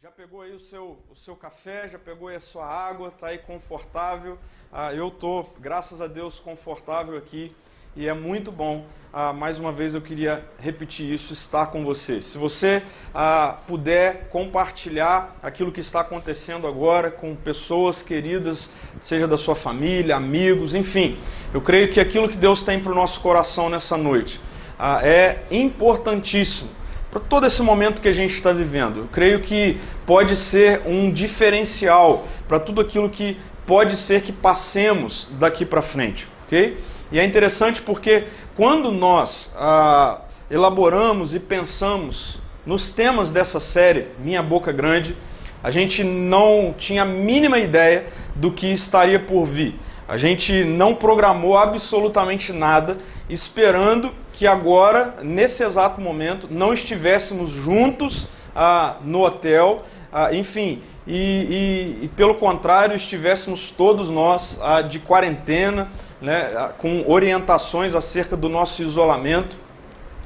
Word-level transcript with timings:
Já 0.00 0.12
pegou 0.12 0.42
aí 0.42 0.52
o 0.52 0.60
seu, 0.60 0.96
o 1.10 1.16
seu 1.16 1.34
café, 1.34 1.88
já 1.88 1.98
pegou 1.98 2.28
aí 2.28 2.36
a 2.36 2.40
sua 2.40 2.64
água, 2.64 3.08
está 3.08 3.26
aí 3.26 3.38
confortável. 3.38 4.38
Ah, 4.72 4.94
eu 4.94 5.08
estou, 5.08 5.52
graças 5.58 6.00
a 6.00 6.06
Deus, 6.06 6.38
confortável 6.38 7.18
aqui 7.18 7.52
e 7.96 8.06
é 8.06 8.14
muito 8.14 8.52
bom. 8.52 8.86
Ah, 9.12 9.32
mais 9.32 9.58
uma 9.58 9.72
vez 9.72 9.96
eu 9.96 10.00
queria 10.00 10.48
repetir 10.56 11.12
isso, 11.12 11.32
estar 11.32 11.72
com 11.72 11.84
você. 11.84 12.22
Se 12.22 12.38
você 12.38 12.80
ah, 13.12 13.58
puder 13.66 14.28
compartilhar 14.28 15.36
aquilo 15.42 15.72
que 15.72 15.80
está 15.80 16.02
acontecendo 16.02 16.68
agora 16.68 17.10
com 17.10 17.34
pessoas 17.34 18.00
queridas, 18.00 18.70
seja 19.02 19.26
da 19.26 19.36
sua 19.36 19.56
família, 19.56 20.14
amigos, 20.14 20.76
enfim, 20.76 21.18
eu 21.52 21.60
creio 21.60 21.90
que 21.90 21.98
aquilo 21.98 22.28
que 22.28 22.36
Deus 22.36 22.62
tem 22.62 22.80
para 22.80 22.92
o 22.92 22.94
nosso 22.94 23.20
coração 23.20 23.68
nessa 23.68 23.96
noite 23.96 24.40
ah, 24.78 25.04
é 25.04 25.42
importantíssimo 25.50 26.78
para 27.10 27.20
todo 27.20 27.46
esse 27.46 27.62
momento 27.62 28.00
que 28.00 28.08
a 28.08 28.12
gente 28.12 28.34
está 28.34 28.52
vivendo. 28.52 29.00
Eu 29.00 29.08
creio 29.12 29.40
que 29.40 29.78
pode 30.06 30.36
ser 30.36 30.82
um 30.86 31.10
diferencial 31.10 32.26
para 32.46 32.58
tudo 32.58 32.80
aquilo 32.80 33.08
que 33.08 33.38
pode 33.66 33.96
ser 33.96 34.22
que 34.22 34.32
passemos 34.32 35.30
daqui 35.38 35.64
para 35.64 35.82
frente, 35.82 36.26
ok? 36.46 36.76
E 37.10 37.18
é 37.18 37.24
interessante 37.24 37.80
porque 37.82 38.24
quando 38.54 38.90
nós 38.90 39.52
ah, 39.56 40.22
elaboramos 40.50 41.34
e 41.34 41.40
pensamos 41.40 42.38
nos 42.64 42.90
temas 42.90 43.30
dessa 43.30 43.60
série, 43.60 44.08
Minha 44.18 44.42
Boca 44.42 44.72
Grande, 44.72 45.16
a 45.62 45.70
gente 45.70 46.04
não 46.04 46.74
tinha 46.76 47.02
a 47.02 47.06
mínima 47.06 47.58
ideia 47.58 48.06
do 48.34 48.50
que 48.50 48.66
estaria 48.66 49.18
por 49.18 49.44
vir. 49.44 49.74
A 50.06 50.16
gente 50.16 50.64
não 50.64 50.94
programou 50.94 51.56
absolutamente 51.56 52.52
nada, 52.52 52.96
esperando 53.28 54.12
que 54.32 54.46
agora, 54.46 55.16
nesse 55.22 55.62
exato 55.62 56.00
momento, 56.00 56.48
não 56.50 56.72
estivéssemos 56.72 57.50
juntos 57.50 58.28
ah, 58.54 58.96
no 59.02 59.24
hotel, 59.24 59.84
ah, 60.12 60.32
enfim, 60.34 60.80
e, 61.06 61.98
e, 62.00 62.04
e, 62.04 62.08
pelo 62.08 62.34
contrário, 62.34 62.94
estivéssemos 62.94 63.70
todos 63.70 64.10
nós 64.10 64.58
ah, 64.62 64.80
de 64.80 64.98
quarentena, 64.98 65.88
né, 66.20 66.52
ah, 66.56 66.72
com 66.76 67.04
orientações 67.06 67.94
acerca 67.94 68.36
do 68.36 68.48
nosso 68.48 68.82
isolamento. 68.82 69.56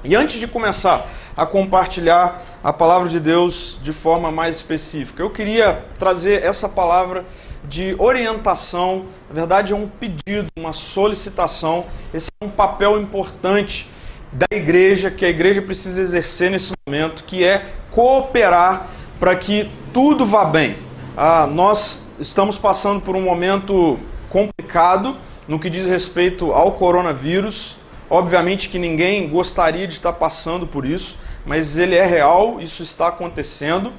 E 0.04 0.16
antes 0.16 0.40
de 0.40 0.48
começar 0.48 1.06
a 1.36 1.46
compartilhar 1.46 2.42
a 2.62 2.72
palavra 2.72 3.08
de 3.08 3.20
Deus 3.20 3.78
de 3.82 3.92
forma 3.92 4.30
mais 4.30 4.56
específica, 4.56 5.22
eu 5.22 5.30
queria 5.30 5.84
trazer 5.98 6.42
essa 6.42 6.68
palavra 6.68 7.24
de 7.64 7.94
orientação, 7.98 9.06
na 9.28 9.34
verdade 9.34 9.72
é 9.72 9.76
um 9.76 9.88
pedido, 9.88 10.46
uma 10.58 10.72
solicitação, 10.72 11.86
esse 12.12 12.30
é 12.40 12.44
um 12.44 12.50
papel 12.50 13.00
importante 13.00 13.88
da 14.32 14.46
igreja, 14.50 15.10
que 15.10 15.24
a 15.24 15.28
igreja 15.28 15.60
precisa 15.60 16.00
exercer 16.00 16.50
nesse 16.50 16.72
momento, 16.86 17.24
que 17.24 17.44
é 17.44 17.66
cooperar 17.90 18.88
para 19.20 19.36
que 19.36 19.70
tudo 19.92 20.24
vá 20.24 20.44
bem. 20.44 20.76
Ah, 21.16 21.46
nós 21.46 22.02
estamos 22.18 22.58
passando 22.58 23.00
por 23.00 23.14
um 23.14 23.20
momento 23.20 23.98
complicado 24.30 25.16
no 25.46 25.58
que 25.58 25.68
diz 25.68 25.86
respeito 25.86 26.52
ao 26.52 26.72
coronavírus. 26.72 27.76
Obviamente 28.08 28.68
que 28.68 28.78
ninguém 28.78 29.28
gostaria 29.28 29.86
de 29.86 29.94
estar 29.94 30.12
passando 30.14 30.66
por 30.66 30.86
isso, 30.86 31.18
mas 31.44 31.76
ele 31.76 31.94
é 31.94 32.04
real, 32.04 32.60
isso 32.60 32.82
está 32.82 33.08
acontecendo. 33.08 33.92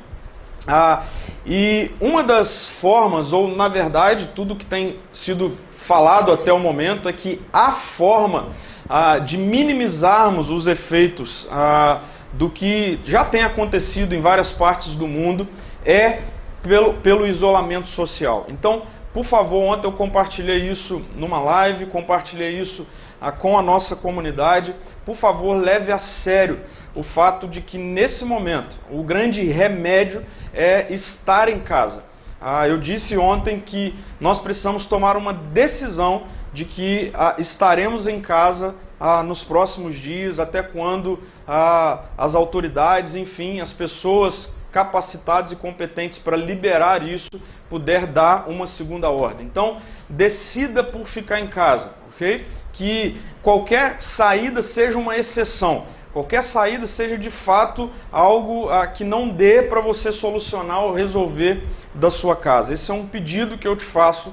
Ah, 0.67 1.03
e 1.45 1.91
uma 1.99 2.23
das 2.23 2.65
formas, 2.65 3.33
ou 3.33 3.53
na 3.53 3.67
verdade, 3.67 4.29
tudo 4.33 4.55
que 4.55 4.65
tem 4.65 4.97
sido 5.11 5.57
falado 5.71 6.31
até 6.31 6.53
o 6.53 6.59
momento, 6.59 7.09
é 7.09 7.13
que 7.13 7.41
a 7.51 7.71
forma 7.71 8.47
ah, 8.89 9.19
de 9.19 9.37
minimizarmos 9.37 10.49
os 10.49 10.67
efeitos 10.67 11.47
ah, 11.51 12.01
do 12.31 12.49
que 12.49 12.99
já 13.05 13.25
tem 13.25 13.43
acontecido 13.43 14.13
em 14.13 14.21
várias 14.21 14.51
partes 14.51 14.95
do 14.95 15.07
mundo 15.07 15.47
é 15.85 16.21
pelo, 16.61 16.93
pelo 16.95 17.27
isolamento 17.27 17.89
social. 17.89 18.45
Então, 18.47 18.83
por 19.13 19.25
favor, 19.25 19.61
ontem 19.63 19.85
eu 19.85 19.91
compartilhei 19.91 20.69
isso 20.69 21.03
numa 21.15 21.39
live, 21.39 21.85
compartilhei 21.85 22.59
isso 22.59 22.87
com 23.31 23.57
a 23.57 23.61
nossa 23.61 23.95
comunidade. 23.95 24.75
Por 25.05 25.15
favor, 25.15 25.55
leve 25.55 25.91
a 25.91 25.99
sério 25.99 26.61
o 26.95 27.01
fato 27.01 27.47
de 27.47 27.61
que 27.61 27.77
nesse 27.77 28.23
momento 28.23 28.75
o 28.89 29.03
grande 29.03 29.43
remédio 29.43 30.25
é 30.53 30.91
estar 30.93 31.49
em 31.49 31.59
casa. 31.59 32.03
Ah, 32.39 32.67
eu 32.67 32.77
disse 32.77 33.17
ontem 33.17 33.59
que 33.59 33.95
nós 34.19 34.39
precisamos 34.39 34.85
tomar 34.85 35.15
uma 35.15 35.33
decisão 35.33 36.23
de 36.53 36.65
que 36.65 37.11
ah, 37.13 37.35
estaremos 37.39 38.05
em 38.05 38.21
casa 38.21 38.75
ah, 38.99 39.23
nos 39.23 39.43
próximos 39.43 39.95
dias, 39.95 40.39
até 40.39 40.61
quando 40.61 41.19
ah, 41.47 42.03
as 42.17 42.35
autoridades, 42.35 43.15
enfim, 43.15 43.59
as 43.59 43.73
pessoas 43.73 44.53
capacitadas 44.71 45.51
e 45.51 45.55
competentes 45.55 46.19
para 46.19 46.35
liberar 46.35 47.07
isso 47.07 47.29
puder 47.69 48.05
dar 48.07 48.49
uma 48.49 48.67
segunda 48.67 49.09
ordem. 49.09 49.45
Então, 49.45 49.77
decida 50.09 50.83
por 50.83 51.05
ficar 51.05 51.39
em 51.39 51.47
casa, 51.47 51.91
ok? 52.13 52.45
Que 52.73 53.17
qualquer 53.41 54.01
saída 54.01 54.61
seja 54.61 54.97
uma 54.97 55.15
exceção. 55.15 55.85
Qualquer 56.11 56.43
saída 56.43 56.85
seja 56.85 57.17
de 57.17 57.31
fato 57.31 57.89
algo 58.11 58.69
ah, 58.69 58.85
que 58.85 59.03
não 59.03 59.29
dê 59.29 59.63
para 59.63 59.81
você 59.81 60.11
solucionar 60.11 60.83
ou 60.83 60.93
resolver 60.93 61.63
da 61.95 62.11
sua 62.11 62.35
casa. 62.35 62.73
Esse 62.73 62.91
é 62.91 62.93
um 62.93 63.07
pedido 63.07 63.57
que 63.57 63.67
eu 63.67 63.75
te 63.75 63.83
faço, 63.83 64.31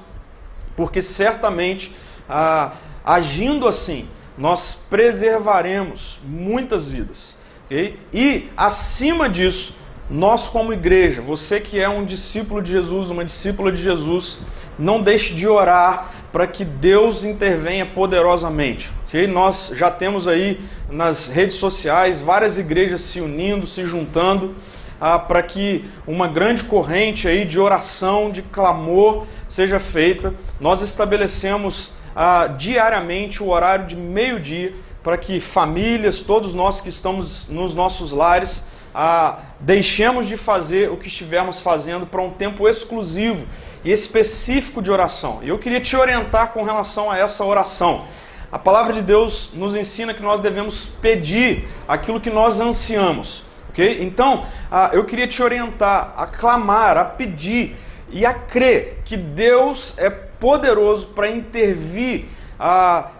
porque 0.75 1.01
certamente 1.01 1.95
ah, 2.29 2.73
agindo 3.03 3.67
assim, 3.67 4.07
nós 4.37 4.85
preservaremos 4.89 6.19
muitas 6.23 6.87
vidas. 6.89 7.35
Okay? 7.65 7.99
E, 8.13 8.49
acima 8.55 9.27
disso, 9.27 9.75
nós, 10.09 10.49
como 10.49 10.73
igreja, 10.73 11.21
você 11.21 11.59
que 11.59 11.79
é 11.79 11.87
um 11.87 12.05
discípulo 12.05 12.61
de 12.61 12.71
Jesus, 12.71 13.09
uma 13.09 13.23
discípula 13.23 13.71
de 13.71 13.81
Jesus, 13.81 14.39
não 14.81 15.01
deixe 15.01 15.35
de 15.35 15.47
orar 15.47 16.11
para 16.31 16.47
que 16.47 16.65
Deus 16.65 17.23
intervenha 17.23 17.85
poderosamente. 17.85 18.89
Okay? 19.07 19.27
Nós 19.27 19.71
já 19.75 19.91
temos 19.91 20.27
aí 20.27 20.59
nas 20.89 21.27
redes 21.27 21.57
sociais 21.57 22.19
várias 22.19 22.57
igrejas 22.57 23.01
se 23.01 23.21
unindo, 23.21 23.67
se 23.67 23.85
juntando 23.85 24.55
ah, 24.99 25.19
para 25.19 25.43
que 25.43 25.85
uma 26.07 26.27
grande 26.27 26.63
corrente 26.63 27.27
aí 27.27 27.45
de 27.45 27.59
oração, 27.59 28.31
de 28.31 28.41
clamor 28.41 29.27
seja 29.47 29.79
feita. 29.79 30.33
Nós 30.59 30.81
estabelecemos 30.81 31.93
ah, 32.15 32.47
diariamente 32.47 33.43
o 33.43 33.49
horário 33.49 33.85
de 33.85 33.95
meio-dia 33.95 34.73
para 35.03 35.17
que 35.17 35.39
famílias, 35.39 36.21
todos 36.21 36.53
nós 36.55 36.81
que 36.81 36.89
estamos 36.89 37.47
nos 37.49 37.75
nossos 37.75 38.11
lares, 38.11 38.65
ah, 38.95 39.39
deixemos 39.59 40.27
de 40.27 40.37
fazer 40.37 40.89
o 40.89 40.97
que 40.97 41.07
estivemos 41.07 41.59
fazendo 41.59 42.05
para 42.05 42.21
um 42.21 42.31
tempo 42.31 42.67
exclusivo 42.67 43.45
específico 43.83 44.81
de 44.81 44.91
oração. 44.91 45.39
E 45.41 45.49
eu 45.49 45.57
queria 45.57 45.81
te 45.81 45.95
orientar 45.95 46.51
com 46.51 46.63
relação 46.63 47.09
a 47.09 47.17
essa 47.17 47.43
oração. 47.43 48.05
A 48.51 48.59
palavra 48.59 48.93
de 48.93 49.01
Deus 49.01 49.51
nos 49.53 49.75
ensina 49.75 50.13
que 50.13 50.21
nós 50.21 50.39
devemos 50.41 50.85
pedir 50.85 51.67
aquilo 51.87 52.19
que 52.19 52.29
nós 52.29 52.59
ansiamos. 52.59 53.43
ok? 53.69 53.99
Então, 54.01 54.45
eu 54.91 55.05
queria 55.05 55.27
te 55.27 55.41
orientar 55.41 56.13
a 56.17 56.25
clamar, 56.25 56.97
a 56.97 57.05
pedir 57.05 57.75
e 58.09 58.25
a 58.25 58.33
crer 58.33 59.01
que 59.05 59.15
Deus 59.15 59.97
é 59.97 60.09
poderoso 60.09 61.07
para 61.07 61.29
intervir 61.29 62.25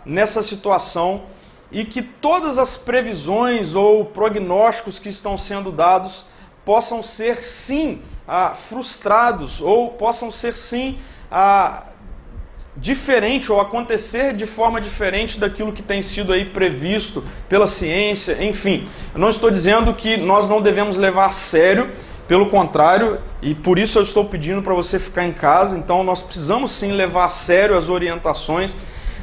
nessa 0.06 0.44
situação 0.44 1.24
e 1.72 1.86
que 1.86 2.02
todas 2.02 2.58
as 2.58 2.76
previsões 2.76 3.74
ou 3.74 4.04
prognósticos 4.04 5.00
que 5.00 5.08
estão 5.08 5.38
sendo 5.38 5.72
dados 5.72 6.26
possam 6.66 7.02
ser 7.02 7.38
sim 7.38 8.02
ah, 8.34 8.54
frustrados 8.56 9.60
ou 9.60 9.90
possam 9.90 10.32
ser 10.32 10.56
sim 10.56 10.98
ah, 11.30 11.84
diferente 12.78 13.52
ou 13.52 13.60
acontecer 13.60 14.34
de 14.34 14.46
forma 14.46 14.80
diferente 14.80 15.38
daquilo 15.38 15.74
que 15.74 15.84
tem 15.84 16.02
sido 16.02 16.32
aí 16.32 16.46
previsto 16.46 17.22
pela 17.50 17.68
ciência, 17.68 18.42
enfim. 18.42 18.88
Eu 19.14 19.20
não 19.20 19.28
estou 19.28 19.52
dizendo 19.52 19.94
que 19.94 20.16
nós 20.16 20.48
não 20.48 20.62
devemos 20.62 20.96
levar 20.96 21.26
a 21.26 21.32
sério, 21.32 21.92
pelo 22.26 22.50
contrário, 22.50 23.20
e 23.42 23.54
por 23.54 23.78
isso 23.78 24.00
eu 24.00 24.04
estou 24.04 24.24
pedindo 24.24 24.62
para 24.62 24.74
você 24.74 24.98
ficar 24.98 25.26
em 25.26 25.34
casa, 25.34 25.78
então 25.78 26.02
nós 26.02 26.24
precisamos 26.24 26.72
sim 26.72 26.94
levar 26.94 27.26
a 27.26 27.30
sério 27.30 27.78
as 27.78 27.90
orientações 27.90 28.74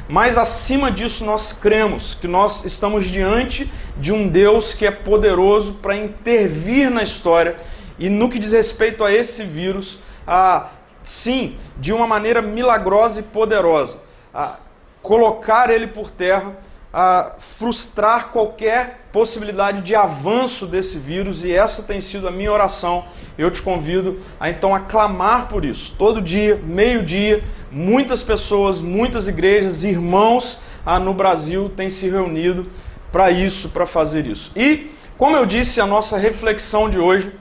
mas 0.09 0.39
acima 0.39 0.91
disso, 0.91 1.23
nós 1.23 1.53
cremos 1.53 2.17
que 2.19 2.27
nós 2.27 2.65
estamos 2.65 3.05
diante 3.05 3.71
de 3.95 4.11
um 4.11 4.27
Deus 4.27 4.73
que 4.73 4.83
é 4.83 4.89
poderoso 4.89 5.73
para 5.73 5.95
intervir 5.95 6.89
na 6.89 7.03
história 7.03 7.57
e 7.99 8.09
no 8.09 8.29
que 8.29 8.39
diz 8.39 8.53
respeito 8.53 9.03
a 9.03 9.11
esse 9.11 9.43
vírus, 9.43 9.99
a, 10.25 10.69
sim, 11.03 11.57
de 11.77 11.91
uma 11.91 12.07
maneira 12.07 12.41
milagrosa 12.41 13.19
e 13.19 13.23
poderosa, 13.23 13.99
a 14.33 14.57
colocar 15.01 15.69
ele 15.69 15.87
por 15.87 16.09
terra, 16.09 16.55
a 16.91 17.35
frustrar 17.37 18.29
qualquer 18.29 19.01
possibilidade 19.11 19.81
de 19.81 19.95
avanço 19.95 20.65
desse 20.65 20.97
vírus 20.97 21.45
e 21.45 21.51
essa 21.51 21.83
tem 21.83 22.01
sido 22.01 22.27
a 22.27 22.31
minha 22.31 22.51
oração. 22.51 23.05
Eu 23.37 23.51
te 23.51 23.61
convido 23.61 24.19
a 24.39 24.49
então 24.49 24.73
aclamar 24.73 25.47
por 25.47 25.63
isso. 25.63 25.95
Todo 25.97 26.21
dia, 26.21 26.59
meio-dia, 26.63 27.43
muitas 27.71 28.23
pessoas, 28.23 28.81
muitas 28.81 29.27
igrejas, 29.27 29.83
irmãos 29.83 30.61
ah, 30.85 30.99
no 30.99 31.13
Brasil 31.13 31.69
têm 31.75 31.89
se 31.89 32.09
reunido 32.09 32.67
para 33.11 33.29
isso, 33.29 33.69
para 33.69 33.85
fazer 33.85 34.25
isso. 34.25 34.51
E, 34.55 34.91
como 35.17 35.35
eu 35.35 35.45
disse, 35.45 35.79
a 35.81 35.85
nossa 35.85 36.17
reflexão 36.17 36.89
de 36.89 36.97
hoje 36.97 37.31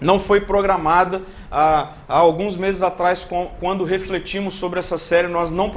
não 0.00 0.18
foi 0.18 0.40
programada 0.40 1.22
há, 1.50 1.88
há 2.08 2.18
alguns 2.18 2.56
meses 2.56 2.82
atrás, 2.82 3.26
quando 3.60 3.84
refletimos 3.84 4.54
sobre 4.54 4.78
essa 4.78 4.96
série, 4.96 5.28
nós 5.28 5.50
não 5.50 5.70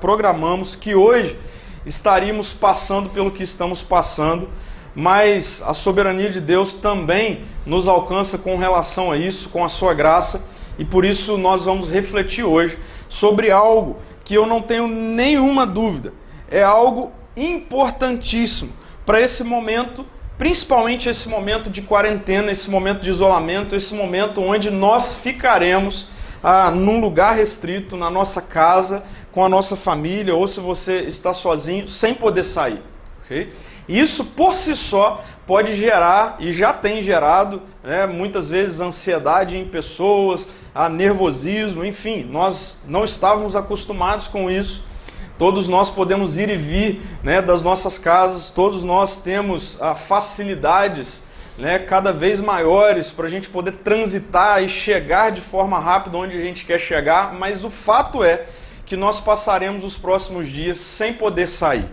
programamos 0.00 0.74
que 0.74 0.94
hoje 0.94 1.38
estaríamos 1.84 2.52
passando 2.52 3.10
pelo 3.10 3.30
que 3.30 3.42
estamos 3.42 3.82
passando, 3.82 4.48
mas 4.94 5.62
a 5.66 5.74
soberania 5.74 6.30
de 6.30 6.40
Deus 6.40 6.74
também 6.74 7.44
nos 7.66 7.88
alcança 7.88 8.38
com 8.38 8.56
relação 8.56 9.10
a 9.10 9.16
isso, 9.16 9.48
com 9.48 9.64
a 9.64 9.68
sua 9.68 9.94
graça, 9.94 10.44
e 10.78 10.84
por 10.84 11.04
isso 11.04 11.36
nós 11.36 11.64
vamos 11.64 11.90
refletir 11.90 12.44
hoje 12.44 12.78
sobre 13.08 13.50
algo 13.50 13.98
que 14.24 14.34
eu 14.34 14.46
não 14.46 14.62
tenho 14.62 14.86
nenhuma 14.86 15.66
dúvida, 15.66 16.14
é 16.50 16.62
algo 16.62 17.12
importantíssimo 17.36 18.72
para 19.04 19.20
esse 19.20 19.42
momento 19.42 20.06
principalmente 20.42 21.08
esse 21.08 21.28
momento 21.28 21.70
de 21.70 21.80
quarentena, 21.80 22.50
esse 22.50 22.68
momento 22.68 23.00
de 23.00 23.10
isolamento, 23.10 23.76
esse 23.76 23.94
momento 23.94 24.42
onde 24.42 24.72
nós 24.72 25.14
ficaremos 25.14 26.08
ah, 26.42 26.68
num 26.68 27.00
lugar 27.00 27.36
restrito, 27.36 27.96
na 27.96 28.10
nossa 28.10 28.42
casa, 28.42 29.04
com 29.30 29.44
a 29.44 29.48
nossa 29.48 29.76
família, 29.76 30.34
ou 30.34 30.48
se 30.48 30.58
você 30.58 31.02
está 31.02 31.32
sozinho, 31.32 31.86
sem 31.86 32.12
poder 32.12 32.42
sair. 32.42 32.82
Okay? 33.24 33.52
Isso 33.88 34.24
por 34.24 34.56
si 34.56 34.74
só 34.74 35.22
pode 35.46 35.76
gerar, 35.76 36.34
e 36.40 36.52
já 36.52 36.72
tem 36.72 37.00
gerado, 37.00 37.62
né, 37.84 38.04
muitas 38.08 38.50
vezes 38.50 38.80
ansiedade 38.80 39.56
em 39.56 39.68
pessoas, 39.68 40.48
a 40.74 40.88
nervosismo, 40.88 41.84
enfim, 41.84 42.24
nós 42.28 42.82
não 42.88 43.04
estávamos 43.04 43.54
acostumados 43.54 44.26
com 44.26 44.50
isso. 44.50 44.82
Todos 45.42 45.66
nós 45.66 45.90
podemos 45.90 46.38
ir 46.38 46.48
e 46.50 46.56
vir 46.56 47.02
né, 47.20 47.42
das 47.42 47.64
nossas 47.64 47.98
casas, 47.98 48.52
todos 48.52 48.84
nós 48.84 49.16
temos 49.18 49.76
ah, 49.82 49.92
facilidades 49.92 51.24
né, 51.58 51.80
cada 51.80 52.12
vez 52.12 52.40
maiores 52.40 53.10
para 53.10 53.26
a 53.26 53.28
gente 53.28 53.48
poder 53.48 53.72
transitar 53.78 54.62
e 54.62 54.68
chegar 54.68 55.32
de 55.32 55.40
forma 55.40 55.80
rápida 55.80 56.16
onde 56.16 56.38
a 56.38 56.40
gente 56.40 56.64
quer 56.64 56.78
chegar, 56.78 57.34
mas 57.34 57.64
o 57.64 57.70
fato 57.70 58.22
é 58.22 58.46
que 58.86 58.96
nós 58.96 59.18
passaremos 59.18 59.82
os 59.82 59.98
próximos 59.98 60.46
dias 60.46 60.78
sem 60.78 61.12
poder 61.12 61.48
sair. 61.48 61.88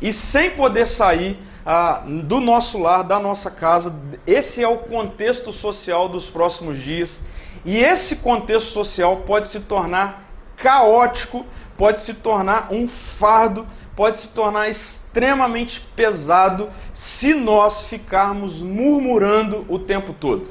E 0.00 0.10
sem 0.10 0.48
poder 0.48 0.88
sair 0.88 1.36
ah, 1.66 2.02
do 2.06 2.40
nosso 2.40 2.78
lar, 2.78 3.02
da 3.04 3.20
nossa 3.20 3.50
casa, 3.50 3.94
esse 4.26 4.62
é 4.62 4.68
o 4.68 4.78
contexto 4.78 5.52
social 5.52 6.08
dos 6.08 6.30
próximos 6.30 6.78
dias. 6.78 7.20
E 7.66 7.76
esse 7.76 8.16
contexto 8.16 8.72
social 8.72 9.18
pode 9.26 9.48
se 9.48 9.60
tornar 9.60 10.22
caótico 10.56 11.44
pode 11.76 12.00
se 12.00 12.14
tornar 12.14 12.68
um 12.72 12.88
fardo, 12.88 13.66
pode 13.94 14.18
se 14.18 14.28
tornar 14.28 14.68
extremamente 14.68 15.80
pesado 15.94 16.68
se 16.92 17.34
nós 17.34 17.84
ficarmos 17.84 18.60
murmurando 18.60 19.64
o 19.68 19.78
tempo 19.78 20.12
todo. 20.12 20.48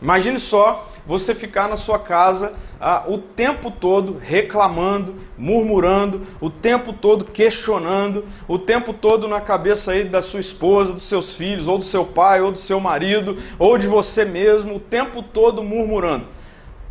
Imagine 0.00 0.38
só 0.38 0.88
você 1.06 1.34
ficar 1.34 1.68
na 1.68 1.76
sua 1.76 1.98
casa 1.98 2.54
ah, 2.80 3.04
o 3.06 3.16
tempo 3.16 3.70
todo 3.70 4.18
reclamando, 4.20 5.14
murmurando, 5.38 6.22
o 6.40 6.50
tempo 6.50 6.92
todo 6.92 7.24
questionando, 7.24 8.24
o 8.48 8.58
tempo 8.58 8.92
todo 8.92 9.28
na 9.28 9.40
cabeça 9.40 9.92
aí 9.92 10.02
da 10.02 10.20
sua 10.20 10.40
esposa, 10.40 10.92
dos 10.92 11.04
seus 11.04 11.36
filhos, 11.36 11.68
ou 11.68 11.78
do 11.78 11.84
seu 11.84 12.04
pai, 12.04 12.40
ou 12.40 12.50
do 12.50 12.58
seu 12.58 12.80
marido, 12.80 13.38
ou 13.56 13.78
de 13.78 13.86
você 13.86 14.24
mesmo, 14.24 14.74
o 14.74 14.80
tempo 14.80 15.22
todo 15.22 15.62
murmurando. 15.62 16.26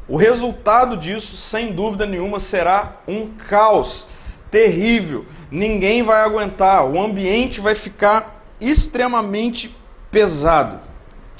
O 0.07 0.17
resultado 0.17 0.97
disso, 0.97 1.37
sem 1.37 1.73
dúvida 1.73 2.05
nenhuma, 2.05 2.39
será 2.39 2.97
um 3.07 3.27
caos 3.47 4.07
terrível. 4.49 5.25
Ninguém 5.49 6.03
vai 6.03 6.21
aguentar, 6.21 6.85
o 6.85 6.99
ambiente 6.99 7.61
vai 7.61 7.75
ficar 7.75 8.43
extremamente 8.59 9.75
pesado. 10.09 10.79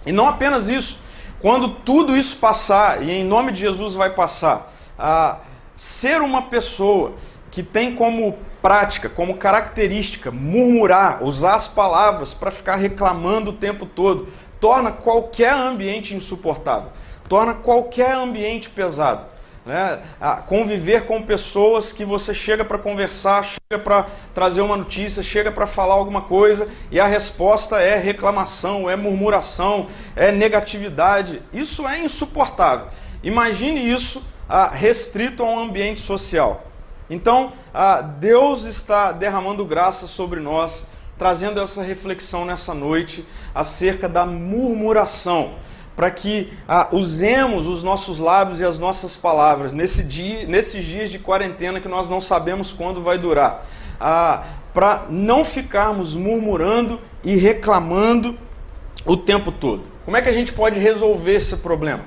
E 0.06 0.12
não 0.12 0.28
apenas 0.28 0.70
isso, 0.70 1.00
quando 1.40 1.70
tudo 1.70 2.16
isso 2.16 2.38
passar, 2.38 3.04
e 3.04 3.12
em 3.12 3.24
nome 3.24 3.52
de 3.52 3.60
Jesus 3.60 3.94
vai 3.94 4.12
passar, 4.12 4.72
a 4.98 5.40
ser 5.76 6.22
uma 6.22 6.44
pessoa 6.44 7.14
que 7.50 7.64
tem 7.64 7.96
como 7.96 8.38
prática, 8.62 9.10
como 9.10 9.38
característica, 9.38 10.32
murmurar, 10.32 11.24
usar 11.24 11.56
as 11.56 11.68
palavras 11.68 12.34
para 12.34 12.52
ficar 12.52 12.76
reclamando 12.76 13.50
o 13.50 13.54
tempo 13.54 13.86
todo, 13.86 14.28
torna 14.60 14.92
qualquer 14.92 15.54
ambiente 15.54 16.16
insuportável 16.16 16.92
torna 17.32 17.54
qualquer 17.54 18.14
ambiente 18.14 18.70
pesado. 18.70 19.32
Né? 19.66 20.02
conviver 20.48 21.06
com 21.06 21.22
pessoas 21.22 21.94
que 21.94 22.04
você 22.04 22.34
chega 22.34 22.66
para 22.66 22.78
conversar, 22.78 23.46
chega 23.46 23.82
para 23.82 24.08
trazer 24.34 24.60
uma 24.60 24.76
notícia, 24.76 25.24
chega 25.24 25.50
para 25.50 25.66
falar 25.66 25.94
alguma 25.94 26.24
coisa 26.24 26.68
e 26.92 27.00
a 27.00 27.06
resposta 27.06 27.80
é 27.80 27.96
reclamação, 27.96 28.90
é 28.90 28.98
murmuração, 28.98 29.88
é 30.14 30.30
negatividade. 30.30 31.42
Isso 31.54 31.88
é 31.88 32.00
insuportável. 32.00 32.88
Imagine 33.24 33.80
isso 33.80 34.22
ah, 34.50 34.68
restrito 34.70 35.42
a 35.42 35.46
um 35.46 35.60
ambiente 35.60 36.02
social. 36.02 36.66
Então, 37.10 37.54
ah, 37.74 38.02
Deus 38.02 38.66
está 38.66 39.14
derramando 39.14 39.64
graça 39.64 40.06
sobre 40.06 40.42
nós, 40.42 40.88
trazendo 41.18 41.62
essa 41.62 41.82
reflexão 41.82 42.44
nessa 42.44 42.74
noite 42.74 43.26
acerca 43.56 44.10
da 44.10 44.26
murmuração 44.26 45.52
para 46.02 46.10
que 46.10 46.52
ah, 46.68 46.88
usemos 46.92 47.68
os 47.68 47.84
nossos 47.84 48.18
lábios 48.18 48.60
e 48.60 48.66
as 48.66 48.80
nossas 48.80 49.16
palavras 49.16 49.72
nesse 49.72 50.04
dia, 50.04 50.48
nesses 50.48 50.84
dias 50.84 51.12
de 51.12 51.20
quarentena 51.20 51.80
que 51.80 51.88
nós 51.88 52.10
não 52.10 52.20
sabemos 52.20 52.72
quando 52.72 53.04
vai 53.04 53.20
durar, 53.20 53.68
ah, 54.00 54.44
para 54.74 55.06
não 55.12 55.46
ficarmos 55.46 56.16
murmurando 56.16 57.00
e 57.24 57.36
reclamando 57.36 58.36
o 59.06 59.16
tempo 59.16 59.52
todo. 59.52 59.84
Como 60.04 60.18
é 60.18 60.24
que 60.24 60.30
a 60.30 60.32
gente 60.32 60.52
pode 60.52 60.80
resolver 60.80 61.36
esse 61.36 61.58
problema? 61.58 62.04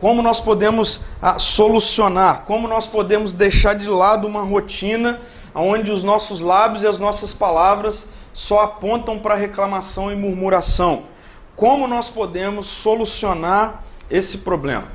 Como 0.00 0.20
nós 0.20 0.40
podemos 0.40 1.02
ah, 1.22 1.38
solucionar? 1.38 2.42
Como 2.44 2.66
nós 2.66 2.88
podemos 2.88 3.34
deixar 3.34 3.74
de 3.74 3.88
lado 3.88 4.26
uma 4.26 4.42
rotina 4.42 5.20
onde 5.54 5.92
os 5.92 6.02
nossos 6.02 6.40
lábios 6.40 6.82
e 6.82 6.88
as 6.88 6.98
nossas 6.98 7.32
palavras 7.32 8.08
só 8.32 8.64
apontam 8.64 9.16
para 9.16 9.36
reclamação 9.36 10.10
e 10.10 10.16
murmuração? 10.16 11.04
Como 11.58 11.88
nós 11.88 12.08
podemos 12.08 12.68
solucionar 12.68 13.82
esse 14.08 14.38
problema. 14.38 14.86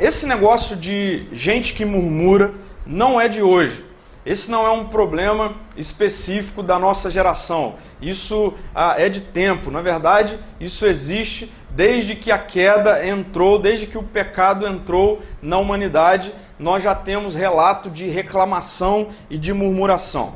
Esse 0.00 0.28
negócio 0.28 0.76
de 0.76 1.26
gente 1.32 1.74
que 1.74 1.84
murmura 1.84 2.54
não 2.86 3.20
é 3.20 3.26
de 3.26 3.42
hoje. 3.42 3.84
Esse 4.24 4.48
não 4.48 4.64
é 4.64 4.70
um 4.70 4.86
problema 4.86 5.56
específico 5.76 6.62
da 6.62 6.78
nossa 6.78 7.10
geração. 7.10 7.74
Isso 8.00 8.54
ah, 8.72 8.94
é 8.96 9.08
de 9.08 9.22
tempo. 9.22 9.72
Na 9.72 9.82
verdade, 9.82 10.38
isso 10.60 10.86
existe 10.86 11.52
desde 11.70 12.14
que 12.14 12.30
a 12.30 12.38
queda 12.38 13.04
entrou, 13.04 13.58
desde 13.58 13.88
que 13.88 13.98
o 13.98 14.02
pecado 14.04 14.68
entrou 14.68 15.20
na 15.42 15.58
humanidade. 15.58 16.32
Nós 16.60 16.80
já 16.80 16.94
temos 16.94 17.34
relato 17.34 17.90
de 17.90 18.08
reclamação 18.08 19.08
e 19.28 19.36
de 19.36 19.52
murmuração. 19.52 20.34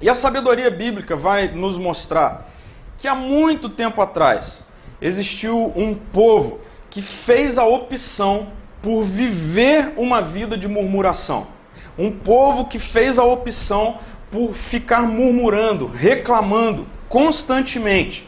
E 0.00 0.08
a 0.08 0.14
sabedoria 0.14 0.70
bíblica 0.70 1.16
vai 1.16 1.48
nos 1.48 1.76
mostrar 1.78 2.48
que 2.96 3.08
há 3.08 3.14
muito 3.14 3.68
tempo 3.68 4.00
atrás, 4.00 4.63
existiu 5.04 5.70
um 5.76 5.94
povo 5.94 6.60
que 6.88 7.02
fez 7.02 7.58
a 7.58 7.64
opção 7.66 8.48
por 8.80 9.04
viver 9.04 9.92
uma 9.98 10.22
vida 10.22 10.56
de 10.56 10.66
murmuração. 10.66 11.46
Um 11.98 12.10
povo 12.10 12.64
que 12.64 12.78
fez 12.78 13.18
a 13.18 13.24
opção 13.24 13.98
por 14.32 14.54
ficar 14.54 15.02
murmurando, 15.02 15.86
reclamando 15.86 16.86
constantemente. 17.06 18.26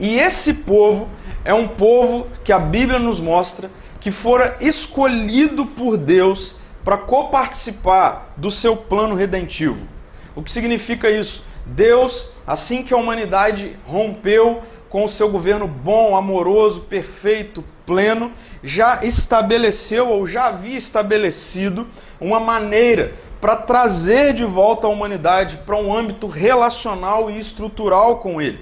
E 0.00 0.16
esse 0.16 0.54
povo 0.54 1.08
é 1.44 1.54
um 1.54 1.68
povo 1.68 2.26
que 2.42 2.52
a 2.52 2.58
Bíblia 2.58 2.98
nos 2.98 3.20
mostra 3.20 3.70
que 4.00 4.10
fora 4.10 4.56
escolhido 4.60 5.64
por 5.64 5.96
Deus 5.96 6.56
para 6.84 6.98
coparticipar 6.98 8.32
do 8.36 8.50
seu 8.50 8.76
plano 8.76 9.14
redentivo. 9.14 9.86
O 10.34 10.42
que 10.42 10.50
significa 10.50 11.08
isso? 11.08 11.44
Deus, 11.64 12.30
assim 12.46 12.82
que 12.82 12.92
a 12.92 12.96
humanidade 12.96 13.76
rompeu 13.86 14.62
com 14.90 15.04
o 15.04 15.08
seu 15.08 15.30
governo 15.30 15.68
bom, 15.68 16.16
amoroso, 16.16 16.80
perfeito, 16.80 17.64
pleno, 17.86 18.32
já 18.62 19.00
estabeleceu 19.04 20.08
ou 20.08 20.26
já 20.26 20.46
havia 20.46 20.76
estabelecido 20.76 21.86
uma 22.20 22.40
maneira 22.40 23.14
para 23.40 23.56
trazer 23.56 24.34
de 24.34 24.44
volta 24.44 24.88
a 24.88 24.90
humanidade 24.90 25.58
para 25.64 25.76
um 25.76 25.96
âmbito 25.96 26.26
relacional 26.26 27.30
e 27.30 27.38
estrutural 27.38 28.18
com 28.18 28.42
ele. 28.42 28.58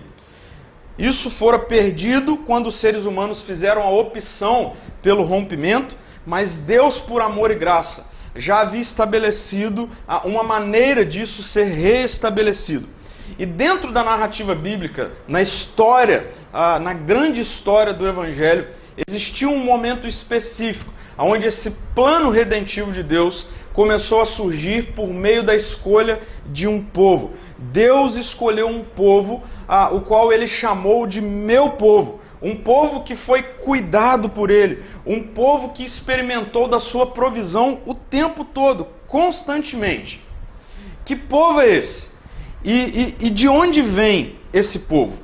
Isso 0.99 1.30
fora 1.30 1.58
perdido 1.58 2.37
quando 2.37 2.66
os 2.66 2.75
seres 2.75 3.06
humanos 3.06 3.40
fizeram 3.40 3.82
a 3.82 3.90
opção 3.90 4.75
pelo 5.00 5.23
rompimento, 5.23 5.97
mas 6.26 6.58
Deus, 6.58 7.00
por 7.00 7.23
amor 7.23 7.50
e 7.50 7.54
graça, 7.54 8.06
já 8.37 8.61
havia 8.61 8.80
estabelecido 8.80 9.88
uma 10.25 10.42
maneira 10.42 11.06
disso 11.06 11.42
ser 11.42 11.64
reestabelecido. 11.64 12.98
E 13.37 13.44
dentro 13.44 13.92
da 13.92 14.04
narrativa 14.04 14.54
bíblica, 14.54 15.11
na 15.26 15.42
história, 15.42 16.30
na 16.52 16.92
grande 16.92 17.40
história 17.40 17.92
do 17.92 18.06
Evangelho, 18.06 18.68
existiu 19.08 19.50
um 19.50 19.58
momento 19.58 20.06
específico 20.06 20.92
onde 21.16 21.47
esse 21.47 21.73
plano 21.94 22.30
redentivo 22.30 22.92
de 22.92 23.02
Deus 23.02 23.49
começou 23.73 24.20
a 24.20 24.26
surgir 24.26 24.92
por 24.94 25.08
meio 25.08 25.42
da 25.42 25.54
escolha 25.54 26.20
de 26.47 26.66
um 26.66 26.82
povo. 26.82 27.32
Deus 27.58 28.14
escolheu 28.16 28.68
um 28.68 28.85
povo, 28.85 29.42
o 29.92 30.00
qual 30.00 30.32
ele 30.32 30.47
chamou 30.47 31.06
de 31.06 31.20
meu 31.20 31.70
povo, 31.70 32.20
um 32.40 32.54
povo 32.56 33.02
que 33.02 33.16
foi 33.16 33.42
cuidado 33.42 34.28
por 34.28 34.50
ele, 34.50 34.82
um 35.04 35.23
povo 35.23 35.70
que 35.70 35.85
experimentou 35.85 36.68
da 36.68 36.78
sua 36.78 37.06
provisão 37.06 37.80
o 37.85 37.94
tempo 37.94 38.44
todo, 38.44 38.87
constantemente. 39.08 40.23
Que 41.04 41.16
povo 41.16 41.61
é 41.61 41.68
esse? 41.68 42.08
E, 42.64 43.16
e, 43.20 43.26
e 43.26 43.30
de 43.30 43.48
onde 43.48 43.80
vem 43.80 44.38
esse 44.52 44.80
povo? 44.80 45.18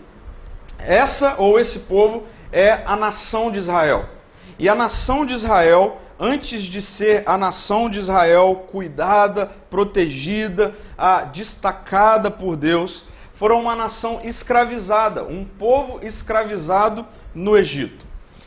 Essa 0.79 1.37
ou 1.39 1.59
esse 1.59 1.81
povo 1.81 2.27
é 2.53 2.83
a 2.87 2.97
nação 2.97 3.51
de 3.51 3.59
Israel. 3.59 4.09
E 4.59 4.69
a 4.69 4.75
nação 4.75 5.27
de 5.27 5.35
Israel, 5.35 6.01
antes 6.19 6.63
de 6.63 6.81
ser 6.81 7.25
a 7.27 7.37
nação 7.37 7.91
de 7.91 7.99
Israel 7.99 8.67
cuidada, 8.71 9.47
protegida, 9.69 10.75
destacada 11.33 12.31
por 12.31 12.57
Deus, 12.57 13.07
foram 13.33 13.61
uma 13.61 13.75
nação 13.75 14.21
escravizada, 14.23 15.25
um 15.25 15.45
povo 15.45 15.99
escravizado 16.07 17.05
no 17.35 17.57
Egito. 17.57 18.07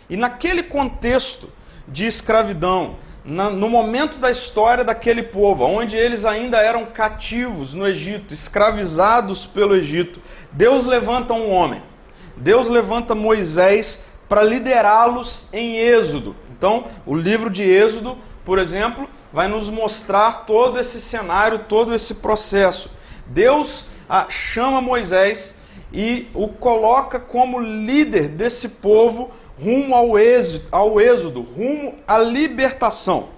E 0.09 0.15
naquele 0.15 0.63
contexto 0.63 1.49
de 1.85 2.05
escravidão, 2.05 2.95
no 3.27 3.67
momento 3.67 4.17
da 4.19 4.31
história 4.31 4.85
daquele 4.85 5.21
povo, 5.21 5.65
onde 5.65 5.97
eles 5.97 6.23
ainda 6.23 6.59
eram 6.59 6.85
cativos 6.85 7.73
no 7.73 7.85
Egito, 7.85 8.33
escravizados 8.33 9.45
pelo 9.45 9.75
Egito, 9.75 10.21
Deus 10.49 10.85
levanta 10.85 11.33
um 11.33 11.51
homem. 11.51 11.83
Deus 12.37 12.69
levanta 12.69 13.13
Moisés 13.13 14.05
para 14.29 14.43
liderá-los 14.43 15.49
em 15.51 15.75
Êxodo. 15.75 16.37
Então, 16.57 16.85
o 17.05 17.13
livro 17.13 17.49
de 17.49 17.63
Êxodo, 17.63 18.17
por 18.45 18.59
exemplo, 18.59 19.09
vai 19.33 19.49
nos 19.49 19.69
mostrar 19.69 20.45
todo 20.45 20.79
esse 20.79 21.01
cenário, 21.01 21.65
todo 21.67 21.93
esse 21.93 22.15
processo. 22.15 22.89
Deus 23.25 23.87
ah, 24.07 24.27
chama 24.29 24.81
Moisés 24.81 25.55
e 25.91 26.27
o 26.33 26.47
coloca 26.47 27.19
como 27.19 27.59
líder 27.59 28.29
desse 28.29 28.69
povo 28.69 29.31
rumo 29.59 29.95
ao 29.95 30.17
êxodo, 30.17 30.67
ao 30.71 31.01
êxodo, 31.01 31.41
rumo 31.41 31.95
à 32.07 32.17
libertação. 32.17 33.29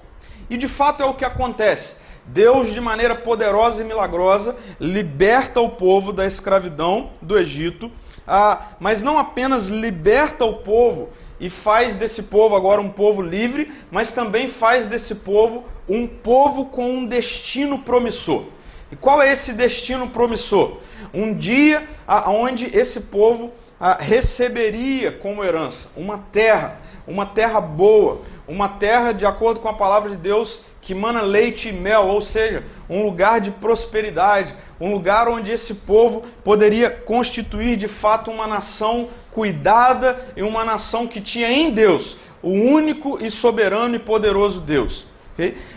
E 0.49 0.57
de 0.57 0.67
fato 0.67 1.01
é 1.01 1.05
o 1.05 1.13
que 1.13 1.25
acontece. 1.25 1.95
Deus, 2.25 2.71
de 2.71 2.79
maneira 2.79 3.15
poderosa 3.15 3.81
e 3.81 3.85
milagrosa, 3.85 4.55
liberta 4.79 5.59
o 5.61 5.69
povo 5.69 6.13
da 6.13 6.25
escravidão 6.25 7.09
do 7.21 7.37
Egito, 7.37 7.91
ah, 8.27 8.67
mas 8.79 9.01
não 9.01 9.17
apenas 9.17 9.67
liberta 9.67 10.45
o 10.45 10.57
povo 10.57 11.09
e 11.39 11.49
faz 11.49 11.95
desse 11.95 12.23
povo 12.23 12.55
agora 12.55 12.81
um 12.81 12.89
povo 12.89 13.21
livre, 13.21 13.71
mas 13.89 14.13
também 14.13 14.47
faz 14.47 14.85
desse 14.85 15.15
povo 15.15 15.63
um 15.87 16.05
povo 16.05 16.65
com 16.65 16.91
um 16.91 17.05
destino 17.05 17.79
promissor. 17.79 18.43
E 18.91 18.95
qual 18.95 19.21
é 19.21 19.31
esse 19.31 19.53
destino 19.53 20.09
promissor? 20.09 20.77
Um 21.13 21.33
dia 21.33 21.87
onde 22.27 22.65
esse 22.77 23.01
povo 23.01 23.51
receberia 23.99 25.11
como 25.11 25.43
herança 25.43 25.89
uma 25.95 26.17
terra, 26.17 26.79
uma 27.07 27.25
terra 27.25 27.61
boa, 27.61 28.21
uma 28.47 28.67
terra 28.67 29.11
de 29.11 29.25
acordo 29.25 29.59
com 29.59 29.69
a 29.69 29.73
palavra 29.73 30.09
de 30.09 30.17
Deus 30.17 30.63
que 30.81 30.93
mana 30.93 31.21
leite 31.21 31.69
e 31.69 31.71
mel, 31.71 32.07
ou 32.07 32.21
seja, 32.21 32.63
um 32.89 33.03
lugar 33.03 33.39
de 33.39 33.51
prosperidade, 33.51 34.53
um 34.79 34.91
lugar 34.91 35.27
onde 35.27 35.51
esse 35.51 35.75
povo 35.75 36.23
poderia 36.43 36.89
constituir 36.89 37.75
de 37.77 37.87
fato 37.87 38.31
uma 38.31 38.47
nação 38.47 39.09
cuidada 39.31 40.19
e 40.35 40.41
uma 40.41 40.65
nação 40.65 41.05
que 41.05 41.21
tinha 41.21 41.51
em 41.51 41.71
Deus 41.71 42.17
o 42.41 42.49
único 42.49 43.23
e 43.23 43.29
soberano 43.29 43.95
e 43.95 43.99
poderoso 43.99 44.61
Deus. 44.61 45.05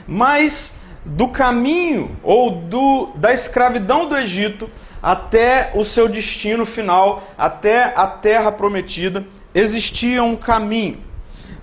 Mas 0.06 0.76
do 1.04 1.28
caminho 1.28 2.16
ou 2.22 2.52
do, 2.52 3.12
da 3.16 3.32
escravidão 3.32 4.08
do 4.08 4.16
Egito 4.16 4.70
até 5.02 5.72
o 5.74 5.84
seu 5.84 6.08
destino 6.08 6.64
final, 6.64 7.24
até 7.36 7.92
a 7.96 8.06
terra 8.06 8.52
prometida, 8.52 9.26
existia 9.54 10.22
um 10.22 10.36
caminho. 10.36 11.02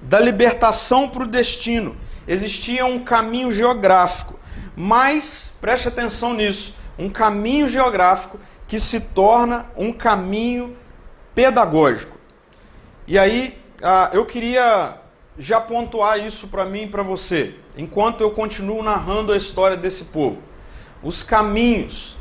Da 0.02 0.20
libertação 0.20 1.08
para 1.08 1.24
o 1.24 1.28
destino, 1.28 1.96
existia 2.28 2.86
um 2.86 3.00
caminho 3.00 3.52
geográfico. 3.52 4.40
Mas, 4.76 5.56
preste 5.62 5.88
atenção 5.88 6.34
nisso, 6.34 6.76
um 6.98 7.10
caminho 7.10 7.68
geográfico 7.68 8.40
que 8.68 8.80
se 8.80 9.00
torna 9.00 9.66
um 9.76 9.94
caminho 9.94 10.76
pedagógico. 11.34 12.18
E 13.08 13.18
aí, 13.18 13.58
ah, 13.82 14.10
eu 14.14 14.26
queria 14.26 14.98
já 15.38 15.62
pontuar 15.62 16.20
isso 16.20 16.50
para 16.50 16.66
mim 16.66 16.84
e 16.84 16.88
para 16.88 17.02
você 17.02 17.56
enquanto 17.80 18.22
eu 18.22 18.32
continuo 18.32 18.84
narrando 18.84 19.32
a 19.32 19.38
história 19.38 19.78
desse 19.78 20.06
povo. 20.06 20.44
Os 21.02 21.24
caminhos, 21.24 22.18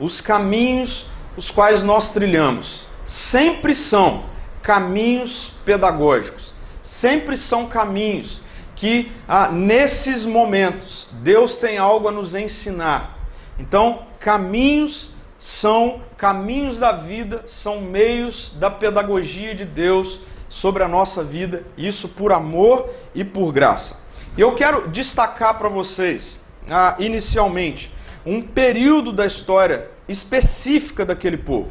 os 0.00 0.20
caminhos 0.20 1.10
os 1.36 1.50
quais 1.50 1.82
nós 1.82 2.10
trilhamos, 2.10 2.86
sempre 3.04 3.74
são 3.74 4.24
caminhos 4.62 5.54
pedagógicos, 5.64 6.52
sempre 6.82 7.36
são 7.36 7.66
caminhos 7.66 8.42
que 8.76 9.10
ah, 9.28 9.48
nesses 9.48 10.24
momentos 10.24 11.08
Deus 11.12 11.56
tem 11.56 11.78
algo 11.78 12.08
a 12.08 12.12
nos 12.12 12.34
ensinar. 12.34 13.18
Então, 13.58 14.06
caminhos 14.18 15.12
são 15.38 16.00
caminhos 16.16 16.78
da 16.78 16.92
vida, 16.92 17.44
são 17.46 17.80
meios 17.80 18.54
da 18.58 18.70
pedagogia 18.70 19.54
de 19.54 19.64
Deus 19.64 20.20
sobre 20.48 20.82
a 20.82 20.88
nossa 20.88 21.22
vida, 21.22 21.64
isso 21.76 22.08
por 22.08 22.32
amor 22.32 22.90
e 23.14 23.24
por 23.24 23.52
graça. 23.52 24.00
E 24.36 24.40
eu 24.40 24.54
quero 24.54 24.88
destacar 24.88 25.58
para 25.58 25.68
vocês, 25.68 26.40
ah, 26.70 26.96
inicialmente, 26.98 27.90
um 28.24 28.42
período 28.42 29.12
da 29.12 29.26
história 29.26 29.88
específica 30.08 31.04
daquele 31.04 31.36
povo. 31.36 31.70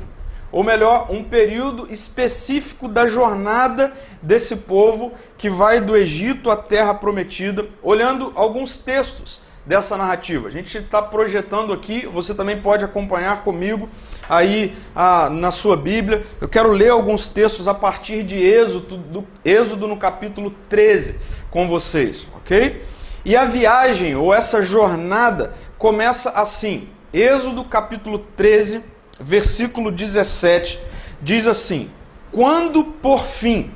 Ou 0.52 0.64
melhor, 0.64 1.12
um 1.12 1.24
período 1.24 1.88
específico 1.92 2.88
da 2.88 3.08
jornada 3.08 3.94
desse 4.22 4.56
povo 4.56 5.14
que 5.38 5.50
vai 5.50 5.80
do 5.80 5.96
Egito 5.96 6.50
à 6.50 6.56
Terra 6.56 6.94
Prometida, 6.94 7.68
olhando 7.84 8.32
alguns 8.36 8.80
textos 8.80 9.42
dessa 9.64 9.96
narrativa. 9.96 10.48
A 10.48 10.52
gente 10.52 10.76
está 10.76 11.00
projetando 11.00 11.72
aqui, 11.72 12.08
você 12.08 12.34
também 12.34 12.60
pode 12.60 12.84
acompanhar 12.84 13.44
comigo 13.44 13.88
aí 14.28 14.76
ah, 14.96 15.30
na 15.30 15.52
sua 15.52 15.78
Bíblia. 15.78 16.26
Eu 16.42 16.48
quero 16.48 16.72
ler 16.72 16.90
alguns 16.90 17.30
textos 17.30 17.68
a 17.68 17.74
partir 17.74 18.24
de 18.24 18.36
Êxodo, 18.36 18.98
do, 18.98 19.28
Êxodo 19.46 19.88
no 19.88 19.98
capítulo 19.98 20.52
13 20.68 21.20
com 21.52 21.68
vocês, 21.68 22.28
ok? 22.36 22.84
E 23.24 23.36
a 23.36 23.46
viagem 23.46 24.16
ou 24.16 24.34
essa 24.34 24.64
jornada 24.64 25.54
começa 25.80 26.32
assim. 26.32 26.90
Êxodo 27.12 27.64
capítulo 27.64 28.20
13, 28.20 28.84
versículo 29.20 29.92
17, 29.92 30.80
diz 31.20 31.48
assim: 31.48 31.90
Quando 32.32 32.84
por 32.84 33.24
fim 33.24 33.72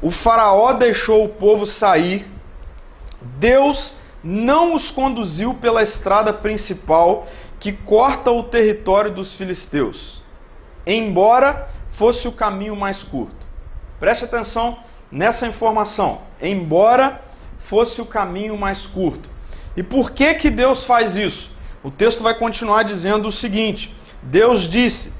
o 0.00 0.10
Faraó 0.10 0.72
deixou 0.72 1.24
o 1.24 1.28
povo 1.28 1.66
sair, 1.66 2.26
Deus 3.20 3.96
não 4.24 4.74
os 4.74 4.90
conduziu 4.90 5.52
pela 5.52 5.82
estrada 5.82 6.32
principal 6.32 7.26
que 7.60 7.72
corta 7.72 8.30
o 8.30 8.44
território 8.44 9.10
dos 9.10 9.34
filisteus, 9.34 10.22
embora 10.86 11.68
fosse 11.88 12.28
o 12.28 12.32
caminho 12.32 12.76
mais 12.76 13.02
curto. 13.02 13.46
Preste 13.98 14.24
atenção 14.24 14.78
nessa 15.10 15.46
informação, 15.46 16.22
embora 16.40 17.20
fosse 17.58 18.00
o 18.00 18.06
caminho 18.06 18.56
mais 18.56 18.86
curto. 18.86 19.28
E 19.78 19.82
por 19.84 20.10
que 20.10 20.34
que 20.34 20.50
Deus 20.50 20.82
faz 20.82 21.14
isso? 21.14 21.52
O 21.84 21.88
texto 21.88 22.20
vai 22.20 22.34
continuar 22.34 22.82
dizendo 22.82 23.28
o 23.28 23.30
seguinte: 23.30 23.94
Deus 24.20 24.62
disse: 24.62 25.12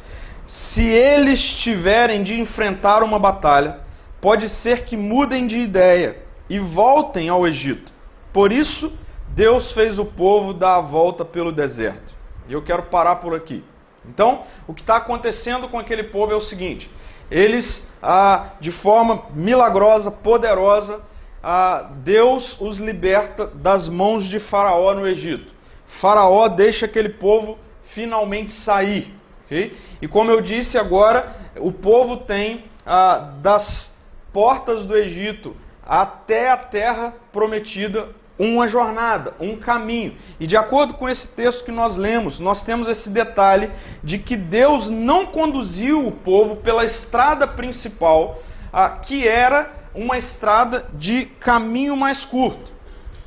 se 0.49 0.85
eles 0.85 1.55
tiverem 1.55 2.25
de 2.25 2.41
enfrentar 2.41 3.05
uma 3.05 3.21
batalha, 3.21 3.79
pode 4.21 4.49
ser 4.49 4.85
que 4.85 4.97
mudem 4.97 5.47
de 5.47 5.61
ideia 5.61 6.21
e 6.50 6.59
voltem 6.59 7.29
ao 7.29 7.47
Egito. 7.47 7.93
Por 8.33 8.50
isso, 8.50 8.99
Deus 9.29 9.71
fez 9.71 9.97
o 9.97 10.07
povo 10.07 10.53
dar 10.53 10.79
a 10.79 10.81
volta 10.81 11.25
pelo 11.25 11.53
deserto. 11.53 12.12
E 12.49 12.53
eu 12.53 12.61
quero 12.61 12.83
parar 12.83 13.15
por 13.15 13.37
aqui. 13.37 13.62
Então, 14.05 14.43
o 14.67 14.75
que 14.75 14.81
está 14.81 14.97
acontecendo 14.97 15.69
com 15.69 15.79
aquele 15.79 16.03
povo 16.03 16.33
é 16.33 16.37
o 16.37 16.41
seguinte: 16.41 16.91
eles, 17.31 17.93
ah, 18.03 18.47
de 18.59 18.73
forma 18.73 19.23
milagrosa, 19.33 20.11
poderosa, 20.11 21.07
ah, 21.42 21.90
Deus 21.97 22.61
os 22.61 22.78
liberta 22.78 23.47
das 23.47 23.88
mãos 23.88 24.25
de 24.25 24.40
Faraó 24.40 24.95
no 24.95 25.07
Egito. 25.07 25.52
Faraó 25.87 26.49
deixa 26.49 26.87
aquele 26.87 27.09
povo 27.09 27.59
finalmente 27.83 28.52
sair. 28.52 29.14
Okay? 29.47 29.76
E 30.02 30.07
como 30.07 30.30
eu 30.30 30.40
disse 30.40 30.76
agora, 30.76 31.35
o 31.57 31.73
povo 31.73 32.18
tem 32.18 32.64
ah, 32.85 33.33
das 33.40 33.97
portas 34.33 34.85
do 34.85 34.97
Egito 34.97 35.57
até 35.83 36.50
a 36.50 36.57
terra 36.57 37.14
prometida 37.33 38.09
uma 38.38 38.68
jornada, 38.68 39.35
um 39.40 39.57
caminho. 39.57 40.14
E 40.38 40.47
de 40.47 40.57
acordo 40.57 40.95
com 40.95 41.09
esse 41.09 41.28
texto 41.28 41.64
que 41.64 41.73
nós 41.73 41.97
lemos, 41.97 42.38
nós 42.38 42.62
temos 42.62 42.87
esse 42.87 43.11
detalhe 43.11 43.71
de 44.04 44.18
que 44.18 44.37
Deus 44.37 44.90
não 44.90 45.26
conduziu 45.26 46.07
o 46.07 46.12
povo 46.12 46.57
pela 46.57 46.85
estrada 46.85 47.47
principal, 47.47 48.40
ah, 48.73 48.90
que 48.90 49.26
era 49.26 49.77
uma 49.99 50.17
estrada 50.17 50.88
de 50.95 51.26
caminho 51.26 51.97
mais 51.97 52.25
curto. 52.25 52.71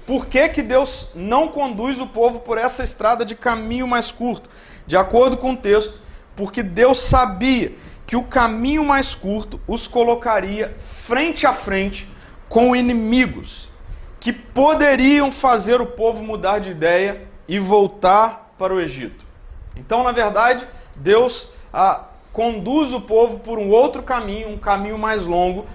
Por 0.08 0.26
que, 0.26 0.48
que 0.48 0.62
Deus 0.62 1.10
não 1.14 1.50
conduz 1.50 2.00
o 2.00 2.08
povo 2.08 2.40
por 2.40 2.58
essa 2.58 2.82
estrada 2.82 3.26
de 3.26 3.36
caminho 3.36 3.86
mais 3.86 4.10
curto? 4.12 4.50
De 4.88 4.96
acordo 4.96 5.36
com 5.36 5.52
o 5.52 5.58
texto, 5.58 6.00
porque 6.34 6.64
Deus 6.64 7.02
sabia 7.02 7.74
que 8.08 8.16
o 8.16 8.24
caminho 8.24 8.86
mais 8.86 9.14
curto 9.14 9.60
os 9.68 9.86
colocaria 9.86 10.74
frente 10.80 11.46
a 11.46 11.52
frente 11.52 12.10
com 12.48 12.76
inimigos 12.76 13.70
que 14.20 14.32
poderiam 14.32 15.30
fazer 15.32 15.82
o 15.82 15.86
povo 15.86 16.24
mudar 16.24 16.60
de 16.60 16.72
ideia 16.72 17.24
e 17.48 17.60
voltar 17.60 18.54
para 18.58 18.74
o 18.74 18.80
Egito. 18.80 19.26
Então, 19.76 20.04
na 20.04 20.12
verdade, 20.12 20.66
Deus 20.96 21.50
ah, 21.74 22.06
conduz 22.32 22.94
o 22.94 23.02
povo 23.02 23.40
por 23.40 23.60
um 23.60 23.70
outro 23.70 24.04
caminho, 24.04 24.50
um 24.50 24.58
caminho 24.58 24.98
mais 24.98 25.26
longo, 25.26 25.66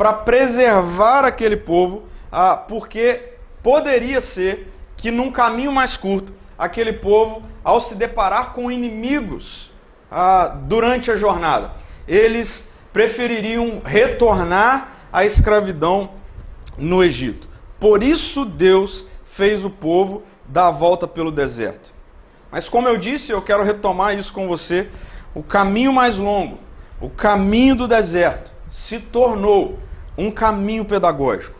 para 0.00 0.14
preservar 0.14 1.26
aquele 1.26 1.58
povo, 1.58 2.04
ah, 2.32 2.56
porque 2.56 3.34
poderia 3.62 4.18
ser 4.22 4.72
que 4.96 5.10
num 5.10 5.30
caminho 5.30 5.70
mais 5.70 5.94
curto, 5.94 6.32
aquele 6.58 6.94
povo, 6.94 7.42
ao 7.62 7.82
se 7.82 7.96
deparar 7.96 8.54
com 8.54 8.72
inimigos 8.72 9.70
ah, 10.10 10.56
durante 10.62 11.10
a 11.10 11.16
jornada, 11.16 11.72
eles 12.08 12.72
prefeririam 12.94 13.82
retornar 13.84 14.88
à 15.12 15.26
escravidão 15.26 16.12
no 16.78 17.04
Egito. 17.04 17.46
Por 17.78 18.02
isso 18.02 18.46
Deus 18.46 19.04
fez 19.26 19.66
o 19.66 19.70
povo 19.70 20.22
dar 20.46 20.68
a 20.68 20.70
volta 20.70 21.06
pelo 21.06 21.30
deserto. 21.30 21.92
Mas 22.50 22.70
como 22.70 22.88
eu 22.88 22.96
disse, 22.96 23.32
eu 23.32 23.42
quero 23.42 23.62
retomar 23.62 24.16
isso 24.16 24.32
com 24.32 24.48
você, 24.48 24.88
o 25.34 25.42
caminho 25.42 25.92
mais 25.92 26.16
longo, 26.16 26.58
o 27.02 27.10
caminho 27.10 27.74
do 27.74 27.86
deserto, 27.86 28.50
se 28.70 28.98
tornou 28.98 29.78
um 30.20 30.30
caminho 30.30 30.84
pedagógico. 30.84 31.58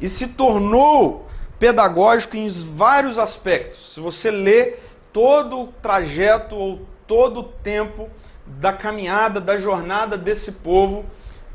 E 0.00 0.08
se 0.08 0.28
tornou 0.28 1.28
pedagógico 1.58 2.36
em 2.36 2.48
vários 2.48 3.18
aspectos. 3.18 3.94
Se 3.94 4.00
você 4.00 4.30
lê 4.30 4.74
todo 5.12 5.60
o 5.60 5.66
trajeto 5.68 6.56
ou 6.56 6.80
todo 7.06 7.40
o 7.40 7.44
tempo 7.44 8.10
da 8.44 8.72
caminhada, 8.72 9.40
da 9.40 9.56
jornada 9.56 10.16
desse 10.18 10.52
povo 10.52 11.04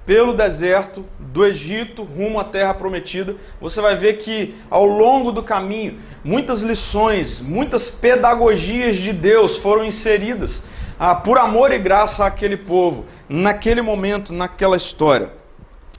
pelo 0.05 0.33
deserto 0.33 1.03
do 1.19 1.45
Egito 1.45 2.03
rumo 2.03 2.39
à 2.39 2.45
terra 2.45 2.73
prometida, 2.73 3.35
você 3.59 3.81
vai 3.81 3.93
ver 3.93 4.19
que 4.19 4.55
ao 4.69 4.85
longo 4.85 5.33
do 5.33 5.43
caminho 5.43 5.99
muitas 6.23 6.61
lições, 6.61 7.41
muitas 7.41 7.89
pedagogias 7.89 8.95
de 8.95 9.11
Deus 9.11 9.57
foram 9.57 9.83
inseridas 9.83 10.65
ah, 10.97 11.13
por 11.13 11.37
amor 11.37 11.73
e 11.73 11.77
graça 11.77 12.25
àquele 12.25 12.55
povo, 12.55 13.05
naquele 13.27 13.81
momento, 13.81 14.33
naquela 14.33 14.77
história. 14.77 15.29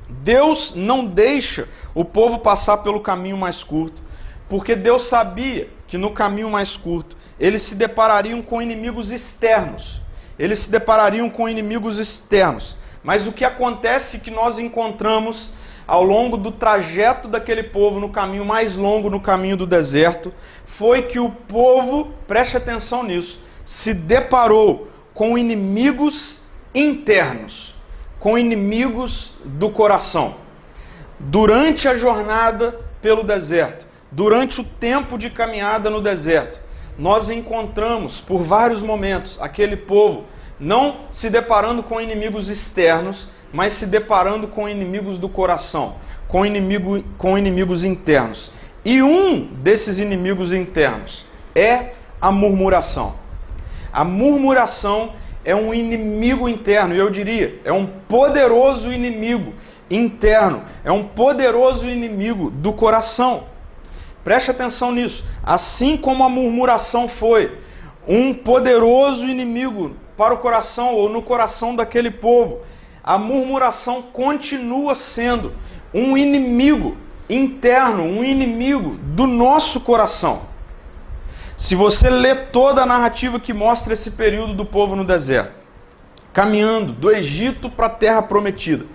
Deus 0.08 0.74
não 0.74 1.04
deixa 1.04 1.68
o 1.94 2.04
povo 2.04 2.38
passar 2.38 2.78
pelo 2.78 3.00
caminho 3.00 3.36
mais 3.36 3.62
curto, 3.62 4.02
porque 4.48 4.74
Deus 4.74 5.02
sabia 5.02 5.68
que 5.86 5.98
no 5.98 6.10
caminho 6.10 6.50
mais 6.50 6.76
curto 6.76 7.16
eles 7.38 7.62
se 7.62 7.74
deparariam 7.74 8.42
com 8.42 8.60
inimigos 8.60 9.12
externos. 9.12 10.00
Eles 10.38 10.60
se 10.60 10.70
deparariam 10.70 11.28
com 11.28 11.48
inimigos 11.48 11.98
externos. 11.98 12.76
Mas 13.02 13.26
o 13.26 13.32
que 13.32 13.44
acontece 13.44 14.20
que 14.20 14.30
nós 14.30 14.58
encontramos 14.58 15.50
ao 15.86 16.04
longo 16.04 16.36
do 16.36 16.52
trajeto 16.52 17.28
daquele 17.28 17.62
povo 17.62 17.98
no 17.98 18.10
caminho 18.10 18.44
mais 18.44 18.76
longo, 18.76 19.08
no 19.08 19.20
caminho 19.20 19.56
do 19.56 19.66
deserto, 19.66 20.32
foi 20.66 21.02
que 21.02 21.18
o 21.18 21.30
povo, 21.30 22.12
preste 22.26 22.56
atenção 22.56 23.02
nisso, 23.02 23.40
se 23.64 23.94
deparou 23.94 24.88
com 25.14 25.38
inimigos 25.38 26.40
internos, 26.74 27.74
com 28.18 28.38
inimigos 28.38 29.32
do 29.44 29.70
coração. 29.70 30.34
Durante 31.18 31.88
a 31.88 31.96
jornada 31.96 32.78
pelo 33.00 33.22
deserto, 33.22 33.86
durante 34.10 34.60
o 34.60 34.64
tempo 34.64 35.18
de 35.18 35.30
caminhada 35.30 35.90
no 35.90 36.00
deserto, 36.00 36.60
nós 36.98 37.30
encontramos 37.30 38.20
por 38.20 38.42
vários 38.42 38.82
momentos 38.82 39.40
aquele 39.40 39.76
povo 39.76 40.24
não 40.58 40.96
se 41.12 41.30
deparando 41.30 41.82
com 41.82 42.00
inimigos 42.00 42.48
externos, 42.50 43.28
mas 43.52 43.72
se 43.72 43.86
deparando 43.86 44.48
com 44.48 44.68
inimigos 44.68 45.16
do 45.18 45.28
coração, 45.28 45.94
com, 46.26 46.44
inimigo, 46.44 47.02
com 47.16 47.38
inimigos 47.38 47.84
internos. 47.84 48.50
E 48.84 49.02
um 49.02 49.44
desses 49.44 49.98
inimigos 49.98 50.52
internos 50.52 51.26
é 51.54 51.92
a 52.20 52.32
murmuração. 52.32 53.14
A 53.92 54.04
murmuração 54.04 55.12
é 55.48 55.56
um 55.56 55.72
inimigo 55.72 56.46
interno, 56.46 56.94
e 56.94 56.98
eu 56.98 57.08
diria, 57.08 57.58
é 57.64 57.72
um 57.72 57.86
poderoso 57.86 58.92
inimigo 58.92 59.54
interno, 59.90 60.62
é 60.84 60.92
um 60.92 61.02
poderoso 61.02 61.88
inimigo 61.88 62.50
do 62.50 62.70
coração. 62.70 63.44
Preste 64.22 64.50
atenção 64.50 64.92
nisso. 64.92 65.24
Assim 65.42 65.96
como 65.96 66.22
a 66.22 66.28
murmuração 66.28 67.08
foi 67.08 67.56
um 68.06 68.34
poderoso 68.34 69.26
inimigo 69.26 69.96
para 70.18 70.34
o 70.34 70.36
coração 70.36 70.94
ou 70.94 71.08
no 71.08 71.22
coração 71.22 71.74
daquele 71.74 72.10
povo. 72.10 72.60
A 73.02 73.16
murmuração 73.16 74.02
continua 74.02 74.94
sendo 74.94 75.54
um 75.94 76.14
inimigo 76.14 76.94
interno, 77.26 78.02
um 78.02 78.22
inimigo 78.22 78.98
do 79.02 79.26
nosso 79.26 79.80
coração. 79.80 80.42
Se 81.58 81.74
você 81.74 82.08
lê 82.08 82.36
toda 82.36 82.82
a 82.82 82.86
narrativa 82.86 83.40
que 83.40 83.52
mostra 83.52 83.92
esse 83.92 84.12
período 84.12 84.54
do 84.54 84.64
povo 84.64 84.94
no 84.94 85.04
deserto, 85.04 85.50
caminhando 86.32 86.92
do 86.92 87.10
Egito 87.10 87.68
para 87.68 87.86
a 87.86 87.90
terra 87.90 88.22
prometida, 88.22 88.86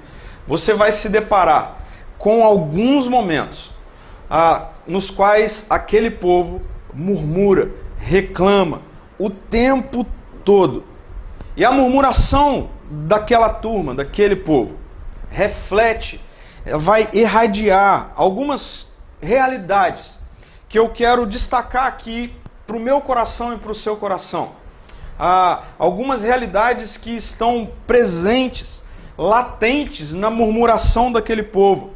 você 0.47 0.73
vai 0.73 0.93
se 0.93 1.10
deparar 1.10 1.80
com 2.17 2.41
alguns 2.41 3.06
momentos 3.06 3.71
ah, 4.30 4.69
nos 4.88 5.10
quais 5.10 5.67
aquele 5.69 6.10
povo 6.10 6.62
murmura, 6.93 7.69
reclama 7.97 8.82
o 9.19 9.30
tempo 9.30 10.06
todo. 10.45 10.86
E 11.58 11.65
a 11.65 11.71
murmuração 11.71 12.69
daquela 12.89 13.49
turma, 13.49 13.93
daquele 13.93 14.38
povo, 14.38 14.78
reflete, 15.30 16.21
vai 16.65 17.10
irradiar 17.12 18.13
algumas 18.15 18.88
realidades 19.21 20.17
que 20.69 20.80
eu 20.80 20.88
quero 20.88 21.28
destacar 21.28 21.88
aqui 21.88 22.34
para 22.73 22.79
o 22.79 22.81
meu 22.81 22.99
coração 23.01 23.53
e 23.53 23.57
para 23.57 23.71
o 23.71 23.75
seu 23.75 23.95
coração. 23.95 24.53
Ah, 25.19 25.62
algumas 25.77 26.23
realidades 26.23 26.97
que 26.97 27.15
estão 27.15 27.69
presentes, 27.86 28.83
latentes 29.15 30.12
na 30.12 30.31
murmuração 30.31 31.12
daquele 31.12 31.43
povo, 31.43 31.91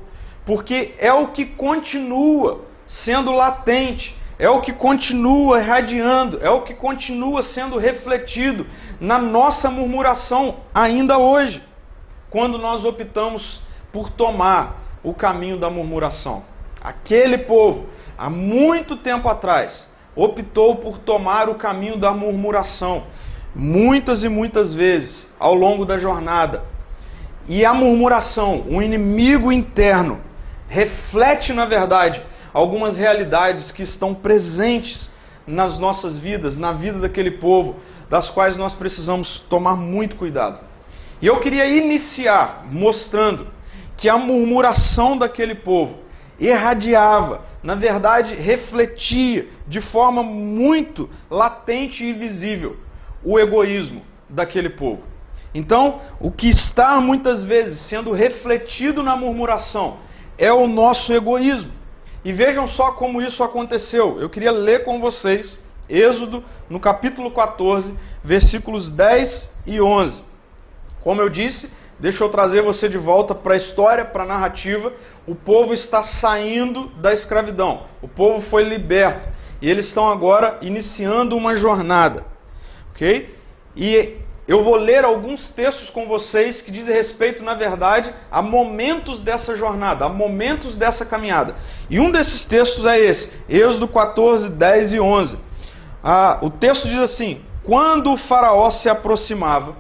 porque 0.46 0.94
é 1.00 1.12
o 1.12 1.30
que 1.30 1.46
continua 1.46 2.62
sendo 2.86 3.32
latente 3.32 4.16
é 4.40 4.48
o 4.48 4.62
que 4.62 4.72
continua 4.72 5.60
irradiando, 5.60 6.38
é 6.44 6.50
o 6.52 6.62
que 6.62 6.76
continua 6.76 7.42
sendo 7.42 7.80
refletido 7.80 8.68
na 9.00 9.18
nossa 9.18 9.68
murmuração 9.72 10.58
ainda 10.76 11.18
hoje, 11.18 11.63
quando 12.30 12.60
nós 12.60 12.86
optamos 12.86 13.62
por 13.92 14.12
tomar 14.12 14.80
o 15.04 15.12
caminho 15.12 15.58
da 15.58 15.72
murmuração. 15.72 16.44
Aquele 16.80 17.40
povo, 17.40 17.88
há 18.16 18.30
muito 18.30 18.96
tempo 18.96 19.28
atrás, 19.28 19.88
optou 20.18 20.76
por 20.76 20.98
tomar 20.98 21.48
o 21.48 21.56
caminho 21.56 21.96
da 21.96 22.12
murmuração, 22.12 23.04
muitas 23.56 24.24
e 24.24 24.30
muitas 24.30 24.74
vezes 24.74 25.32
ao 25.40 25.54
longo 25.54 25.86
da 25.86 25.98
jornada. 25.98 26.64
E 27.48 27.64
a 27.64 27.74
murmuração, 27.74 28.66
o 28.68 28.82
inimigo 28.82 29.52
interno, 29.52 30.20
reflete, 30.68 31.54
na 31.54 31.66
verdade, 31.66 32.22
algumas 32.52 32.98
realidades 32.98 33.72
que 33.72 33.84
estão 33.84 34.14
presentes 34.14 35.10
nas 35.46 35.78
nossas 35.78 36.18
vidas, 36.18 36.58
na 36.58 36.74
vida 36.74 37.00
daquele 37.00 37.32
povo, 37.32 37.78
das 38.10 38.30
quais 38.30 38.58
nós 38.58 38.74
precisamos 38.74 39.40
tomar 39.40 39.76
muito 39.76 40.16
cuidado. 40.16 40.60
E 41.22 41.28
eu 41.28 41.40
queria 41.40 41.66
iniciar 41.68 42.66
mostrando 42.70 43.48
que 43.96 44.10
a 44.10 44.18
murmuração 44.18 45.18
daquele 45.18 45.56
povo 45.56 46.00
irradiava, 46.40 47.42
na 47.63 47.76
verdade, 47.76 48.36
refletia 48.36 49.48
de 49.67 49.82
forma 49.82 50.24
muito 50.24 51.10
latente 51.30 52.06
e 52.06 52.13
visível 52.13 52.78
o 53.24 53.39
egoísmo 53.39 54.04
daquele 54.30 54.70
povo. 54.70 55.04
Então, 55.54 56.02
o 56.20 56.30
que 56.30 56.48
está 56.48 57.00
muitas 57.02 57.43
vezes 57.43 57.80
sendo 57.80 58.12
refletido 58.12 59.02
na 59.02 59.15
murmuração 59.15 59.98
é 60.38 60.52
o 60.52 60.67
nosso 60.67 61.13
egoísmo. 61.13 61.72
E 62.24 62.32
vejam 62.32 62.67
só 62.67 62.91
como 62.91 63.22
isso 63.22 63.43
aconteceu. 63.43 64.20
Eu 64.20 64.30
queria 64.30 64.52
ler 64.52 64.84
com 64.84 65.00
vocês 65.00 65.60
Êxodo, 65.89 66.43
no 66.70 66.80
capítulo 66.80 67.32
14, 67.32 67.96
versículos 68.24 68.89
10 68.89 69.54
e 69.65 69.80
11. 69.80 70.22
Como 71.02 71.22
eu 71.22 71.30
disse, 71.30 71.72
deixa 72.00 72.24
eu 72.24 72.30
trazer 72.30 72.62
você 72.62 72.88
de 72.88 72.98
volta 72.98 73.34
para 73.36 73.54
a 73.54 73.58
história, 73.58 74.06
para 74.06 74.24
a 74.24 74.28
narrativa. 74.28 74.94
O 75.26 75.36
povo 75.36 75.74
está 75.74 76.04
saindo 76.04 76.88
da 76.98 77.14
escravidão. 77.14 77.84
O 78.02 78.08
povo 78.08 78.42
foi 78.42 78.64
liberto. 78.64 79.30
E 79.62 79.70
eles 79.70 79.88
estão 79.88 80.10
agora 80.10 80.58
iniciando 80.62 81.36
uma 81.36 81.56
jornada. 81.56 82.26
Ok? 82.92 83.36
E 83.76 84.18
eu 84.48 84.64
vou 84.64 84.78
ler 84.78 85.04
alguns 85.04 85.50
textos 85.50 85.90
com 85.90 86.08
vocês 86.08 86.62
que 86.62 86.72
dizem 86.72 86.96
respeito, 86.96 87.44
na 87.44 87.54
verdade, 87.54 88.14
a 88.32 88.42
momentos 88.42 89.20
dessa 89.20 89.58
jornada, 89.58 90.06
a 90.06 90.10
momentos 90.10 90.78
dessa 90.78 91.06
caminhada. 91.06 91.54
E 91.90 92.00
um 92.00 92.10
desses 92.10 92.46
textos 92.46 92.86
é 92.86 92.98
esse, 92.98 93.32
Êxodo 93.50 93.90
14, 93.90 94.50
10 94.50 94.94
e 94.94 95.00
11. 95.02 95.38
Ah, 96.02 96.40
o 96.42 96.50
texto 96.50 96.88
diz 96.88 97.00
assim: 97.00 97.42
Quando 97.62 98.14
o 98.14 98.18
Faraó 98.18 98.70
se 98.70 98.88
aproximava, 98.88 99.76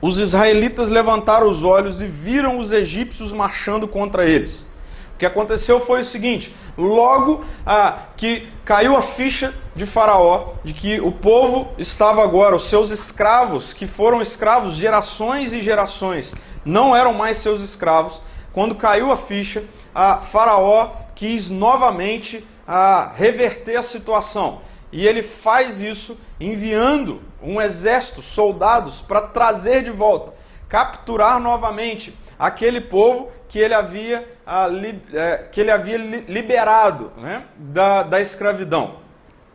os 0.00 0.18
israelitas 0.18 0.90
levantaram 0.90 1.48
os 1.48 1.64
olhos 1.64 2.00
e 2.00 2.06
viram 2.06 2.58
os 2.58 2.72
egípcios 2.72 3.32
marchando 3.32 3.88
contra 3.88 4.28
eles. 4.28 4.66
O 5.14 5.18
que 5.18 5.26
aconteceu 5.26 5.80
foi 5.80 6.00
o 6.00 6.04
seguinte: 6.04 6.54
logo 6.76 7.44
ah, 7.64 8.00
que 8.16 8.48
caiu 8.64 8.96
a 8.96 9.02
ficha 9.02 9.54
de 9.74 9.86
Faraó 9.86 10.54
de 10.62 10.74
que 10.74 11.00
o 11.00 11.10
povo 11.10 11.72
estava 11.78 12.22
agora, 12.22 12.54
os 12.54 12.64
seus 12.64 12.90
escravos, 12.90 13.72
que 13.72 13.86
foram 13.86 14.20
escravos 14.20 14.74
gerações 14.74 15.52
e 15.52 15.62
gerações, 15.62 16.34
não 16.64 16.94
eram 16.94 17.14
mais 17.14 17.38
seus 17.38 17.62
escravos. 17.62 18.20
Quando 18.52 18.74
caiu 18.74 19.10
a 19.10 19.16
ficha, 19.16 19.64
a 19.94 20.16
Faraó 20.16 20.90
quis 21.14 21.48
novamente 21.48 22.44
a 22.68 23.12
reverter 23.16 23.76
a 23.76 23.82
situação. 23.82 24.60
E 24.92 25.06
ele 25.06 25.22
faz 25.22 25.80
isso 25.80 26.18
enviando 26.40 27.20
um 27.42 27.60
exército, 27.60 28.22
soldados, 28.22 29.00
para 29.00 29.20
trazer 29.22 29.82
de 29.82 29.90
volta, 29.90 30.32
capturar 30.68 31.40
novamente 31.40 32.16
aquele 32.38 32.80
povo 32.80 33.30
que 33.48 33.58
ele 33.58 33.74
havia, 33.74 34.28
a, 34.44 34.66
li, 34.66 35.00
é, 35.12 35.48
que 35.50 35.60
ele 35.60 35.70
havia 35.70 35.96
liberado 35.96 37.12
né, 37.16 37.44
da, 37.56 38.02
da 38.02 38.20
escravidão. 38.20 38.96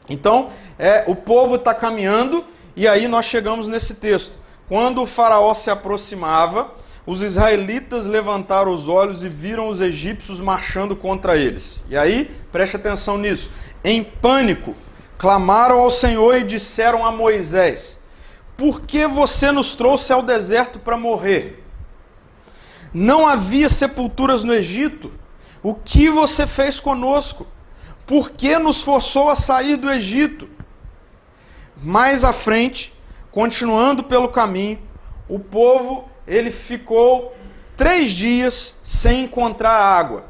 Então, 0.10 0.50
é, 0.78 1.04
o 1.08 1.16
povo 1.16 1.56
está 1.56 1.74
caminhando, 1.74 2.44
e 2.76 2.88
aí 2.88 3.08
nós 3.08 3.26
chegamos 3.26 3.68
nesse 3.68 3.96
texto. 3.96 4.34
Quando 4.68 5.02
o 5.02 5.06
faraó 5.06 5.54
se 5.54 5.70
aproximava, 5.70 6.72
os 7.06 7.22
israelitas 7.22 8.06
levantaram 8.06 8.72
os 8.72 8.88
olhos 8.88 9.24
e 9.24 9.30
viram 9.30 9.70
os 9.70 9.82
egípcios 9.82 10.40
marchando 10.40 10.96
contra 10.96 11.36
eles. 11.36 11.84
E 11.90 11.98
aí, 11.98 12.32
preste 12.52 12.76
atenção 12.76 13.18
nisso. 13.18 13.52
Em 13.84 14.04
pânico, 14.04 14.76
clamaram 15.22 15.80
ao 15.80 15.92
Senhor 15.92 16.36
e 16.36 16.44
disseram 16.44 17.06
a 17.06 17.12
Moisés: 17.12 18.00
Por 18.58 18.82
que 18.82 19.06
você 19.06 19.52
nos 19.52 19.76
trouxe 19.76 20.12
ao 20.12 20.24
deserto 20.24 20.80
para 20.80 20.98
morrer? 20.98 21.64
Não 22.92 23.28
havia 23.28 23.70
sepulturas 23.70 24.44
no 24.44 24.52
Egito? 24.52 25.14
O 25.62 25.76
que 25.76 26.10
você 26.10 26.48
fez 26.48 26.80
conosco? 26.80 27.46
Por 28.08 28.32
que 28.32 28.58
nos 28.58 28.82
forçou 28.82 29.30
a 29.30 29.36
sair 29.36 29.76
do 29.76 29.92
Egito? 29.92 30.50
Mais 31.78 32.24
à 32.24 32.34
frente, 32.34 32.92
continuando 33.32 34.04
pelo 34.04 34.30
caminho, 34.30 34.80
o 35.30 35.38
povo 35.38 36.10
ele 36.26 36.50
ficou 36.50 37.36
três 37.78 38.12
dias 38.12 38.80
sem 38.84 39.26
encontrar 39.26 39.72
água. 39.72 40.26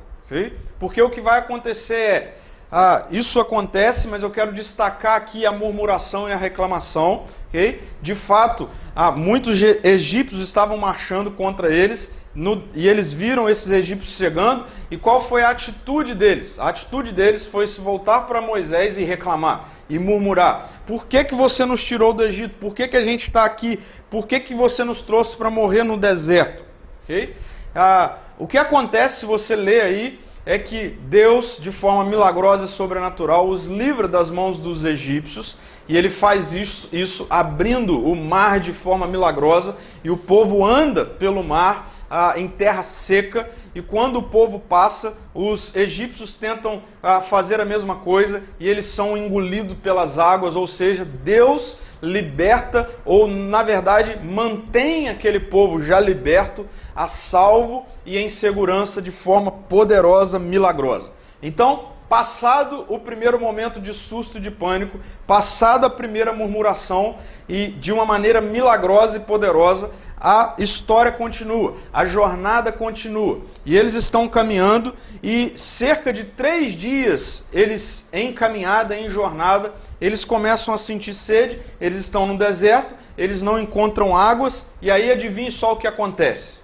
Porque 0.77 1.01
o 1.01 1.09
que 1.09 1.21
vai 1.21 1.39
acontecer 1.39 1.95
é, 1.95 2.37
ah, 2.71 3.05
isso 3.11 3.39
acontece, 3.39 4.07
mas 4.07 4.23
eu 4.23 4.31
quero 4.31 4.53
destacar 4.53 5.17
aqui 5.17 5.45
a 5.45 5.51
murmuração 5.51 6.29
e 6.29 6.31
a 6.31 6.37
reclamação. 6.37 7.25
Okay? 7.49 7.83
De 8.01 8.15
fato, 8.15 8.69
ah, 8.95 9.11
muitos 9.11 9.61
egípcios 9.61 10.39
estavam 10.39 10.77
marchando 10.77 11.31
contra 11.31 11.69
eles 11.69 12.15
no, 12.33 12.63
e 12.73 12.87
eles 12.87 13.11
viram 13.11 13.49
esses 13.49 13.69
egípcios 13.71 14.15
chegando. 14.15 14.65
E 14.89 14.95
qual 14.95 15.21
foi 15.21 15.43
a 15.43 15.49
atitude 15.49 16.15
deles? 16.15 16.57
A 16.59 16.69
atitude 16.69 17.11
deles 17.11 17.45
foi 17.45 17.67
se 17.67 17.81
voltar 17.81 18.21
para 18.21 18.39
Moisés 18.39 18.97
e 18.97 19.03
reclamar 19.03 19.69
e 19.89 19.99
murmurar. 19.99 20.81
Por 20.87 21.05
que, 21.05 21.25
que 21.25 21.35
você 21.35 21.65
nos 21.65 21.83
tirou 21.83 22.13
do 22.13 22.23
Egito? 22.23 22.55
Por 22.57 22.73
que, 22.73 22.87
que 22.87 22.95
a 22.95 23.03
gente 23.03 23.27
está 23.27 23.43
aqui? 23.43 23.77
Por 24.09 24.25
que, 24.25 24.39
que 24.39 24.53
você 24.53 24.85
nos 24.85 25.01
trouxe 25.01 25.35
para 25.35 25.49
morrer 25.49 25.83
no 25.83 25.97
deserto? 25.97 26.63
Okay? 27.03 27.35
Ah, 27.75 28.17
o 28.39 28.47
que 28.47 28.57
acontece, 28.57 29.19
se 29.19 29.25
você 29.25 29.55
ler 29.55 29.81
aí, 29.81 30.19
é 30.45 30.57
que 30.57 30.89
Deus, 31.03 31.57
de 31.59 31.71
forma 31.71 32.03
milagrosa 32.03 32.65
e 32.65 32.67
sobrenatural, 32.67 33.47
os 33.47 33.67
livra 33.67 34.07
das 34.07 34.29
mãos 34.29 34.59
dos 34.59 34.85
egípcios 34.85 35.57
e 35.87 35.97
ele 35.97 36.09
faz 36.09 36.53
isso, 36.53 36.95
isso 36.95 37.27
abrindo 37.29 38.03
o 38.03 38.15
mar 38.15 38.59
de 38.59 38.73
forma 38.73 39.05
milagrosa 39.07 39.77
e 40.03 40.09
o 40.09 40.17
povo 40.17 40.65
anda 40.65 41.05
pelo 41.05 41.43
mar 41.43 41.91
ah, 42.09 42.33
em 42.37 42.47
terra 42.47 42.83
seca 42.83 43.49
e 43.73 43.81
quando 43.81 44.17
o 44.17 44.23
povo 44.23 44.59
passa, 44.59 45.17
os 45.33 45.75
egípcios 45.75 46.35
tentam 46.35 46.81
ah, 47.01 47.21
fazer 47.21 47.61
a 47.61 47.65
mesma 47.65 47.95
coisa 47.95 48.43
e 48.59 48.67
eles 48.67 48.85
são 48.85 49.17
engolidos 49.17 49.77
pelas 49.77 50.19
águas, 50.19 50.55
ou 50.55 50.67
seja, 50.67 51.05
Deus 51.05 51.79
liberta, 52.01 52.89
ou 53.05 53.27
na 53.27 53.63
verdade 53.63 54.19
mantém 54.23 55.07
aquele 55.07 55.39
povo 55.39 55.81
já 55.81 55.99
liberto, 55.99 56.65
a 56.95 57.07
salvo 57.07 57.85
e 58.05 58.17
em 58.17 58.27
segurança 58.27 59.01
de 59.01 59.11
forma 59.11 59.51
poderosa, 59.51 60.37
milagrosa. 60.39 61.09
Então, 61.41 61.91
passado 62.11 62.85
o 62.89 62.99
primeiro 62.99 63.39
momento 63.39 63.79
de 63.79 63.93
susto 63.93 64.37
e 64.37 64.41
de 64.41 64.51
pânico, 64.51 64.99
passada 65.25 65.87
a 65.87 65.89
primeira 65.89 66.33
murmuração 66.33 67.15
e 67.47 67.67
de 67.67 67.93
uma 67.93 68.05
maneira 68.05 68.41
milagrosa 68.41 69.15
e 69.15 69.21
poderosa, 69.21 69.89
a 70.19 70.55
história 70.57 71.13
continua, 71.13 71.77
a 71.93 72.05
jornada 72.05 72.69
continua. 72.69 73.39
E 73.65 73.77
eles 73.77 73.93
estão 73.93 74.27
caminhando 74.27 74.93
e 75.23 75.53
cerca 75.55 76.11
de 76.11 76.25
três 76.25 76.73
dias 76.73 77.45
eles 77.53 78.09
em 78.11 78.33
caminhada, 78.33 78.93
em 78.93 79.09
jornada, 79.09 79.71
eles 80.01 80.25
começam 80.25 80.73
a 80.73 80.77
sentir 80.77 81.13
sede, 81.13 81.61
eles 81.79 81.99
estão 81.99 82.27
no 82.27 82.37
deserto, 82.37 82.93
eles 83.17 83.41
não 83.41 83.57
encontram 83.57 84.17
águas, 84.17 84.65
e 84.81 84.91
aí 84.91 85.09
adivinhe 85.09 85.49
só 85.49 85.71
o 85.71 85.77
que 85.77 85.87
acontece. 85.87 86.57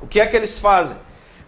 O 0.00 0.06
que 0.06 0.20
é 0.20 0.26
que 0.26 0.36
eles 0.36 0.56
fazem? 0.56 0.96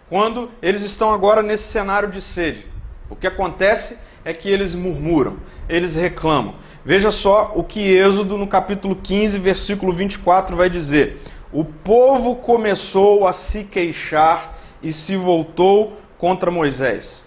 Quando 0.09 0.51
eles 0.61 0.81
estão 0.81 1.13
agora 1.13 1.41
nesse 1.41 1.63
cenário 1.63 2.11
de 2.11 2.19
sede, 2.19 2.74
o 3.09 3.15
que 3.15 3.27
acontece 3.27 3.99
é 4.23 4.33
que 4.33 4.49
eles 4.49 4.73
murmuram, 4.73 5.37
eles 5.69 5.95
reclamam. 5.95 6.55
Veja 6.83 7.11
só 7.11 7.51
o 7.55 7.63
que 7.63 7.79
Êxodo, 7.79 8.37
no 8.37 8.47
capítulo 8.47 8.95
15, 8.95 9.39
versículo 9.39 9.91
24, 9.91 10.55
vai 10.55 10.69
dizer: 10.69 11.21
O 11.51 11.63
povo 11.63 12.35
começou 12.37 13.27
a 13.27 13.33
se 13.33 13.63
queixar 13.65 14.57
e 14.81 14.91
se 14.91 15.15
voltou 15.15 15.97
contra 16.17 16.49
Moisés. 16.49 17.23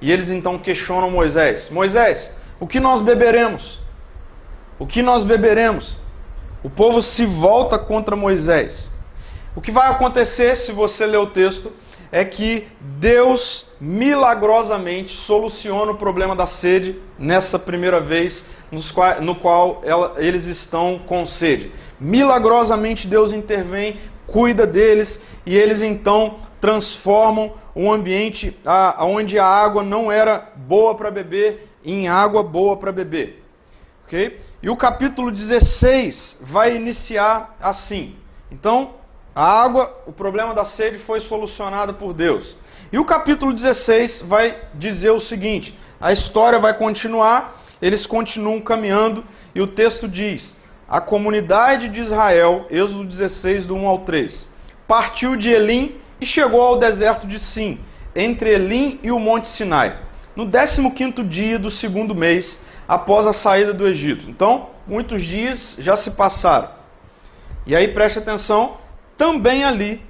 E 0.00 0.10
eles 0.10 0.30
então 0.30 0.58
questionam 0.58 1.10
Moisés: 1.10 1.70
Moisés, 1.70 2.34
o 2.60 2.66
que 2.66 2.80
nós 2.80 3.00
beberemos? 3.00 3.80
O 4.78 4.86
que 4.86 5.02
nós 5.02 5.24
beberemos? 5.24 5.98
O 6.62 6.70
povo 6.70 7.00
se 7.00 7.24
volta 7.24 7.78
contra 7.78 8.16
Moisés. 8.16 8.88
O 9.54 9.60
que 9.60 9.70
vai 9.70 9.88
acontecer, 9.90 10.56
se 10.56 10.72
você 10.72 11.06
ler 11.06 11.18
o 11.18 11.28
texto, 11.28 11.72
é 12.14 12.24
que 12.24 12.68
Deus 12.78 13.70
milagrosamente 13.80 15.12
soluciona 15.12 15.90
o 15.90 15.96
problema 15.96 16.36
da 16.36 16.46
sede 16.46 16.96
nessa 17.18 17.58
primeira 17.58 17.98
vez 17.98 18.46
no 19.20 19.34
qual 19.34 19.82
eles 20.16 20.46
estão 20.46 21.00
com 21.08 21.26
sede. 21.26 21.72
Milagrosamente 21.98 23.08
Deus 23.08 23.32
intervém, 23.32 23.98
cuida 24.28 24.64
deles 24.64 25.24
e 25.44 25.56
eles 25.56 25.82
então 25.82 26.36
transformam 26.60 27.54
um 27.74 27.90
ambiente 27.92 28.56
onde 29.00 29.36
a 29.36 29.44
água 29.44 29.82
não 29.82 30.12
era 30.12 30.52
boa 30.54 30.94
para 30.94 31.10
beber 31.10 31.68
em 31.84 32.06
água 32.06 32.44
boa 32.44 32.76
para 32.76 32.92
beber. 32.92 33.42
ok? 34.06 34.40
E 34.62 34.70
o 34.70 34.76
capítulo 34.76 35.32
16 35.32 36.38
vai 36.42 36.76
iniciar 36.76 37.56
assim. 37.60 38.14
Então, 38.52 39.02
a 39.34 39.44
água, 39.44 39.94
o 40.06 40.12
problema 40.12 40.54
da 40.54 40.64
sede 40.64 40.98
foi 40.98 41.20
solucionado 41.20 41.94
por 41.94 42.12
Deus. 42.12 42.56
E 42.92 42.98
o 42.98 43.04
capítulo 43.04 43.52
16 43.52 44.22
vai 44.22 44.56
dizer 44.74 45.10
o 45.10 45.20
seguinte: 45.20 45.76
a 46.00 46.12
história 46.12 46.58
vai 46.58 46.74
continuar 46.74 47.60
eles 47.84 48.06
continuam 48.06 48.62
caminhando 48.62 49.22
e 49.54 49.60
o 49.60 49.66
texto 49.66 50.08
diz: 50.08 50.56
A 50.88 51.02
comunidade 51.02 51.88
de 51.88 52.00
Israel, 52.00 52.66
Êxodo 52.70 53.04
16, 53.04 53.66
do 53.66 53.74
1 53.74 53.86
ao 53.86 53.98
3, 53.98 54.46
partiu 54.88 55.36
de 55.36 55.50
Elim 55.50 55.94
e 56.18 56.24
chegou 56.24 56.62
ao 56.62 56.78
deserto 56.78 57.26
de 57.26 57.38
Sim, 57.38 57.78
entre 58.16 58.54
Elim 58.54 58.98
e 59.02 59.10
o 59.10 59.18
Monte 59.18 59.48
Sinai, 59.48 59.98
no 60.34 60.50
15 60.50 61.22
dia 61.24 61.58
do 61.58 61.70
segundo 61.70 62.14
mês 62.14 62.60
após 62.88 63.26
a 63.26 63.34
saída 63.34 63.74
do 63.74 63.86
Egito. 63.86 64.30
Então, 64.30 64.70
muitos 64.86 65.22
dias 65.22 65.76
já 65.78 65.94
se 65.94 66.12
passaram. 66.12 66.70
E 67.66 67.76
aí 67.76 67.88
preste 67.88 68.18
atenção, 68.18 68.78
também 69.16 69.64
ali 69.64 70.00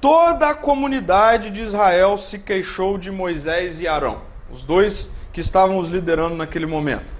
toda 0.00 0.48
a 0.48 0.54
comunidade 0.54 1.50
de 1.50 1.62
Israel 1.62 2.16
se 2.16 2.38
queixou 2.38 2.96
de 2.96 3.10
Moisés 3.10 3.80
e 3.80 3.88
Arão. 3.88 4.22
Os 4.50 4.64
dois 4.64 5.10
que 5.32 5.40
estavam 5.40 5.78
os 5.78 5.88
liderando 5.88 6.34
naquele 6.34 6.66
momento. 6.66 7.12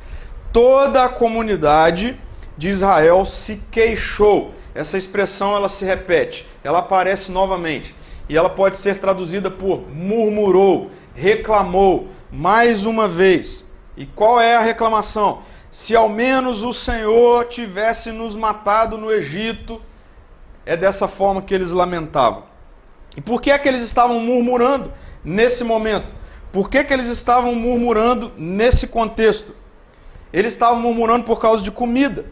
Toda 0.52 1.04
a 1.04 1.08
comunidade 1.08 2.18
de 2.56 2.68
Israel 2.68 3.24
se 3.24 3.62
queixou. 3.70 4.54
Essa 4.74 4.96
expressão 4.96 5.54
ela 5.54 5.68
se 5.68 5.84
repete, 5.84 6.48
ela 6.62 6.78
aparece 6.80 7.30
novamente 7.30 7.94
e 8.28 8.36
ela 8.36 8.48
pode 8.48 8.76
ser 8.76 8.98
traduzida 8.98 9.50
por 9.50 9.88
murmurou, 9.92 10.90
reclamou 11.14 12.08
mais 12.30 12.86
uma 12.86 13.08
vez. 13.08 13.64
E 13.96 14.06
qual 14.06 14.40
é 14.40 14.54
a 14.54 14.60
reclamação? 14.60 15.42
Se 15.70 15.94
ao 15.96 16.08
menos 16.08 16.62
o 16.62 16.72
Senhor 16.72 17.46
tivesse 17.46 18.12
nos 18.12 18.36
matado 18.36 18.96
no 18.96 19.10
Egito, 19.10 19.82
é 20.64 20.76
dessa 20.76 21.08
forma 21.08 21.42
que 21.42 21.54
eles 21.54 21.70
lamentavam. 21.70 22.44
E 23.16 23.20
por 23.20 23.40
que 23.40 23.50
é 23.50 23.58
que 23.58 23.68
eles 23.68 23.82
estavam 23.82 24.20
murmurando 24.20 24.92
nesse 25.24 25.64
momento? 25.64 26.14
Por 26.52 26.68
que, 26.68 26.82
que 26.82 26.92
eles 26.92 27.06
estavam 27.06 27.54
murmurando 27.54 28.32
nesse 28.36 28.88
contexto? 28.88 29.54
Eles 30.32 30.52
estavam 30.52 30.80
murmurando 30.80 31.24
por 31.24 31.40
causa 31.40 31.62
de 31.62 31.70
comida. 31.70 32.26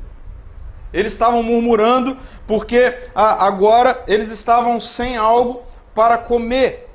Eles 0.92 1.12
estavam 1.12 1.42
murmurando 1.42 2.16
porque 2.46 2.96
agora 3.14 4.02
eles 4.06 4.30
estavam 4.30 4.80
sem 4.80 5.16
algo 5.16 5.62
para 5.94 6.16
comer. 6.16 6.88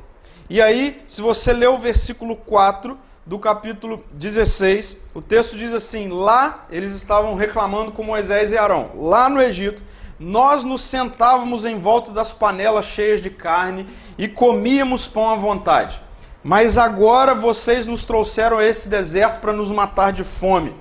E 0.49 0.61
aí, 0.61 1.01
se 1.07 1.21
você 1.21 1.53
ler 1.53 1.69
o 1.69 1.77
versículo 1.77 2.35
4 2.35 2.97
do 3.25 3.39
capítulo 3.39 4.03
16, 4.11 4.97
o 5.13 5.21
texto 5.21 5.55
diz 5.55 5.73
assim: 5.73 6.09
Lá 6.09 6.65
eles 6.69 6.93
estavam 6.93 7.35
reclamando 7.35 7.91
com 7.91 8.03
Moisés 8.03 8.51
e 8.51 8.57
Arão, 8.57 8.91
lá 8.95 9.29
no 9.29 9.41
Egito, 9.41 9.83
nós 10.19 10.63
nos 10.63 10.81
sentávamos 10.81 11.65
em 11.65 11.79
volta 11.79 12.11
das 12.11 12.31
panelas 12.31 12.85
cheias 12.85 13.21
de 13.21 13.29
carne 13.29 13.87
e 14.17 14.27
comíamos 14.27 15.07
pão 15.07 15.29
à 15.29 15.35
vontade. 15.35 15.99
Mas 16.43 16.77
agora 16.77 17.33
vocês 17.33 17.87
nos 17.87 18.05
trouxeram 18.05 18.57
a 18.57 18.65
esse 18.65 18.89
deserto 18.89 19.39
para 19.39 19.53
nos 19.53 19.71
matar 19.71 20.11
de 20.11 20.23
fome. 20.23 20.75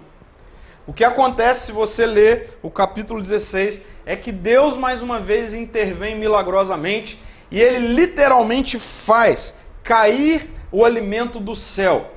O 0.87 0.93
que 0.93 1.05
acontece 1.05 1.67
se 1.67 1.73
você 1.73 2.05
ler 2.05 2.59
o 2.63 2.71
capítulo 2.71 3.23
16 3.23 3.83
é 4.05 4.17
que 4.17 4.33
Deus 4.33 4.77
mais 4.77 5.03
uma 5.03 5.21
vez 5.21 5.55
intervém 5.55 6.19
milagrosamente 6.19 7.19
e 7.51 7.61
ele 7.61 7.87
literalmente 7.89 8.79
faz 8.79 9.57
cair 9.85 10.51
o 10.73 10.85
alimento 10.85 11.39
do 11.39 11.55
céu 11.55 12.11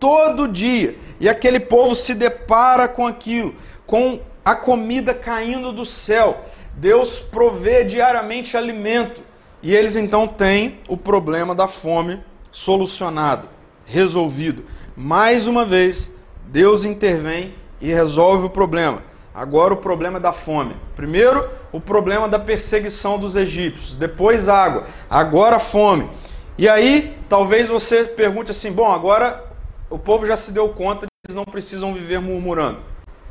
todo 0.00 0.48
dia. 0.48 0.96
E 1.20 1.28
aquele 1.28 1.60
povo 1.60 1.94
se 1.94 2.14
depara 2.14 2.88
com 2.88 3.06
aquilo, 3.06 3.54
com 3.86 4.20
a 4.44 4.54
comida 4.54 5.12
caindo 5.12 5.72
do 5.72 5.84
céu. 5.84 6.44
Deus 6.78 7.18
provê 7.18 7.82
diariamente 7.82 8.56
alimento. 8.56 9.20
E 9.60 9.74
eles 9.74 9.96
então 9.96 10.28
têm 10.28 10.78
o 10.88 10.96
problema 10.96 11.54
da 11.54 11.66
fome 11.66 12.22
solucionado, 12.52 13.48
resolvido. 13.84 14.64
Mais 14.96 15.48
uma 15.48 15.64
vez, 15.64 16.14
Deus 16.46 16.84
intervém 16.84 17.54
e 17.80 17.92
resolve 17.92 18.46
o 18.46 18.50
problema. 18.50 19.02
Agora 19.34 19.74
o 19.74 19.78
problema 19.78 20.20
da 20.20 20.32
fome. 20.32 20.76
Primeiro, 20.94 21.48
o 21.72 21.80
problema 21.80 22.28
da 22.28 22.38
perseguição 22.38 23.18
dos 23.18 23.34
egípcios. 23.34 23.96
Depois, 23.96 24.48
água. 24.48 24.84
Agora, 25.10 25.58
fome. 25.58 26.08
E 26.56 26.68
aí, 26.68 27.16
talvez 27.28 27.68
você 27.68 28.04
pergunte 28.04 28.52
assim: 28.52 28.70
bom, 28.70 28.90
agora 28.90 29.44
o 29.90 29.98
povo 29.98 30.26
já 30.26 30.36
se 30.36 30.52
deu 30.52 30.68
conta 30.68 31.06
que 31.06 31.28
eles 31.28 31.36
não 31.36 31.44
precisam 31.44 31.92
viver 31.92 32.20
murmurando. 32.20 32.78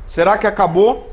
Será 0.06 0.36
que 0.36 0.46
acabou? 0.46 1.12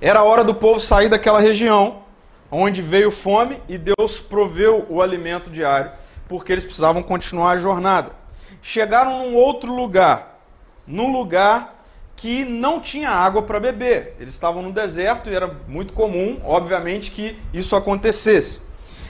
Era 0.00 0.22
hora 0.22 0.44
do 0.44 0.54
povo 0.54 0.78
sair 0.78 1.08
daquela 1.08 1.40
região 1.40 2.02
onde 2.50 2.82
veio 2.82 3.10
fome 3.10 3.60
e 3.68 3.78
Deus 3.78 4.20
proveu 4.20 4.86
o 4.88 5.00
alimento 5.00 5.50
diário, 5.50 5.90
porque 6.28 6.52
eles 6.52 6.64
precisavam 6.64 7.02
continuar 7.02 7.52
a 7.52 7.56
jornada. 7.56 8.12
Chegaram 8.60 9.18
num 9.18 9.34
outro 9.34 9.74
lugar, 9.74 10.40
num 10.86 11.12
lugar 11.12 11.84
que 12.14 12.44
não 12.44 12.80
tinha 12.80 13.10
água 13.10 13.42
para 13.42 13.60
beber. 13.60 14.16
Eles 14.20 14.34
estavam 14.34 14.62
no 14.62 14.72
deserto 14.72 15.30
e 15.30 15.34
era 15.34 15.54
muito 15.68 15.92
comum, 15.92 16.40
obviamente, 16.44 17.10
que 17.10 17.38
isso 17.52 17.74
acontecesse. 17.74 18.60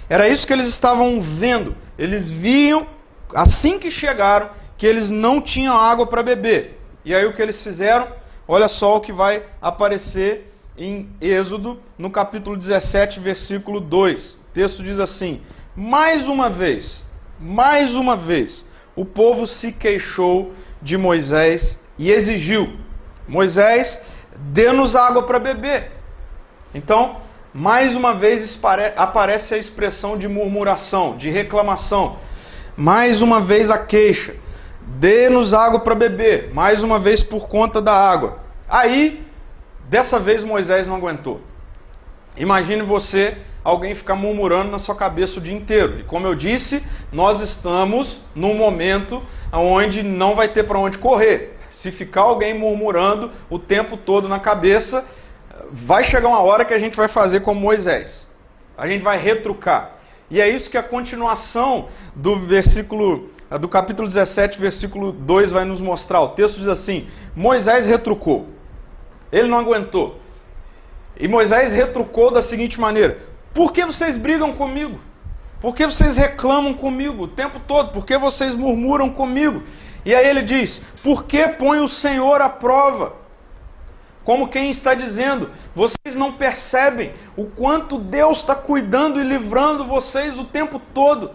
Era 0.08 0.28
isso 0.28 0.46
que 0.46 0.52
eles 0.52 0.66
estavam 0.66 1.20
vendo. 1.20 1.76
Eles 1.98 2.30
viam, 2.30 2.86
assim 3.34 3.78
que 3.78 3.90
chegaram, 3.90 4.50
que 4.76 4.86
eles 4.86 5.10
não 5.10 5.40
tinham 5.40 5.76
água 5.76 6.06
para 6.06 6.22
beber. 6.22 6.80
E 7.04 7.14
aí 7.14 7.24
o 7.24 7.32
que 7.32 7.42
eles 7.42 7.62
fizeram? 7.62 8.08
Olha 8.46 8.68
só 8.68 8.96
o 8.96 9.00
que 9.00 9.12
vai 9.12 9.42
aparecer 9.60 10.52
em 10.78 11.08
Êxodo, 11.20 11.80
no 11.98 12.10
capítulo 12.10 12.56
17, 12.56 13.20
versículo 13.20 13.80
2. 13.80 14.32
O 14.32 14.38
texto 14.52 14.82
diz 14.82 14.98
assim: 14.98 15.40
Mais 15.74 16.28
uma 16.28 16.50
vez, 16.50 17.08
mais 17.40 17.94
uma 17.94 18.16
vez, 18.16 18.66
o 18.94 19.04
povo 19.04 19.46
se 19.46 19.72
queixou 19.72 20.52
de 20.82 20.96
Moisés 20.96 21.80
e 21.98 22.10
exigiu: 22.10 22.76
Moisés, 23.26 24.04
dê-nos 24.38 24.94
água 24.94 25.22
para 25.22 25.38
beber. 25.38 25.92
Então, 26.74 27.16
mais 27.52 27.96
uma 27.96 28.14
vez 28.14 28.60
aparece 28.96 29.54
a 29.54 29.58
expressão 29.58 30.18
de 30.18 30.28
murmuração, 30.28 31.16
de 31.16 31.30
reclamação. 31.30 32.18
Mais 32.76 33.22
uma 33.22 33.40
vez 33.40 33.70
a 33.70 33.78
queixa. 33.78 34.34
Dê-nos 34.82 35.54
água 35.54 35.80
para 35.80 35.94
beber. 35.94 36.52
Mais 36.52 36.82
uma 36.82 36.98
vez 36.98 37.22
por 37.22 37.48
conta 37.48 37.80
da 37.80 37.94
água. 37.94 38.40
Aí, 38.68 39.24
dessa 39.88 40.18
vez 40.18 40.44
Moisés 40.44 40.86
não 40.86 40.96
aguentou. 40.96 41.40
Imagine 42.36 42.82
você, 42.82 43.36
alguém 43.64 43.94
ficar 43.94 44.14
murmurando 44.14 44.70
na 44.70 44.78
sua 44.78 44.94
cabeça 44.94 45.38
o 45.38 45.42
dia 45.42 45.54
inteiro. 45.54 46.00
E 46.00 46.02
como 46.04 46.26
eu 46.26 46.34
disse, 46.34 46.86
nós 47.10 47.40
estamos 47.40 48.20
num 48.34 48.54
momento 48.54 49.22
onde 49.52 50.02
não 50.02 50.34
vai 50.34 50.48
ter 50.48 50.64
para 50.64 50.78
onde 50.78 50.98
correr. 50.98 51.58
Se 51.70 51.90
ficar 51.90 52.22
alguém 52.22 52.58
murmurando 52.58 53.30
o 53.50 53.58
tempo 53.58 53.96
todo 53.96 54.28
na 54.28 54.38
cabeça, 54.38 55.06
vai 55.70 56.04
chegar 56.04 56.28
uma 56.28 56.40
hora 56.40 56.64
que 56.64 56.74
a 56.74 56.78
gente 56.78 56.96
vai 56.96 57.08
fazer 57.08 57.40
como 57.40 57.60
Moisés. 57.60 58.30
A 58.76 58.86
gente 58.86 59.02
vai 59.02 59.18
retrucar. 59.18 59.92
E 60.30 60.40
é 60.40 60.48
isso 60.48 60.70
que 60.70 60.78
a 60.78 60.82
continuação 60.82 61.88
do 62.14 62.38
versículo 62.38 63.30
do 63.60 63.68
capítulo 63.68 64.08
17, 64.08 64.58
versículo 64.58 65.12
2 65.12 65.52
vai 65.52 65.64
nos 65.64 65.80
mostrar. 65.80 66.20
O 66.20 66.28
texto 66.28 66.58
diz 66.58 66.68
assim: 66.68 67.06
Moisés 67.34 67.86
retrucou. 67.86 68.55
Ele 69.32 69.48
não 69.48 69.58
aguentou. 69.58 70.20
E 71.18 71.26
Moisés 71.26 71.72
retrucou 71.72 72.30
da 72.30 72.42
seguinte 72.42 72.80
maneira: 72.80 73.18
Por 73.52 73.72
que 73.72 73.84
vocês 73.84 74.16
brigam 74.16 74.52
comigo? 74.54 74.98
Por 75.60 75.74
que 75.74 75.86
vocês 75.86 76.16
reclamam 76.16 76.74
comigo 76.74 77.24
o 77.24 77.28
tempo 77.28 77.58
todo? 77.60 77.92
Por 77.92 78.04
que 78.04 78.16
vocês 78.18 78.54
murmuram 78.54 79.10
comigo? 79.10 79.62
E 80.04 80.14
aí 80.14 80.26
ele 80.26 80.42
diz: 80.42 80.82
Por 81.02 81.24
que 81.24 81.48
põe 81.48 81.80
o 81.80 81.88
Senhor 81.88 82.40
à 82.40 82.48
prova? 82.48 83.14
Como 84.22 84.48
quem 84.48 84.70
está 84.70 84.92
dizendo, 84.92 85.50
vocês 85.74 86.16
não 86.16 86.32
percebem 86.32 87.12
o 87.36 87.46
quanto 87.46 87.96
Deus 87.96 88.38
está 88.38 88.56
cuidando 88.56 89.20
e 89.20 89.24
livrando 89.24 89.84
vocês 89.84 90.36
o 90.36 90.44
tempo 90.44 90.80
todo. 90.92 91.30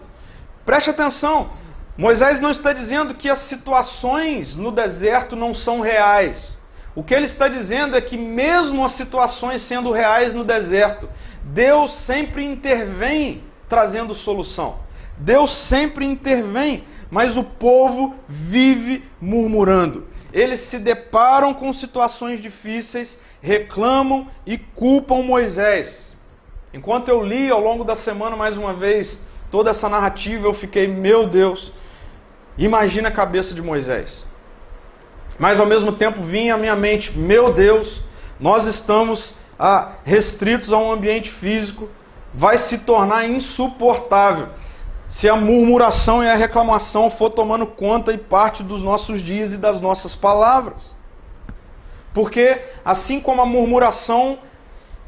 Preste 0.64 0.90
atenção, 0.90 1.50
Moisés 1.96 2.40
não 2.40 2.50
está 2.50 2.72
dizendo 2.72 3.14
que 3.14 3.30
as 3.30 3.38
situações 3.38 4.54
no 4.56 4.70
deserto 4.70 5.34
não 5.34 5.54
são 5.54 5.80
reais. 5.80 6.51
O 6.94 7.02
que 7.02 7.14
ele 7.14 7.26
está 7.26 7.48
dizendo 7.48 7.96
é 7.96 8.00
que, 8.00 8.16
mesmo 8.16 8.84
as 8.84 8.92
situações 8.92 9.62
sendo 9.62 9.90
reais 9.92 10.34
no 10.34 10.44
deserto, 10.44 11.08
Deus 11.42 11.94
sempre 11.94 12.44
intervém 12.44 13.42
trazendo 13.68 14.14
solução. 14.14 14.76
Deus 15.16 15.54
sempre 15.54 16.04
intervém 16.04 16.84
mas 17.12 17.36
o 17.36 17.44
povo 17.44 18.16
vive 18.26 19.04
murmurando. 19.20 20.06
Eles 20.32 20.60
se 20.60 20.78
deparam 20.78 21.52
com 21.52 21.70
situações 21.70 22.40
difíceis, 22.40 23.20
reclamam 23.42 24.28
e 24.46 24.56
culpam 24.56 25.22
Moisés. 25.22 26.16
Enquanto 26.72 27.10
eu 27.10 27.22
li 27.22 27.50
ao 27.50 27.60
longo 27.60 27.84
da 27.84 27.94
semana 27.94 28.34
mais 28.34 28.56
uma 28.56 28.72
vez 28.72 29.20
toda 29.50 29.68
essa 29.68 29.90
narrativa, 29.90 30.48
eu 30.48 30.54
fiquei, 30.54 30.88
meu 30.88 31.26
Deus, 31.26 31.72
imagina 32.56 33.08
a 33.08 33.12
cabeça 33.12 33.52
de 33.52 33.60
Moisés. 33.60 34.24
Mas 35.42 35.58
ao 35.58 35.66
mesmo 35.66 35.90
tempo 35.90 36.22
vinha 36.22 36.54
à 36.54 36.56
minha 36.56 36.76
mente, 36.76 37.18
meu 37.18 37.52
Deus, 37.52 38.00
nós 38.38 38.64
estamos 38.64 39.34
ah, 39.58 39.94
restritos 40.04 40.72
a 40.72 40.78
um 40.78 40.92
ambiente 40.92 41.32
físico, 41.32 41.90
vai 42.32 42.56
se 42.56 42.78
tornar 42.78 43.28
insuportável 43.28 44.46
se 45.08 45.28
a 45.28 45.34
murmuração 45.34 46.22
e 46.22 46.28
a 46.28 46.36
reclamação 46.36 47.10
for 47.10 47.28
tomando 47.28 47.66
conta 47.66 48.12
e 48.12 48.18
parte 48.18 48.62
dos 48.62 48.84
nossos 48.84 49.20
dias 49.20 49.52
e 49.52 49.56
das 49.56 49.80
nossas 49.80 50.14
palavras. 50.14 50.94
Porque 52.14 52.60
assim 52.84 53.18
como 53.18 53.42
a 53.42 53.44
murmuração, 53.44 54.38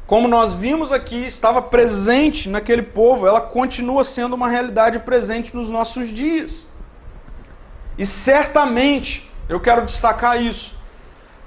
como 0.05 0.27
nós 0.27 0.53
vimos 0.53 0.91
aqui, 0.91 1.25
estava 1.25 1.61
presente 1.61 2.49
naquele 2.49 2.83
povo, 2.83 3.25
ela 3.25 3.39
continua 3.39 4.03
sendo 4.03 4.33
uma 4.33 4.49
realidade 4.49 4.99
presente 4.99 5.55
nos 5.55 5.69
nossos 5.69 6.09
dias. 6.09 6.67
E 7.97 8.05
certamente, 8.05 9.33
eu 9.47 9.59
quero 9.59 9.85
destacar 9.85 10.41
isso, 10.41 10.79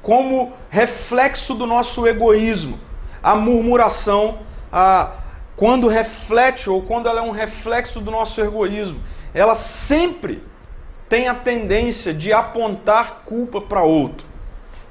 como 0.03 0.53
reflexo 0.71 1.55
do 1.55 1.67
nosso 1.67 2.07
egoísmo, 2.07 2.79
a 3.23 3.35
murmuração, 3.35 4.39
a 4.73 5.13
quando 5.57 5.89
reflete 5.89 6.71
ou 6.71 6.83
quando 6.83 7.09
ela 7.09 7.19
é 7.19 7.23
um 7.23 7.33
reflexo 7.33 8.01
do 8.01 8.13
nosso 8.13 8.41
egoísmo, 8.41 9.03
ela 9.35 9.57
sempre 9.57 10.41
tem 11.09 11.27
a 11.27 11.35
tendência 11.35 12.15
de 12.15 12.33
apontar 12.33 13.23
culpa 13.25 13.61
para 13.61 13.83
outro. 13.83 14.25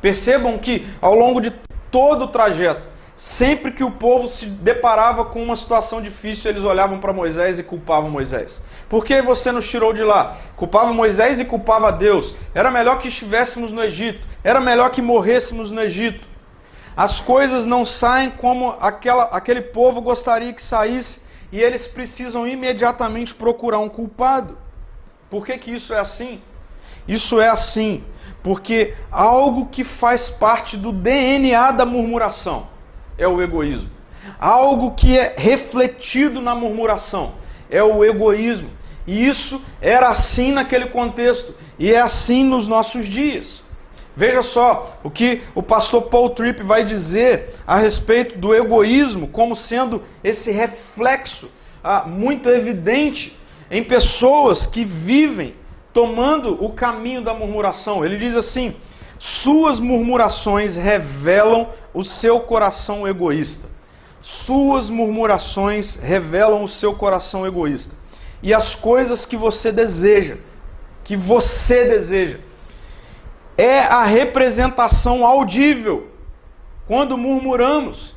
Percebam 0.01 0.57
que 0.57 0.85
ao 1.01 1.15
longo 1.15 1.39
de 1.39 1.53
todo 1.89 2.25
o 2.25 2.27
trajeto, 2.27 2.81
sempre 3.17 3.73
que 3.73 3.83
o 3.83 3.91
povo 3.91 4.27
se 4.27 4.45
deparava 4.45 5.25
com 5.25 5.43
uma 5.43 5.55
situação 5.55 6.01
difícil, 6.01 6.49
eles 6.49 6.63
olhavam 6.63 6.99
para 6.99 7.11
Moisés 7.11 7.59
e 7.59 7.63
culpavam 7.63 8.09
Moisés. 8.09 8.61
Por 8.87 9.03
que 9.03 9.21
você 9.21 9.51
nos 9.51 9.69
tirou 9.69 9.91
de 9.91 10.03
lá? 10.03 10.37
Culpava 10.55 10.93
Moisés 10.93 11.41
e 11.41 11.45
culpava 11.45 11.91
Deus. 11.91 12.33
Era 12.55 12.71
melhor 12.71 12.99
que 12.99 13.09
estivéssemos 13.09 13.73
no 13.73 13.83
Egito. 13.83 14.25
Era 14.41 14.61
melhor 14.61 14.91
que 14.91 15.01
morrêssemos 15.01 15.71
no 15.71 15.81
Egito. 15.81 16.25
As 16.95 17.19
coisas 17.19 17.67
não 17.67 17.83
saem 17.83 18.29
como 18.29 18.77
aquela, 18.79 19.25
aquele 19.25 19.61
povo 19.61 19.99
gostaria 19.99 20.53
que 20.53 20.61
saísse 20.61 21.23
e 21.51 21.61
eles 21.61 21.85
precisam 21.85 22.47
imediatamente 22.47 23.35
procurar 23.35 23.79
um 23.79 23.89
culpado. 23.89 24.57
Por 25.29 25.45
que, 25.45 25.57
que 25.57 25.73
isso 25.73 25.93
é 25.93 25.99
assim? 25.99 26.41
Isso 27.05 27.41
é 27.41 27.49
assim 27.49 28.03
porque 28.47 28.93
algo 29.11 29.65
que 29.65 29.83
faz 29.83 30.29
parte 30.29 30.77
do 30.77 30.93
DNA 30.93 31.71
da 31.71 31.85
murmuração, 31.85 32.67
é 33.17 33.27
o 33.27 33.41
egoísmo. 33.41 33.89
Algo 34.39 34.91
que 34.91 35.17
é 35.17 35.33
refletido 35.37 36.41
na 36.41 36.53
murmuração 36.53 37.33
é 37.69 37.81
o 37.81 38.03
egoísmo. 38.03 38.69
E 39.05 39.27
isso 39.27 39.61
era 39.81 40.09
assim 40.09 40.51
naquele 40.51 40.87
contexto 40.87 41.55
e 41.79 41.93
é 41.93 41.99
assim 41.99 42.43
nos 42.43 42.67
nossos 42.67 43.07
dias. 43.07 43.63
Veja 44.15 44.41
só 44.41 44.97
o 45.03 45.11
que 45.11 45.43
o 45.53 45.61
pastor 45.61 46.03
Paul 46.03 46.31
Tripp 46.31 46.63
vai 46.63 46.83
dizer 46.83 47.53
a 47.65 47.77
respeito 47.77 48.37
do 48.37 48.53
egoísmo 48.53 49.27
como 49.27 49.55
sendo 49.55 50.03
esse 50.23 50.51
reflexo 50.51 51.49
ah, 51.83 52.03
muito 52.05 52.49
evidente 52.49 53.37
em 53.69 53.83
pessoas 53.83 54.65
que 54.65 54.83
vivem 54.83 55.53
tomando 55.93 56.63
o 56.63 56.71
caminho 56.71 57.21
da 57.21 57.33
murmuração. 57.33 58.03
Ele 58.03 58.17
diz 58.17 58.35
assim: 58.35 58.75
suas 59.19 59.79
murmurações 59.79 60.75
revelam 60.75 61.69
o 61.93 62.03
seu 62.03 62.39
coração 62.41 63.07
egoísta. 63.07 63.67
Suas 64.21 64.89
murmurações 64.89 65.95
revelam 65.95 66.63
o 66.63 66.67
seu 66.67 66.93
coração 66.93 67.45
egoísta. 67.45 67.95
E 68.43 68.53
as 68.53 68.75
coisas 68.75 69.25
que 69.25 69.37
você 69.37 69.71
deseja, 69.71 70.35
que 71.03 71.15
você 71.15 71.85
deseja, 71.85 72.39
é 73.57 73.79
a 73.79 74.03
representação 74.03 75.25
audível. 75.25 76.11
Quando 76.85 77.17
murmuramos, 77.17 78.15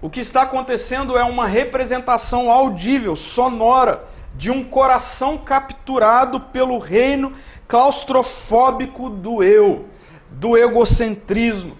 o 0.00 0.10
que 0.10 0.20
está 0.20 0.42
acontecendo 0.42 1.16
é 1.16 1.22
uma 1.22 1.46
representação 1.46 2.50
audível, 2.50 3.14
sonora, 3.14 4.04
de 4.34 4.50
um 4.50 4.64
coração 4.64 5.38
capturado 5.38 6.40
pelo 6.40 6.78
reino 6.78 7.32
claustrofóbico 7.68 9.08
do 9.08 9.42
eu, 9.42 9.86
do 10.32 10.56
egocentrismo. 10.56 11.76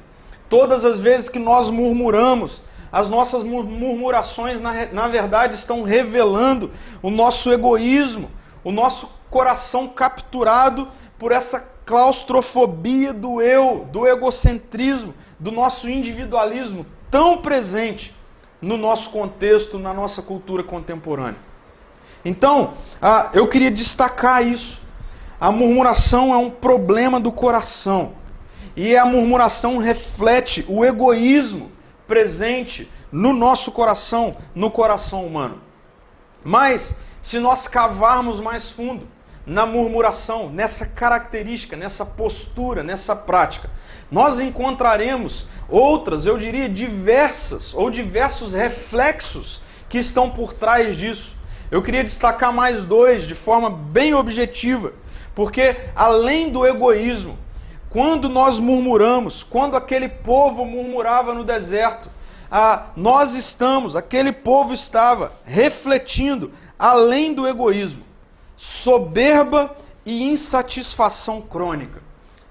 Todas 0.48 0.84
as 0.84 1.00
vezes 1.00 1.28
que 1.28 1.38
nós 1.38 1.70
murmuramos, 1.70 2.62
as 2.90 3.08
nossas 3.08 3.42
murmurações, 3.42 4.60
na, 4.60 4.86
na 4.92 5.08
verdade, 5.08 5.54
estão 5.54 5.82
revelando 5.82 6.70
o 7.02 7.10
nosso 7.10 7.50
egoísmo, 7.50 8.30
o 8.62 8.70
nosso 8.70 9.08
coração 9.30 9.88
capturado 9.88 10.88
por 11.18 11.32
essa 11.32 11.72
claustrofobia 11.86 13.12
do 13.12 13.40
eu, 13.40 13.88
do 13.90 14.06
egocentrismo, 14.06 15.14
do 15.38 15.50
nosso 15.50 15.88
individualismo 15.88 16.86
tão 17.10 17.38
presente 17.38 18.14
no 18.60 18.76
nosso 18.76 19.10
contexto, 19.10 19.78
na 19.78 19.92
nossa 19.92 20.22
cultura 20.22 20.62
contemporânea. 20.62 21.40
Então, 22.24 22.74
eu 23.34 23.48
queria 23.48 23.70
destacar 23.70 24.46
isso. 24.46 24.80
A 25.40 25.50
murmuração 25.50 26.32
é 26.32 26.36
um 26.36 26.48
problema 26.48 27.18
do 27.18 27.32
coração. 27.32 28.12
E 28.76 28.96
a 28.96 29.04
murmuração 29.04 29.78
reflete 29.78 30.64
o 30.68 30.84
egoísmo 30.84 31.70
presente 32.06 32.90
no 33.10 33.32
nosso 33.32 33.72
coração, 33.72 34.36
no 34.54 34.70
coração 34.70 35.26
humano. 35.26 35.60
Mas, 36.42 36.94
se 37.20 37.38
nós 37.38 37.68
cavarmos 37.68 38.40
mais 38.40 38.70
fundo 38.70 39.06
na 39.46 39.66
murmuração, 39.66 40.48
nessa 40.48 40.86
característica, 40.86 41.76
nessa 41.76 42.04
postura, 42.04 42.82
nessa 42.82 43.14
prática, 43.14 43.68
nós 44.10 44.40
encontraremos 44.40 45.48
outras, 45.68 46.26
eu 46.26 46.38
diria, 46.38 46.68
diversas 46.68 47.74
ou 47.74 47.90
diversos 47.90 48.52
reflexos 48.52 49.62
que 49.88 49.98
estão 49.98 50.30
por 50.30 50.52
trás 50.52 50.96
disso. 50.96 51.36
Eu 51.70 51.82
queria 51.82 52.04
destacar 52.04 52.52
mais 52.52 52.84
dois 52.84 53.22
de 53.26 53.34
forma 53.34 53.70
bem 53.70 54.14
objetiva, 54.14 54.92
porque 55.34 55.76
além 55.96 56.50
do 56.50 56.66
egoísmo, 56.66 57.38
quando 57.92 58.28
nós 58.28 58.58
murmuramos, 58.58 59.42
quando 59.42 59.76
aquele 59.76 60.08
povo 60.08 60.64
murmurava 60.64 61.34
no 61.34 61.44
deserto, 61.44 62.08
nós 62.96 63.34
estamos, 63.34 63.94
aquele 63.94 64.32
povo 64.32 64.72
estava 64.72 65.32
refletindo, 65.44 66.52
além 66.78 67.34
do 67.34 67.46
egoísmo, 67.46 68.02
soberba 68.56 69.76
e 70.04 70.24
insatisfação 70.24 71.40
crônica. 71.40 72.00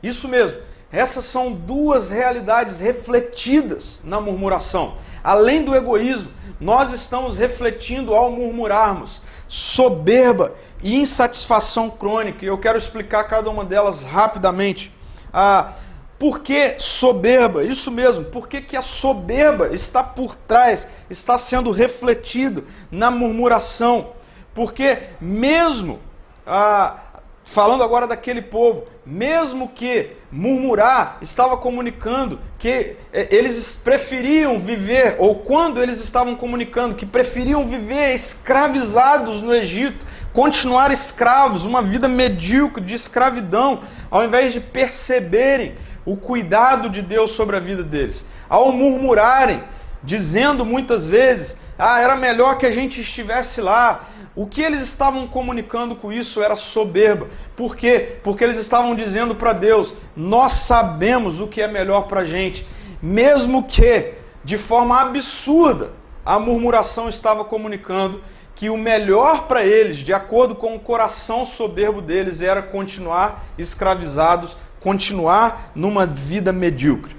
Isso 0.01 0.27
mesmo, 0.27 0.61
essas 0.91 1.25
são 1.25 1.51
duas 1.51 2.11
realidades 2.11 2.79
refletidas 2.79 4.01
na 4.03 4.21
murmuração. 4.21 4.95
Além 5.23 5.63
do 5.63 5.75
egoísmo, 5.75 6.31
nós 6.59 6.91
estamos 6.91 7.37
refletindo 7.37 8.13
ao 8.13 8.31
murmurarmos 8.31 9.21
soberba 9.47 10.53
e 10.83 10.95
insatisfação 10.95 11.89
crônica. 11.89 12.45
E 12.45 12.47
eu 12.47 12.57
quero 12.57 12.77
explicar 12.77 13.23
cada 13.25 13.49
uma 13.49 13.65
delas 13.65 14.03
rapidamente. 14.03 14.91
Ah, 15.33 15.73
por 16.19 16.41
que 16.41 16.75
soberba? 16.77 17.63
Isso 17.63 17.89
mesmo, 17.89 18.25
por 18.25 18.47
que, 18.47 18.61
que 18.61 18.77
a 18.77 18.81
soberba 18.81 19.73
está 19.73 20.03
por 20.03 20.35
trás, 20.35 20.87
está 21.09 21.37
sendo 21.37 21.71
refletido 21.71 22.63
na 22.91 23.09
murmuração? 23.09 24.11
Porque 24.53 24.99
mesmo, 25.19 25.99
ah, 26.45 26.97
falando 27.43 27.83
agora 27.83 28.05
daquele 28.05 28.41
povo, 28.41 28.85
mesmo 29.05 29.69
que 29.69 30.11
murmurar 30.31 31.17
estava 31.21 31.57
comunicando 31.57 32.39
que 32.59 32.95
eh, 33.11 33.27
eles 33.31 33.81
preferiam 33.83 34.59
viver, 34.59 35.15
ou 35.17 35.39
quando 35.39 35.81
eles 35.81 35.99
estavam 36.03 36.35
comunicando 36.35 36.93
que 36.93 37.05
preferiam 37.05 37.65
viver 37.65 38.13
escravizados 38.13 39.41
no 39.41 39.55
Egito, 39.55 40.05
continuar 40.33 40.91
escravos, 40.91 41.65
uma 41.65 41.81
vida 41.81 42.07
medíocre 42.07 42.83
de 42.83 42.95
escravidão, 42.95 43.81
ao 44.09 44.23
invés 44.23 44.53
de 44.53 44.59
perceberem 44.59 45.75
o 46.05 46.15
cuidado 46.15 46.89
de 46.89 47.01
Deus 47.01 47.31
sobre 47.31 47.55
a 47.55 47.59
vida 47.59 47.83
deles, 47.83 48.27
ao 48.49 48.71
murmurarem, 48.71 49.63
dizendo 50.03 50.65
muitas 50.65 51.05
vezes: 51.05 51.61
ah, 51.77 51.99
era 51.99 52.15
melhor 52.15 52.57
que 52.57 52.65
a 52.65 52.71
gente 52.71 53.01
estivesse 53.01 53.61
lá. 53.61 54.05
O 54.33 54.47
que 54.47 54.61
eles 54.61 54.81
estavam 54.81 55.27
comunicando 55.27 55.95
com 55.95 56.11
isso 56.11 56.41
era 56.41 56.55
soberba. 56.55 57.27
Por 57.55 57.75
quê? 57.75 58.17
Porque 58.23 58.43
eles 58.43 58.57
estavam 58.57 58.95
dizendo 58.95 59.35
para 59.35 59.53
Deus: 59.53 59.93
nós 60.15 60.53
sabemos 60.53 61.39
o 61.39 61.47
que 61.47 61.61
é 61.61 61.67
melhor 61.67 62.07
para 62.07 62.21
a 62.21 62.25
gente, 62.25 62.65
mesmo 63.01 63.63
que 63.63 64.13
de 64.43 64.57
forma 64.57 65.01
absurda 65.01 65.91
a 66.25 66.39
murmuração 66.39 67.09
estava 67.09 67.43
comunicando 67.43 68.23
que 68.61 68.69
o 68.69 68.77
melhor 68.77 69.47
para 69.47 69.65
eles, 69.65 69.97
de 69.97 70.13
acordo 70.13 70.53
com 70.53 70.75
o 70.75 70.79
coração 70.79 71.47
soberbo 71.47 71.99
deles, 71.99 72.43
era 72.43 72.61
continuar 72.61 73.43
escravizados, 73.57 74.55
continuar 74.79 75.71
numa 75.73 76.05
vida 76.05 76.53
medíocre. 76.53 77.15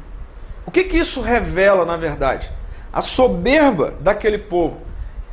O 0.65 0.71
que, 0.71 0.85
que 0.85 0.97
isso 0.97 1.21
revela, 1.21 1.85
na 1.85 1.97
verdade? 1.97 2.49
A 2.93 3.01
soberba 3.03 3.93
daquele 3.99 4.39
povo, 4.39 4.83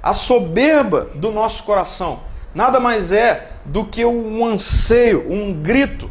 a 0.02 0.12
soberba 0.12 1.12
do 1.13 1.30
nosso 1.30 1.63
coração, 1.63 2.22
nada 2.56 2.80
mais 2.80 3.12
é 3.12 3.52
do 3.63 3.86
que 3.86 4.04
um 4.04 4.43
anseio, 4.43 5.32
um 5.32 5.54
grito 5.54 6.10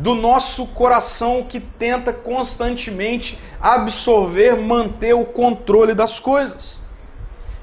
do 0.00 0.16
nosso 0.16 0.66
coração 0.66 1.46
que 1.48 1.60
tenta 1.60 2.12
constantemente 2.12 3.38
absorver, 3.60 4.56
manter 4.56 5.14
o 5.14 5.24
controle 5.24 5.94
das 5.94 6.18
coisas. 6.18 6.82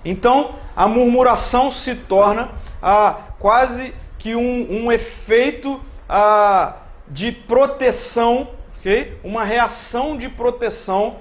Então, 0.04 0.56
a 0.76 0.88
murmuração 0.88 1.70
se 1.70 1.96
torna 1.96 2.50
ah, 2.82 3.18
quase 3.40 3.94
que 4.18 4.36
um, 4.36 4.86
um 4.86 4.92
efeito 4.92 5.80
ah, 6.08 6.78
de 7.08 7.32
proteção, 7.32 8.50
okay? 8.80 9.18
uma 9.24 9.44
reação 9.44 10.18
de 10.18 10.30
proteção 10.30 11.18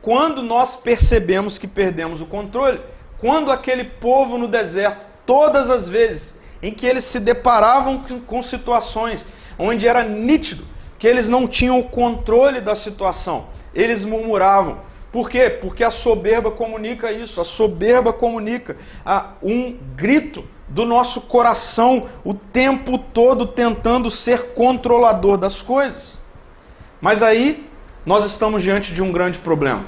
quando 0.00 0.42
nós 0.42 0.76
percebemos 0.76 1.56
que 1.58 1.66
perdemos 1.66 2.20
o 2.20 2.26
controle. 2.26 2.80
Quando 3.18 3.50
aquele 3.50 3.84
povo 3.84 4.36
no 4.36 4.46
deserto, 4.46 5.04
todas 5.24 5.70
as 5.70 5.88
vezes 5.88 6.42
em 6.62 6.72
que 6.72 6.86
eles 6.86 7.04
se 7.04 7.20
deparavam 7.20 8.04
com 8.26 8.42
situações 8.42 9.26
onde 9.58 9.86
era 9.86 10.02
nítido 10.02 10.64
que 10.98 11.06
eles 11.06 11.28
não 11.28 11.46
tinham 11.46 11.78
o 11.78 11.84
controle 11.84 12.60
da 12.60 12.74
situação, 12.74 13.46
eles 13.74 14.04
murmuravam 14.04 14.78
por 15.14 15.30
quê? 15.30 15.48
Porque 15.48 15.84
a 15.84 15.92
soberba 15.92 16.50
comunica 16.50 17.12
isso, 17.12 17.40
a 17.40 17.44
soberba 17.44 18.12
comunica 18.12 18.76
a 19.06 19.34
um 19.40 19.76
grito 19.94 20.44
do 20.66 20.84
nosso 20.84 21.28
coração 21.28 22.08
o 22.24 22.34
tempo 22.34 22.98
todo 22.98 23.46
tentando 23.46 24.10
ser 24.10 24.54
controlador 24.54 25.38
das 25.38 25.62
coisas. 25.62 26.18
Mas 27.00 27.22
aí 27.22 27.64
nós 28.04 28.24
estamos 28.24 28.60
diante 28.60 28.92
de 28.92 29.00
um 29.02 29.12
grande 29.12 29.38
problema. 29.38 29.84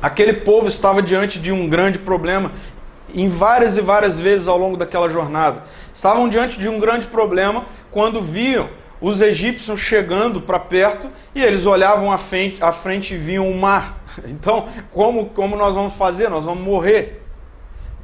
Aquele 0.00 0.32
povo 0.32 0.66
estava 0.66 1.02
diante 1.02 1.38
de 1.38 1.52
um 1.52 1.68
grande 1.68 1.98
problema 1.98 2.50
em 3.14 3.28
várias 3.28 3.76
e 3.76 3.82
várias 3.82 4.18
vezes 4.18 4.48
ao 4.48 4.56
longo 4.56 4.78
daquela 4.78 5.10
jornada. 5.10 5.62
Estavam 5.92 6.26
diante 6.26 6.58
de 6.58 6.70
um 6.70 6.80
grande 6.80 7.06
problema 7.06 7.66
quando 7.90 8.22
viam 8.22 8.66
os 8.98 9.20
egípcios 9.20 9.78
chegando 9.78 10.40
para 10.40 10.58
perto 10.58 11.10
e 11.34 11.42
eles 11.42 11.66
olhavam 11.66 12.10
à 12.10 12.16
frente, 12.16 12.64
à 12.64 12.72
frente 12.72 13.12
e 13.12 13.18
viam 13.18 13.46
o 13.46 13.54
mar. 13.54 13.97
Então, 14.28 14.68
como, 14.92 15.26
como 15.30 15.56
nós 15.56 15.74
vamos 15.74 15.94
fazer? 15.94 16.28
Nós 16.28 16.44
vamos 16.44 16.62
morrer. 16.62 17.22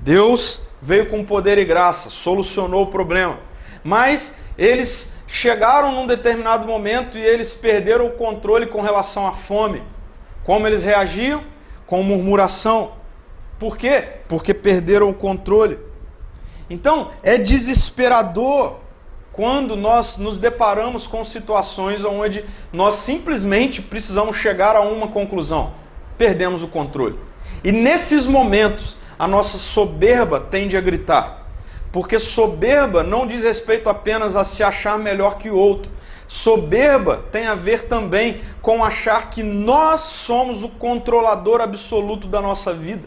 Deus 0.01 0.63
veio 0.81 1.09
com 1.09 1.25
poder 1.25 1.59
e 1.59 1.65
graça, 1.65 2.11
solucionou 2.11 2.85
o 2.85 2.89
problema. 2.89 3.39
Mas 3.83 4.39
eles 4.59 5.15
chegaram 5.27 5.93
num 5.93 6.07
determinado 6.07 6.67
momento 6.67 7.19
e 7.19 7.23
eles 7.23 7.55
perderam 7.55 8.07
o 8.07 8.13
controle 8.13 8.67
com 8.67 8.81
relação 8.81 9.27
à 9.27 9.33
fome. 9.33 9.83
Como 10.45 10.67
eles 10.67 10.83
reagiam? 10.83 11.43
com 11.87 12.03
murmuração. 12.03 12.93
Por 13.59 13.77
quê? 13.77 14.05
Porque 14.29 14.53
perderam 14.53 15.09
o 15.11 15.15
controle. 15.15 15.79
Então, 16.69 17.11
é 17.23 17.39
desesperador 17.39 18.79
quando 19.33 19.77
nós 19.77 20.17
nos 20.19 20.39
deparamos 20.39 21.07
com 21.07 21.25
situações 21.25 22.05
onde 22.05 22.45
nós 22.73 22.95
simplesmente 22.97 23.83
precisamos 23.83 24.37
chegar 24.37 24.77
a 24.77 24.81
uma 24.81 25.09
conclusão: 25.09 25.73
perdemos 26.17 26.63
o 26.63 26.69
controle. 26.69 27.19
E 27.63 27.73
nesses 27.73 28.27
momentos, 28.27 28.97
a 29.19 29.27
nossa 29.27 29.59
soberba 29.59 30.41
tende 30.41 30.77
a 30.77 30.81
gritar. 30.81 31.45
Porque 31.93 32.19
soberba 32.19 33.03
não 33.03 33.27
diz 33.27 33.45
respeito 33.45 33.89
apenas 33.89 34.37
a 34.37 34.45
se 34.45 34.63
achar 34.63 34.99
melhor 34.99 35.39
que 35.39 35.49
o 35.49 35.57
outro. 35.57 35.91
Soberba 36.27 37.25
tem 37.31 37.47
a 37.47 37.55
ver 37.55 37.83
também 37.83 38.41
com 38.61 38.83
achar 38.83 39.31
que 39.31 39.43
nós 39.43 40.01
somos 40.01 40.65
o 40.65 40.71
controlador 40.71 41.61
absoluto 41.61 42.27
da 42.27 42.41
nossa 42.41 42.73
vida. 42.73 43.07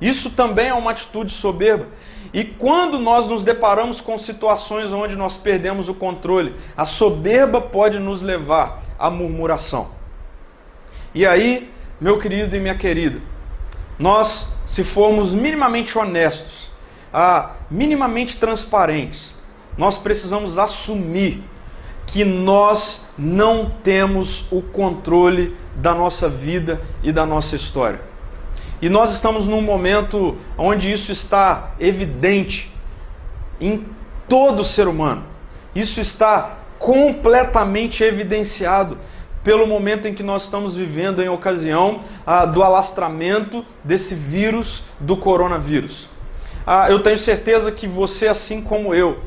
Isso 0.00 0.30
também 0.30 0.68
é 0.68 0.74
uma 0.74 0.90
atitude 0.90 1.32
soberba. 1.32 1.86
E 2.32 2.44
quando 2.44 2.98
nós 2.98 3.28
nos 3.28 3.44
deparamos 3.44 4.00
com 4.00 4.16
situações 4.16 4.92
onde 4.92 5.16
nós 5.16 5.36
perdemos 5.36 5.88
o 5.88 5.94
controle, 5.94 6.54
a 6.76 6.84
soberba 6.84 7.60
pode 7.60 7.98
nos 7.98 8.22
levar 8.22 8.82
à 8.98 9.10
murmuração. 9.10 9.88
E 11.14 11.26
aí, 11.26 11.70
meu 12.00 12.18
querido 12.18 12.56
e 12.56 12.60
minha 12.60 12.74
querida, 12.74 13.20
nós, 13.98 14.52
se 14.64 14.82
formos 14.82 15.34
minimamente 15.34 15.98
honestos, 15.98 16.70
ah, 17.12 17.50
minimamente 17.70 18.36
transparentes, 18.36 19.34
nós 19.76 19.98
precisamos 19.98 20.56
assumir 20.56 21.42
que 22.06 22.24
nós 22.24 23.06
não 23.16 23.70
temos 23.84 24.50
o 24.50 24.62
controle 24.62 25.56
da 25.76 25.94
nossa 25.94 26.28
vida 26.28 26.80
e 27.02 27.12
da 27.12 27.26
nossa 27.26 27.54
história. 27.54 28.00
E 28.82 28.88
nós 28.88 29.12
estamos 29.12 29.46
num 29.46 29.60
momento 29.60 30.36
onde 30.56 30.90
isso 30.90 31.12
está 31.12 31.72
evidente 31.78 32.72
em 33.60 33.86
todo 34.28 34.64
ser 34.64 34.88
humano. 34.88 35.24
Isso 35.74 36.00
está 36.00 36.58
completamente 36.78 38.02
evidenciado 38.02 38.98
pelo 39.42 39.66
momento 39.66 40.06
em 40.06 40.14
que 40.14 40.22
nós 40.22 40.44
estamos 40.44 40.74
vivendo 40.74 41.22
em 41.22 41.28
ocasião 41.28 42.02
ah, 42.26 42.44
do 42.44 42.62
alastramento 42.62 43.64
desse 43.82 44.14
vírus, 44.14 44.84
do 44.98 45.16
coronavírus. 45.16 46.08
Ah, 46.66 46.86
eu 46.90 47.02
tenho 47.02 47.18
certeza 47.18 47.72
que 47.72 47.86
você, 47.86 48.28
assim 48.28 48.62
como 48.62 48.94
eu, 48.94 49.20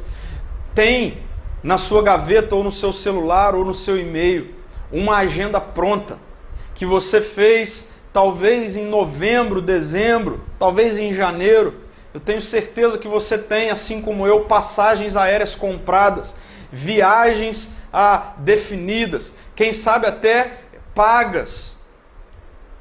tem 0.75 1.17
na 1.63 1.77
sua 1.77 2.03
gaveta 2.03 2.55
ou 2.55 2.63
no 2.63 2.71
seu 2.71 2.91
celular 2.91 3.55
ou 3.55 3.65
no 3.65 3.73
seu 3.73 3.99
e-mail 3.99 4.53
uma 4.91 5.17
agenda 5.17 5.59
pronta 5.59 6.17
que 6.75 6.85
você 6.85 7.21
fez 7.21 7.91
talvez 8.11 8.77
em 8.77 8.85
novembro, 8.85 9.59
dezembro, 9.61 10.41
talvez 10.59 10.97
em 10.97 11.13
janeiro. 11.13 11.73
Eu 12.13 12.19
tenho 12.19 12.39
certeza 12.39 12.99
que 12.99 13.07
você 13.07 13.37
tem, 13.39 13.71
assim 13.71 14.01
como 14.01 14.27
eu, 14.27 14.41
passagens 14.41 15.15
aéreas 15.15 15.55
compradas, 15.55 16.35
viagens 16.71 17.71
ah, 17.91 18.33
definidas, 18.37 19.35
quem 19.55 19.73
sabe 19.73 20.07
até 20.07 20.59
pagas. 20.95 21.75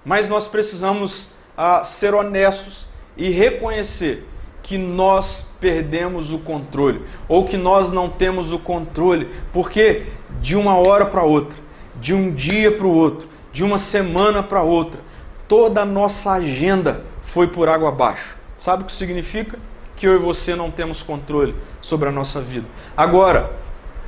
Mas 0.05 0.29
nós 0.29 0.47
precisamos 0.47 1.33
ah, 1.57 1.85
ser 1.85 2.15
honestos 2.15 2.87
e 3.17 3.31
reconhecer 3.31 4.27
que 4.63 4.79
nós 4.79 5.49
perdemos 5.61 6.33
o 6.33 6.41
controle, 6.41 7.03
ou 7.29 7.47
que 7.47 7.57
nós 7.57 7.93
não 7.93 8.09
temos 8.09 8.53
o 8.53 8.59
controle, 8.59 9.29
porque 9.53 10.07
de 10.41 10.57
uma 10.57 10.77
hora 10.77 11.05
para 11.05 11.23
outra, 11.23 11.59
de 12.01 12.15
um 12.15 12.33
dia 12.33 12.73
para 12.73 12.87
o 12.87 12.95
outro, 12.95 13.29
de 13.53 13.63
uma 13.63 13.79
semana 13.79 14.43
para 14.43 14.63
outra, 14.63 15.01
toda 15.47 15.83
a 15.83 15.87
nossa 15.87 16.33
agenda 16.33 17.05
foi 17.23 17.47
por 17.47 17.69
água 17.69 17.91
abaixo. 17.91 18.37
Sabe 18.59 18.83
o 18.83 18.87
que 18.87 18.93
significa? 18.93 19.59
Que 19.97 20.07
eu 20.07 20.17
e 20.17 20.19
você 20.19 20.55
não 20.55 20.71
temos 20.71 21.03
controle 21.03 21.55
sobre 21.81 22.09
a 22.09 22.13
nossa 22.13 22.41
vida. 22.41 22.67
Agora, 22.97 23.53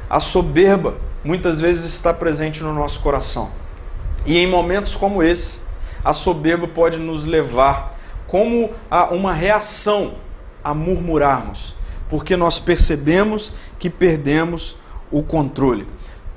a 0.08 0.18
soberba 0.20 0.96
muitas 1.24 1.60
vezes 1.60 1.84
está 1.84 2.12
presente 2.12 2.62
no 2.62 2.72
nosso 2.74 3.00
coração. 3.00 3.50
E 4.26 4.38
em 4.38 4.46
momentos 4.46 4.94
como 4.94 5.22
esse, 5.22 5.60
a 6.04 6.12
soberba 6.12 6.68
pode 6.68 6.98
nos 6.98 7.24
levar 7.24 7.98
como 8.26 8.72
a 8.90 9.12
uma 9.12 9.32
reação 9.32 10.14
a 10.62 10.74
murmurarmos, 10.74 11.74
porque 12.08 12.36
nós 12.36 12.58
percebemos 12.58 13.54
que 13.78 13.88
perdemos 13.88 14.76
o 15.10 15.22
controle. 15.22 15.86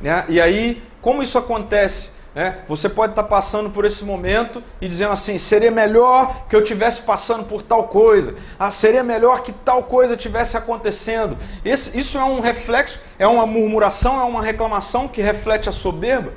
Né? 0.01 0.23
E 0.29 0.39
aí, 0.39 0.81
como 1.01 1.23
isso 1.23 1.37
acontece? 1.37 2.11
Né? 2.37 2.59
Você 2.67 2.87
pode 2.87 3.13
estar 3.13 3.23
passando 3.23 3.71
por 3.71 3.83
esse 3.83 4.05
momento 4.05 4.61
e 4.79 4.87
dizendo 4.87 5.11
assim: 5.11 5.39
seria 5.39 5.71
melhor 5.71 6.45
que 6.47 6.55
eu 6.55 6.63
tivesse 6.63 7.01
passando 7.01 7.45
por 7.45 7.63
tal 7.63 7.87
coisa, 7.87 8.35
ah, 8.59 8.69
seria 8.69 9.03
melhor 9.03 9.41
que 9.41 9.51
tal 9.51 9.81
coisa 9.85 10.15
tivesse 10.15 10.55
acontecendo. 10.55 11.35
Esse, 11.65 11.99
isso 11.99 12.15
é 12.15 12.23
um 12.23 12.39
reflexo, 12.39 12.99
é 13.17 13.25
uma 13.25 13.47
murmuração, 13.47 14.21
é 14.21 14.23
uma 14.23 14.43
reclamação 14.43 15.07
que 15.07 15.19
reflete 15.19 15.67
a 15.67 15.71
soberba. 15.71 16.31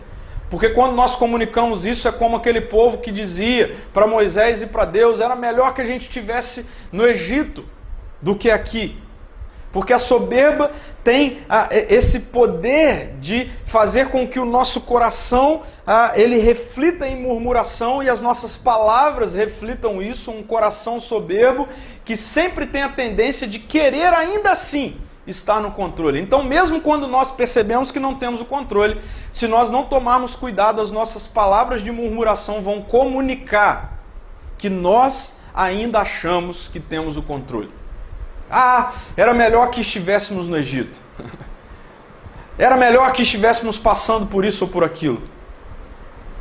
Porque 0.49 0.71
quando 0.71 0.95
nós 0.95 1.17
comunicamos 1.17 1.85
isso, 1.85 2.09
é 2.09 2.13
como 2.13 2.35
aquele 2.35 2.63
povo 2.63 2.97
que 2.97 3.13
dizia 3.13 3.77
para 3.93 4.07
Moisés 4.07 4.63
e 4.63 4.69
para 4.69 4.87
Deus: 4.87 5.21
era 5.21 5.37
melhor 5.37 5.75
que 5.75 5.83
a 5.83 5.87
gente 5.87 6.09
tivesse 6.09 6.67
no 6.91 7.07
Egito 7.07 7.63
do 8.23 8.35
que 8.35 8.51
aqui. 8.51 8.99
Porque 9.73 9.93
a 9.93 9.99
soberba 9.99 10.73
tem 11.05 11.39
ah, 11.49 11.69
esse 11.71 12.21
poder 12.21 13.15
de 13.21 13.51
fazer 13.65 14.09
com 14.09 14.27
que 14.27 14.39
o 14.39 14.45
nosso 14.45 14.83
coração 14.83 15.63
ah, 15.87 16.13
ele 16.17 16.39
reflita 16.39 17.07
em 17.07 17.23
murmuração 17.23 18.03
e 18.03 18.09
as 18.09 18.21
nossas 18.21 18.57
palavras 18.57 19.33
reflitam 19.33 20.03
isso, 20.03 20.31
um 20.31 20.43
coração 20.43 20.99
soberbo 20.99 21.69
que 22.05 22.17
sempre 22.17 22.67
tem 22.67 22.83
a 22.83 22.89
tendência 22.89 23.47
de 23.47 23.59
querer 23.59 24.13
ainda 24.13 24.51
assim 24.51 25.01
estar 25.27 25.61
no 25.61 25.71
controle. 25.71 26.21
Então, 26.21 26.43
mesmo 26.43 26.81
quando 26.81 27.07
nós 27.07 27.31
percebemos 27.31 27.93
que 27.93 28.01
não 28.01 28.17
temos 28.17 28.41
o 28.41 28.45
controle, 28.45 29.01
se 29.33 29.47
nós 29.47 29.71
não 29.71 29.85
tomarmos 29.85 30.35
cuidado, 30.35 30.83
as 30.83 30.91
nossas 30.91 31.27
palavras 31.27 31.83
de 31.83 31.93
murmuração 31.93 32.61
vão 32.61 32.83
comunicar 32.83 34.01
que 34.59 34.69
nós 34.69 35.41
ainda 35.55 36.01
achamos 36.01 36.69
que 36.69 36.81
temos 36.81 37.17
o 37.17 37.23
controle. 37.23 37.80
Ah, 38.51 38.93
era 39.17 39.33
melhor 39.33 39.71
que 39.71 39.81
estivéssemos 39.81 40.49
no 40.49 40.57
Egito. 40.57 40.99
Era 42.59 42.77
melhor 42.77 43.13
que 43.13 43.23
estivéssemos 43.23 43.79
passando 43.79 44.27
por 44.27 44.45
isso 44.45 44.67
ou 44.67 44.71
por 44.71 44.85
aquilo. 44.85 45.23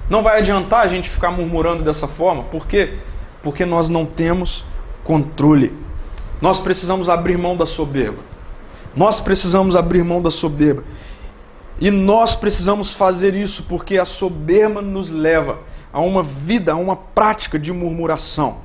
Não 0.10 0.22
vai 0.22 0.40
adiantar 0.40 0.82
a 0.82 0.88
gente 0.88 1.10
ficar 1.10 1.32
murmurando 1.32 1.82
dessa 1.82 2.10
forma, 2.10 2.44
por 2.44 2.68
quê? 2.68 2.96
Porque 3.42 3.66
nós 3.66 3.88
não 3.88 4.06
temos 4.06 4.66
controle. 5.06 5.72
Nós 6.42 6.60
precisamos 6.60 7.08
abrir 7.08 7.38
mão 7.38 7.56
da 7.56 7.66
soberba. 7.66 8.22
Nós 8.94 9.22
precisamos 9.22 9.78
abrir 9.78 10.04
mão 10.04 10.22
da 10.22 10.32
soberba. 10.32 10.84
E 11.80 11.90
nós 11.90 12.36
precisamos 12.36 12.92
fazer 12.92 13.34
isso 13.34 13.64
porque 13.70 13.98
a 13.98 14.04
soberba 14.04 14.82
nos 14.82 15.10
leva 15.10 15.60
a 15.94 16.02
uma 16.02 16.22
vida, 16.22 16.74
a 16.74 16.76
uma 16.76 16.96
prática 16.96 17.58
de 17.58 17.72
murmuração. 17.72 18.58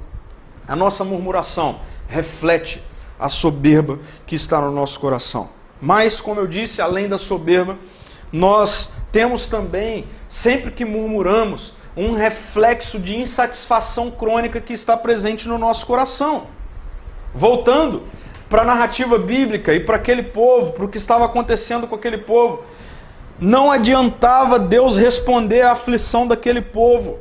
A 0.66 0.74
nossa 0.74 1.04
murmuração 1.04 1.78
reflete 2.08 2.82
a 3.18 3.28
soberba 3.28 3.98
que 4.26 4.36
está 4.36 4.60
no 4.60 4.70
nosso 4.70 4.98
coração. 5.00 5.48
Mas, 5.80 6.20
como 6.20 6.40
eu 6.40 6.46
disse, 6.46 6.80
além 6.80 7.08
da 7.08 7.18
soberba, 7.18 7.76
nós 8.32 8.94
temos 9.12 9.48
também, 9.48 10.06
sempre 10.28 10.70
que 10.70 10.84
murmuramos, 10.84 11.74
um 11.96 12.12
reflexo 12.12 12.98
de 12.98 13.16
insatisfação 13.16 14.10
crônica 14.10 14.60
que 14.60 14.72
está 14.72 14.96
presente 14.96 15.46
no 15.46 15.58
nosso 15.58 15.86
coração. 15.86 16.48
Voltando 17.34 18.02
para 18.50 18.62
a 18.62 18.64
narrativa 18.64 19.18
bíblica 19.18 19.72
e 19.74 19.80
para 19.80 19.96
aquele 19.96 20.22
povo, 20.22 20.72
para 20.72 20.84
o 20.84 20.88
que 20.88 20.98
estava 20.98 21.24
acontecendo 21.24 21.86
com 21.86 21.94
aquele 21.94 22.18
povo, 22.18 22.62
não 23.38 23.70
adiantava 23.70 24.58
Deus 24.58 24.96
responder 24.96 25.62
à 25.62 25.72
aflição 25.72 26.26
daquele 26.26 26.62
povo, 26.62 27.18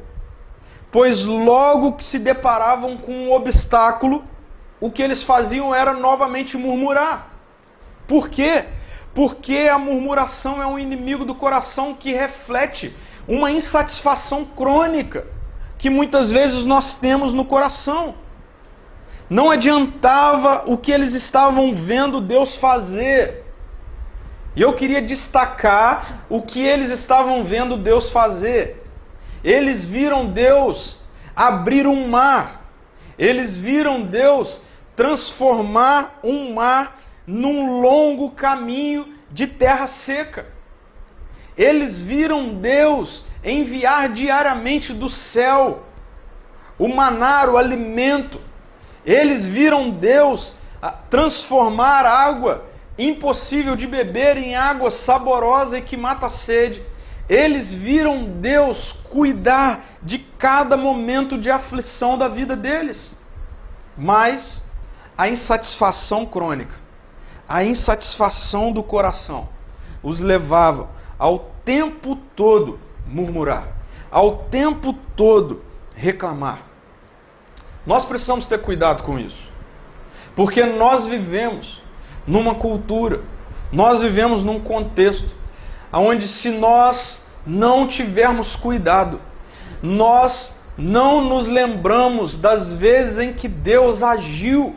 pois 0.91 1.25
logo 1.25 1.93
que 1.93 2.03
se 2.03 2.19
deparavam 2.19 2.97
com 2.97 3.11
um 3.11 3.33
obstáculo, 3.33 4.23
o 4.84 4.91
que 4.91 5.01
eles 5.01 5.23
faziam 5.23 5.73
era 5.73 5.93
novamente 5.93 6.57
murmurar. 6.57 7.29
Por 8.05 8.27
quê? 8.27 8.65
Porque 9.15 9.69
a 9.71 9.79
murmuração 9.79 10.61
é 10.61 10.67
um 10.67 10.77
inimigo 10.77 11.23
do 11.23 11.34
coração 11.34 11.93
que 11.93 12.11
reflete 12.11 12.93
uma 13.25 13.49
insatisfação 13.49 14.43
crônica 14.43 15.25
que 15.77 15.89
muitas 15.89 16.31
vezes 16.31 16.65
nós 16.65 16.97
temos 16.97 17.34
no 17.34 17.45
coração. 17.45 18.15
Não 19.29 19.49
adiantava 19.49 20.65
o 20.67 20.77
que 20.77 20.91
eles 20.91 21.13
estavam 21.13 21.73
vendo 21.73 22.19
Deus 22.19 22.57
fazer. 22.57 23.45
E 24.53 24.61
eu 24.61 24.73
queria 24.73 25.01
destacar 25.01 26.25
o 26.27 26.41
que 26.41 26.59
eles 26.61 26.89
estavam 26.89 27.41
vendo 27.41 27.77
Deus 27.77 28.09
fazer. 28.09 28.86
Eles 29.45 29.86
viram 29.86 30.25
Deus 30.25 30.99
abrir 31.34 31.88
um 31.88 32.05
mar. 32.09 32.65
Eles 33.17 33.57
viram 33.57 34.01
Deus 34.01 34.63
transformar 34.95 36.19
um 36.23 36.53
mar 36.53 36.99
num 37.25 37.81
longo 37.81 38.31
caminho 38.31 39.15
de 39.31 39.47
terra 39.47 39.87
seca. 39.87 40.45
Eles 41.57 42.01
viram 42.01 42.55
Deus 42.55 43.25
enviar 43.43 44.09
diariamente 44.09 44.93
do 44.93 45.09
céu 45.09 45.83
o 46.77 46.87
manar, 46.87 47.49
o 47.49 47.57
alimento. 47.57 48.41
Eles 49.05 49.45
viram 49.45 49.89
Deus 49.89 50.55
ah, 50.81 50.91
transformar 51.09 52.05
água 52.05 52.65
impossível 52.97 53.75
de 53.75 53.87
beber 53.87 54.37
em 54.37 54.55
água 54.55 54.91
saborosa 54.91 55.77
e 55.77 55.81
que 55.81 55.97
mata 55.97 56.27
a 56.27 56.29
sede. 56.29 56.81
Eles 57.29 57.73
viram 57.73 58.25
Deus 58.25 58.91
cuidar 58.91 59.83
de 60.01 60.19
cada 60.19 60.75
momento 60.75 61.37
de 61.37 61.49
aflição 61.49 62.17
da 62.17 62.27
vida 62.27 62.55
deles. 62.55 63.17
Mas 63.97 64.62
a 65.18 65.28
insatisfação 65.28 66.26
crônica, 66.26 66.76
a 67.47 67.64
insatisfação 67.64 68.72
do 68.72 68.82
coração, 68.82 69.49
os 70.01 70.20
levava 70.20 70.89
ao 71.18 71.51
tempo 71.64 72.16
todo 72.36 72.80
murmurar, 73.07 73.68
ao 74.11 74.38
tempo 74.38 74.93
todo 75.16 75.64
reclamar. 75.95 76.61
Nós 77.86 78.05
precisamos 78.05 78.47
ter 78.47 78.59
cuidado 78.61 79.03
com 79.03 79.20
isso, 79.20 79.49
porque 80.36 80.64
nós 80.66 81.05
vivemos 81.05 81.82
numa 82.26 82.55
cultura, 82.55 83.22
nós 83.72 84.01
vivemos 84.01 84.43
num 84.43 84.59
contexto 84.59 85.36
onde, 85.91 86.28
se 86.28 86.49
nós 86.49 87.26
não 87.45 87.88
tivermos 87.88 88.55
cuidado, 88.55 89.20
nós 89.82 90.61
não 90.78 91.22
nos 91.22 91.47
lembramos 91.47 92.38
das 92.38 92.74
vezes 92.74 93.20
em 93.20 93.34
que 93.34 93.47
Deus 93.47 94.01
agiu 94.01 94.76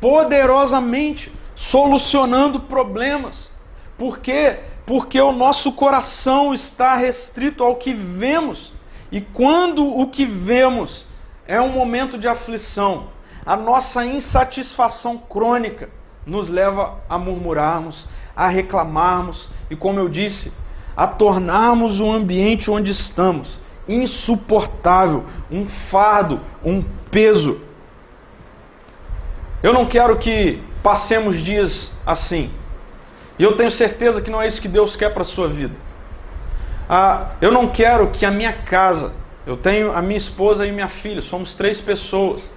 poderosamente, 0.00 1.32
solucionando 1.54 2.60
problemas. 2.60 3.50
Por 3.96 4.18
quê? 4.18 4.58
Porque 4.86 5.20
o 5.20 5.32
nosso 5.32 5.72
coração 5.72 6.54
está 6.54 6.94
restrito 6.94 7.64
ao 7.64 7.76
que 7.76 7.92
vemos. 7.92 8.72
E 9.10 9.20
quando 9.20 9.84
o 9.84 10.08
que 10.08 10.24
vemos 10.24 11.06
é 11.46 11.60
um 11.60 11.72
momento 11.72 12.18
de 12.18 12.28
aflição, 12.28 13.08
a 13.44 13.56
nossa 13.56 14.04
insatisfação 14.04 15.16
crônica 15.16 15.88
nos 16.26 16.48
leva 16.48 17.00
a 17.08 17.18
murmurarmos, 17.18 18.06
a 18.36 18.48
reclamarmos 18.48 19.48
e, 19.70 19.76
como 19.76 19.98
eu 19.98 20.08
disse, 20.08 20.52
a 20.96 21.06
tornarmos 21.06 22.00
o 22.00 22.10
ambiente 22.12 22.70
onde 22.70 22.90
estamos 22.90 23.60
insuportável, 23.88 25.24
um 25.50 25.64
fardo, 25.64 26.40
um 26.62 26.84
peso. 27.10 27.62
Eu 29.60 29.72
não 29.72 29.86
quero 29.86 30.16
que 30.16 30.62
passemos 30.82 31.42
dias 31.42 31.92
assim. 32.06 32.50
E 33.38 33.42
eu 33.42 33.56
tenho 33.56 33.70
certeza 33.70 34.22
que 34.22 34.30
não 34.30 34.40
é 34.40 34.46
isso 34.46 34.62
que 34.62 34.68
Deus 34.68 34.94
quer 34.94 35.12
para 35.12 35.22
a 35.22 35.24
sua 35.24 35.48
vida. 35.48 35.74
Ah, 36.88 37.32
eu 37.40 37.50
não 37.50 37.68
quero 37.68 38.10
que 38.10 38.24
a 38.24 38.30
minha 38.30 38.52
casa, 38.52 39.12
eu 39.44 39.56
tenho 39.56 39.92
a 39.92 40.00
minha 40.00 40.16
esposa 40.16 40.64
e 40.64 40.72
minha 40.72 40.88
filha, 40.88 41.20
somos 41.20 41.54
três 41.54 41.80
pessoas. 41.80 42.50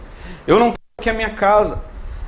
Eu 0.45 0.59
não 0.59 0.67
quero 0.67 1.01
que 1.01 1.09
a 1.09 1.13
minha 1.13 1.31
casa, 1.31 1.83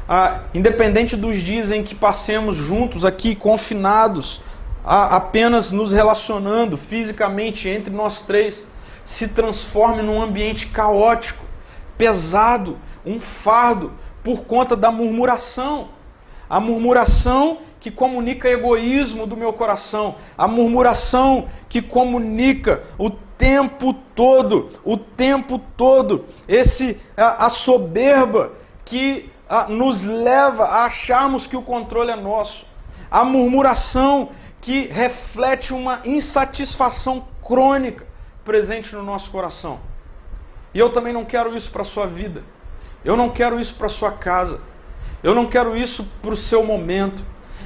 ah, 0.09 0.39
independente 0.53 1.15
dos 1.15 1.37
dias 1.41 1.71
em 1.71 1.83
que 1.83 1.93
passemos 1.93 2.57
juntos 2.57 3.05
aqui, 3.05 3.35
confinados, 3.35 4.41
ah, 4.83 5.15
apenas 5.15 5.71
nos 5.71 5.91
relacionando 5.91 6.75
fisicamente 6.77 7.69
entre 7.69 7.93
nós 7.93 8.23
três, 8.23 8.67
se 9.05 9.29
transforme 9.29 10.01
num 10.01 10.21
ambiente 10.21 10.67
caótico, 10.67 11.45
pesado, 11.97 12.77
um 13.05 13.19
fardo, 13.19 13.91
por 14.23 14.45
conta 14.45 14.75
da 14.75 14.91
murmuração. 14.91 15.89
A 16.49 16.59
murmuração 16.59 17.59
que 17.79 17.91
comunica 17.91 18.47
egoísmo 18.47 19.27
do 19.27 19.35
meu 19.35 19.51
coração, 19.51 20.15
a 20.37 20.47
murmuração 20.47 21.49
que 21.67 21.81
comunica 21.81 22.83
o 22.97 23.09
tempo 23.09 23.93
todo, 24.15 24.69
o 24.85 24.95
tempo 24.95 25.59
todo, 25.75 26.25
esse 26.47 27.01
a, 27.17 27.45
a 27.45 27.49
soberba 27.49 28.53
que 28.85 29.29
a, 29.49 29.67
nos 29.67 30.05
leva 30.05 30.63
a 30.63 30.85
acharmos 30.85 31.45
que 31.45 31.57
o 31.57 31.61
controle 31.61 32.11
é 32.11 32.15
nosso, 32.15 32.65
a 33.11 33.25
murmuração 33.25 34.29
que 34.61 34.87
reflete 34.87 35.73
uma 35.73 36.01
insatisfação 36.05 37.27
crônica 37.43 38.07
presente 38.45 38.95
no 38.95 39.03
nosso 39.03 39.29
coração. 39.29 39.79
E 40.73 40.79
eu 40.79 40.89
também 40.89 41.11
não 41.11 41.25
quero 41.25 41.55
isso 41.55 41.69
para 41.69 41.81
a 41.81 41.85
sua 41.85 42.07
vida. 42.07 42.43
Eu 43.03 43.17
não 43.17 43.29
quero 43.29 43.59
isso 43.59 43.73
para 43.75 43.89
sua 43.89 44.11
casa. 44.11 44.59
Eu 45.21 45.33
não 45.33 45.45
quero 45.47 45.75
isso 45.75 46.07
para 46.21 46.33
o 46.33 46.37
seu 46.37 46.63
momento. 46.63 47.23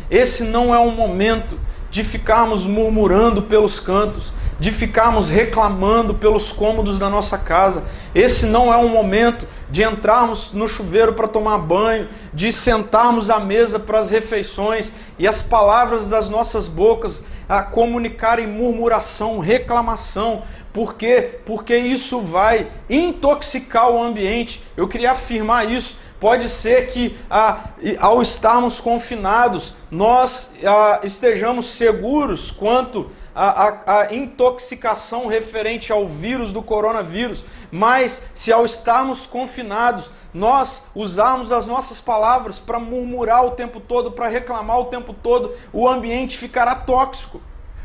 Esse 0.09 0.43
não 0.43 0.73
é 0.73 0.79
um 0.79 0.91
momento 0.91 1.59
de 1.89 2.03
ficarmos 2.03 2.65
murmurando 2.65 3.41
pelos 3.41 3.79
cantos, 3.79 4.31
de 4.59 4.71
ficarmos 4.71 5.29
reclamando 5.29 6.13
pelos 6.13 6.51
cômodos 6.51 6.97
da 6.99 7.09
nossa 7.09 7.37
casa. 7.37 7.83
Esse 8.13 8.45
não 8.45 8.73
é 8.73 8.77
um 8.77 8.89
momento 8.89 9.47
de 9.69 9.83
entrarmos 9.83 10.53
no 10.53 10.67
chuveiro 10.67 11.13
para 11.13 11.27
tomar 11.27 11.57
banho, 11.57 12.07
de 12.33 12.51
sentarmos 12.51 13.29
à 13.29 13.39
mesa 13.39 13.79
para 13.79 13.99
as 13.99 14.09
refeições 14.09 14.93
e 15.19 15.27
as 15.27 15.41
palavras 15.41 16.09
das 16.09 16.29
nossas 16.29 16.67
bocas 16.67 17.25
a 17.47 17.63
comunicarem 17.63 18.47
murmuração, 18.47 19.39
reclamação, 19.39 20.43
por 20.77 20.93
quê? 20.93 21.39
Porque 21.43 21.75
isso 21.75 22.21
vai 22.21 22.67
intoxicar 22.87 23.89
o 23.89 23.99
ambiente. 23.99 24.61
Eu 24.77 24.87
queria 24.87 25.09
afirmar 25.09 25.67
isso. 25.67 25.97
Pode 26.19 26.49
ser 26.49 26.87
que 26.89 27.17
ah, 27.29 27.69
ao 27.99 28.21
estarmos 28.21 28.79
confinados, 28.79 29.73
nós 29.89 30.55
ah, 30.63 30.99
estejamos 31.03 31.65
seguros 31.65 32.51
quanto 32.51 33.09
à 33.37 34.13
intoxicação 34.13 35.27
referente 35.27 35.91
ao 35.91 36.07
vírus 36.07 36.51
do 36.51 36.61
coronavírus. 36.61 37.45
Mas 37.71 38.27
se 38.33 38.51
ao 38.51 38.65
estarmos 38.65 39.25
confinados, 39.25 40.09
nós 40.33 40.87
usarmos 40.95 41.51
as 41.51 41.65
nossas 41.67 42.01
palavras 42.01 42.59
para 42.59 42.79
murmurar 42.79 43.45
o 43.45 43.51
tempo 43.51 43.79
todo, 43.79 44.11
para 44.11 44.27
reclamar 44.27 44.79
o 44.79 44.85
tempo 44.85 45.13
todo, 45.13 45.53
o 45.71 45.87
ambiente 45.87 46.37
ficará 46.37 46.75
tóxico, 46.75 47.41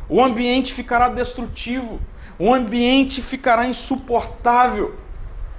o 0.09 0.23
ambiente 0.23 0.73
ficará 0.73 1.09
destrutivo 1.09 2.01
o 2.43 2.53
ambiente 2.53 3.23
ficará 3.23 3.67
insuportável. 3.67 4.97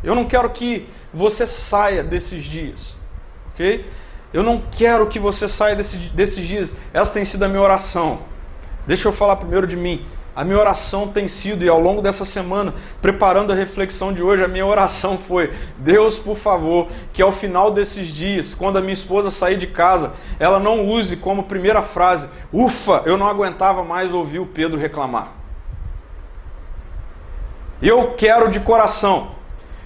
Eu 0.03 0.13
não 0.15 0.25
quero 0.25 0.49
que 0.49 0.85
você 1.13 1.47
saia 1.47 2.03
desses 2.03 2.43
dias, 2.43 2.95
ok? 3.53 3.89
Eu 4.33 4.43
não 4.43 4.61
quero 4.69 5.07
que 5.07 5.17
você 5.17 5.47
saia 5.47 5.77
desse, 5.77 5.95
desses 6.09 6.45
dias. 6.45 6.75
Essa 6.93 7.13
tem 7.13 7.23
sido 7.23 7.43
a 7.43 7.47
minha 7.47 7.61
oração. 7.61 8.19
Deixa 8.85 9.07
eu 9.07 9.13
falar 9.13 9.37
primeiro 9.37 9.65
de 9.65 9.75
mim. 9.75 10.05
A 10.35 10.43
minha 10.43 10.57
oração 10.57 11.07
tem 11.07 11.27
sido, 11.27 11.63
e 11.63 11.69
ao 11.69 11.79
longo 11.79 12.01
dessa 12.01 12.25
semana, 12.25 12.73
preparando 12.99 13.51
a 13.51 13.55
reflexão 13.55 14.11
de 14.11 14.23
hoje, 14.23 14.43
a 14.43 14.47
minha 14.47 14.65
oração 14.65 15.15
foi: 15.15 15.53
Deus, 15.77 16.17
por 16.17 16.35
favor, 16.35 16.87
que 17.13 17.21
ao 17.21 17.31
final 17.31 17.69
desses 17.71 18.07
dias, 18.07 18.53
quando 18.53 18.77
a 18.77 18.81
minha 18.81 18.93
esposa 18.93 19.29
sair 19.29 19.57
de 19.57 19.67
casa, 19.67 20.13
ela 20.39 20.59
não 20.59 20.87
use 20.87 21.17
como 21.17 21.43
primeira 21.43 21.83
frase: 21.83 22.29
Ufa, 22.51 23.03
eu 23.05 23.15
não 23.15 23.27
aguentava 23.27 23.83
mais 23.83 24.11
ouvir 24.11 24.39
o 24.39 24.47
Pedro 24.47 24.79
reclamar. 24.79 25.31
Eu 27.79 28.13
quero 28.17 28.49
de 28.49 28.59
coração 28.59 29.31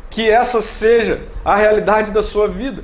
que 0.09 0.29
essa 0.29 0.61
seja 0.61 1.23
a 1.43 1.55
realidade 1.55 2.11
da 2.11 2.23
sua 2.23 2.47
vida. 2.47 2.83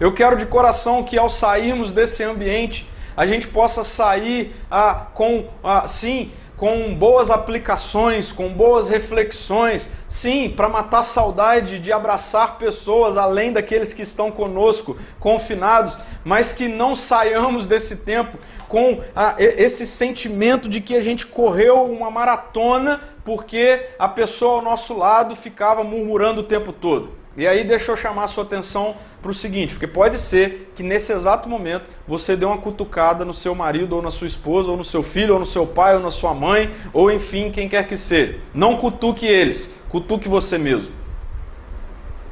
Eu 0.00 0.12
quero 0.12 0.36
de 0.36 0.46
coração 0.46 1.04
que 1.04 1.16
ao 1.16 1.28
sairmos 1.28 1.92
desse 1.92 2.24
ambiente, 2.24 2.90
a 3.16 3.26
gente 3.26 3.46
possa 3.46 3.84
sair 3.84 4.54
ah, 4.70 5.06
com, 5.14 5.46
ah, 5.62 5.86
sim, 5.86 6.32
com 6.56 6.94
boas 6.94 7.30
aplicações, 7.30 8.30
com 8.30 8.48
boas 8.48 8.88
reflexões, 8.88 9.88
sim, 10.08 10.48
para 10.48 10.68
matar 10.68 11.02
saudade 11.02 11.78
de 11.78 11.92
abraçar 11.92 12.58
pessoas 12.58 13.16
além 13.16 13.52
daqueles 13.52 13.92
que 13.92 14.02
estão 14.02 14.30
conosco, 14.30 14.96
confinados, 15.18 15.96
mas 16.24 16.52
que 16.52 16.68
não 16.68 16.94
saiamos 16.94 17.66
desse 17.66 17.98
tempo 17.98 18.38
com 18.68 19.00
ah, 19.14 19.34
esse 19.38 19.86
sentimento 19.86 20.68
de 20.68 20.80
que 20.80 20.96
a 20.96 21.02
gente 21.02 21.26
correu 21.26 21.84
uma 21.84 22.10
maratona 22.10 23.00
porque 23.24 23.90
a 23.98 24.08
pessoa 24.08 24.56
ao 24.56 24.62
nosso 24.62 24.96
lado 24.96 25.34
ficava 25.34 25.82
murmurando 25.82 26.42
o 26.42 26.44
tempo 26.44 26.72
todo. 26.72 27.23
E 27.36 27.46
aí 27.48 27.64
deixa 27.64 27.90
eu 27.90 27.96
chamar 27.96 28.24
a 28.24 28.28
sua 28.28 28.44
atenção 28.44 28.94
para 29.20 29.30
o 29.30 29.34
seguinte, 29.34 29.74
porque 29.74 29.86
pode 29.86 30.18
ser 30.18 30.72
que 30.76 30.82
nesse 30.82 31.12
exato 31.12 31.48
momento 31.48 31.84
você 32.06 32.36
dê 32.36 32.44
uma 32.44 32.58
cutucada 32.58 33.24
no 33.24 33.34
seu 33.34 33.54
marido 33.54 33.96
ou 33.96 34.02
na 34.02 34.10
sua 34.10 34.26
esposa, 34.26 34.70
ou 34.70 34.76
no 34.76 34.84
seu 34.84 35.02
filho, 35.02 35.34
ou 35.34 35.40
no 35.40 35.46
seu 35.46 35.66
pai, 35.66 35.96
ou 35.96 36.00
na 36.00 36.10
sua 36.10 36.32
mãe, 36.32 36.70
ou 36.92 37.10
enfim, 37.10 37.50
quem 37.50 37.68
quer 37.68 37.88
que 37.88 37.96
seja. 37.96 38.38
Não 38.52 38.76
cutuque 38.76 39.26
eles, 39.26 39.74
cutuque 39.88 40.28
você 40.28 40.58
mesmo. 40.58 40.92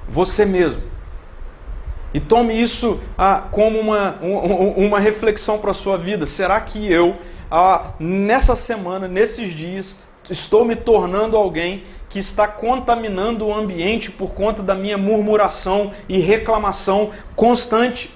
Você 0.08 0.44
mesmo. 0.44 0.82
E 2.14 2.20
tome 2.20 2.54
isso 2.54 3.00
ah, 3.16 3.48
como 3.50 3.80
uma, 3.80 4.16
um, 4.22 4.86
uma 4.86 5.00
reflexão 5.00 5.58
para 5.58 5.70
a 5.70 5.74
sua 5.74 5.96
vida. 5.96 6.26
Será 6.26 6.60
que 6.60 6.92
eu, 6.92 7.16
ah, 7.50 7.92
nessa 7.98 8.54
semana, 8.54 9.08
nesses 9.08 9.54
dias, 9.54 9.96
estou 10.32 10.64
me 10.64 10.74
tornando 10.74 11.36
alguém 11.36 11.84
que 12.08 12.18
está 12.18 12.48
contaminando 12.48 13.46
o 13.46 13.54
ambiente 13.54 14.10
por 14.10 14.32
conta 14.34 14.62
da 14.62 14.74
minha 14.74 14.98
murmuração 14.98 15.92
e 16.08 16.18
reclamação 16.18 17.10
constante. 17.36 18.10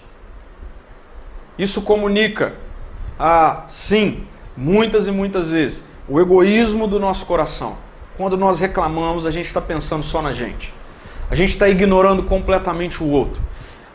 Isso 1.59 1.83
comunica, 1.83 2.55
ah, 3.19 3.65
sim, 3.69 4.27
muitas 4.57 5.07
e 5.07 5.11
muitas 5.11 5.51
vezes, 5.51 5.85
o 6.09 6.21
egoísmo 6.21 6.87
do 6.87 7.01
nosso 7.01 7.25
coração. 7.25 7.77
Quando 8.17 8.37
nós 8.37 8.61
reclamamos, 8.61 9.25
a 9.27 9.31
gente 9.31 9.47
está 9.47 9.61
pensando 9.61 10.03
só 10.03 10.21
na 10.21 10.33
gente. 10.33 10.75
a 11.31 11.35
gente 11.35 11.51
está 11.51 11.69
ignorando 11.69 12.23
completamente 12.23 13.03
o 13.03 13.09
outro. 13.09 13.43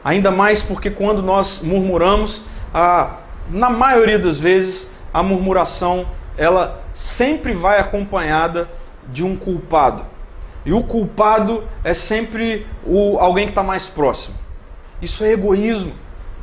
Ainda 0.03 0.31
mais 0.31 0.61
porque 0.61 0.89
quando 0.89 1.21
nós 1.21 1.61
murmuramos, 1.63 2.43
a, 2.73 3.17
na 3.49 3.69
maioria 3.69 4.19
das 4.19 4.39
vezes, 4.39 4.93
a 5.13 5.21
murmuração 5.23 6.05
ela 6.37 6.80
sempre 6.93 7.53
vai 7.53 7.79
acompanhada 7.79 8.69
de 9.07 9.23
um 9.23 9.35
culpado. 9.35 10.05
E 10.65 10.73
o 10.73 10.83
culpado 10.83 11.63
é 11.83 11.93
sempre 11.93 12.67
o, 12.85 13.17
alguém 13.19 13.45
que 13.45 13.51
está 13.51 13.63
mais 13.63 13.87
próximo. 13.87 14.35
Isso 15.01 15.23
é 15.23 15.31
egoísmo. 15.31 15.93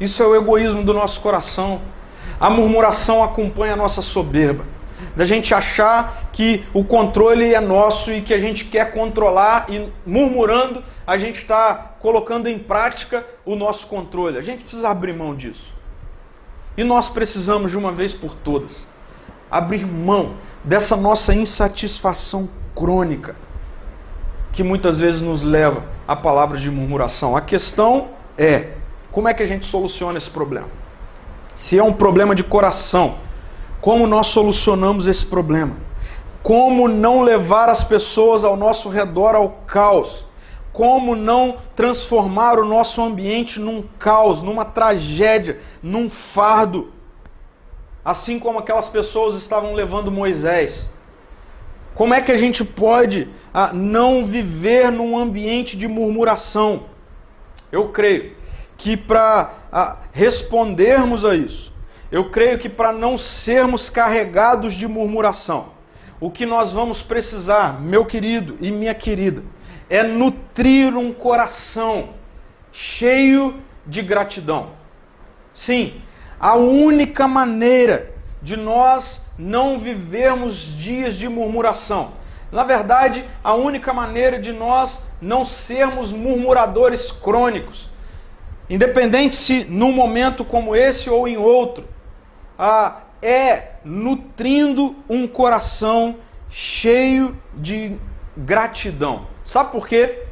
Isso 0.01 0.23
é 0.23 0.27
o 0.27 0.35
egoísmo 0.35 0.83
do 0.83 0.93
nosso 0.93 1.21
coração. 1.21 1.81
A 2.41 2.51
murmuração 2.51 3.23
acompanha 3.23 3.75
a 3.75 3.77
nossa 3.77 4.03
soberba. 4.03 4.65
Da 5.15 5.25
gente 5.25 5.55
achar 5.55 6.29
que 6.33 6.65
o 6.73 6.85
controle 6.85 7.55
é 7.55 7.61
nosso 7.61 8.13
e 8.13 8.21
que 8.21 8.35
a 8.35 8.41
gente 8.41 8.65
quer 8.65 8.93
controlar 8.93 9.67
e 9.69 9.89
murmurando 10.05 10.83
a 11.09 11.17
gente 11.17 11.39
está 11.39 11.95
colocando 12.01 12.49
em 12.49 12.59
prática 12.59 13.27
o 13.43 13.57
nosso 13.57 13.87
controle. 13.87 14.37
A 14.37 14.43
gente 14.43 14.65
precisa 14.65 14.91
abrir 14.91 15.15
mão 15.15 15.35
disso. 15.35 15.73
E 16.77 16.85
nós 16.85 17.09
precisamos, 17.09 17.71
de 17.71 17.79
uma 17.79 17.91
vez 17.91 18.13
por 18.13 18.35
todas, 18.35 18.87
abrir 19.51 19.87
mão 19.87 20.35
dessa 20.65 20.97
nossa 20.97 21.35
insatisfação 21.35 22.49
crônica, 22.75 23.37
que 24.53 24.63
muitas 24.63 24.99
vezes 24.99 25.21
nos 25.21 25.43
leva 25.43 25.83
à 26.07 26.15
palavra 26.15 26.59
de 26.59 26.71
murmuração. 26.71 27.37
A 27.37 27.41
questão 27.41 28.09
é: 28.37 28.73
como 29.11 29.29
é 29.29 29.35
que 29.35 29.43
a 29.43 29.47
gente 29.47 29.67
soluciona 29.67 30.19
esse 30.19 30.31
problema? 30.31 30.69
Se 31.55 31.79
é 31.79 31.83
um 31.83 31.93
problema 31.93 32.35
de 32.35 32.45
coração, 32.45 33.17
como 33.81 34.07
nós 34.07 34.29
solucionamos 34.29 35.07
esse 35.07 35.27
problema? 35.27 35.77
Como 36.43 36.89
não 36.89 37.23
levar 37.23 37.69
as 37.69 37.83
pessoas 37.83 38.45
ao 38.45 38.57
nosso 38.57 38.89
redor 38.89 39.35
ao 39.35 39.51
caos? 39.67 40.29
como 40.79 41.17
não 41.17 41.57
transformar 41.75 42.57
o 42.57 42.65
nosso 42.65 43.03
ambiente 43.03 43.59
num 43.59 43.83
caos, 43.99 44.45
numa 44.45 44.65
tragédia, 44.65 45.59
num 45.83 46.09
fardo, 46.09 46.93
assim 48.09 48.39
como 48.39 48.59
aquelas 48.59 48.89
pessoas 48.89 49.37
estavam 49.37 49.75
levando 49.75 50.11
Moisés. 50.11 50.89
Como 51.95 52.15
é 52.15 52.23
que 52.23 52.33
a 52.33 52.39
gente 52.39 52.65
pode 52.65 53.29
ah, 53.53 53.71
não 53.71 54.25
viver 54.25 54.91
num 54.91 55.19
ambiente 55.19 55.77
de 55.77 55.87
murmuração? 55.87 56.85
Eu 57.71 57.91
creio 57.91 58.35
que 58.79 58.97
para 58.97 59.53
ah, 59.71 59.99
respondermos 60.11 61.23
a 61.23 61.35
isso, 61.35 61.71
eu 62.11 62.31
creio 62.31 62.59
que 62.59 62.71
para 62.71 62.93
não 62.93 63.19
sermos 63.19 63.91
carregados 63.91 64.73
de 64.73 64.89
murmuração, 64.89 65.73
o 66.19 66.31
que 66.31 66.47
nós 66.47 66.73
vamos 66.73 67.03
precisar, 67.03 67.79
meu 67.79 68.07
querido 68.07 68.57
e 68.59 68.71
minha 68.71 68.95
querida, 68.95 69.45
é 69.91 70.03
nutrir 70.03 70.97
um 70.97 71.13
coração 71.13 72.15
cheio 72.73 73.63
de 73.87 74.01
gratidão. 74.01 74.71
Sim, 75.53 76.01
a 76.41 76.57
única 76.57 77.27
maneira 77.27 78.13
de 78.41 78.57
nós 78.57 79.31
não 79.39 79.79
vivermos 79.79 80.57
dias 80.77 81.15
de 81.15 81.29
murmuração. 81.29 82.13
Na 82.51 82.65
verdade, 82.65 83.25
a 83.45 83.55
única 83.55 83.93
maneira 83.93 84.39
de 84.39 84.53
nós 84.53 85.05
não 85.21 85.45
sermos 85.45 86.13
murmuradores 86.13 87.13
crônicos, 87.13 87.89
independente 88.71 89.37
se 89.37 89.65
num 89.65 89.93
momento 89.93 90.45
como 90.45 90.75
esse 90.75 91.11
ou 91.11 91.29
em 91.29 91.37
outro, 91.37 91.87
é 93.21 93.73
nutrindo 93.85 94.97
um 95.09 95.27
coração 95.27 96.17
cheio 96.49 97.37
de 97.55 97.97
gratidão. 98.37 99.27
Sabe 99.45 99.73
por 99.73 99.87
quê? 99.87 100.23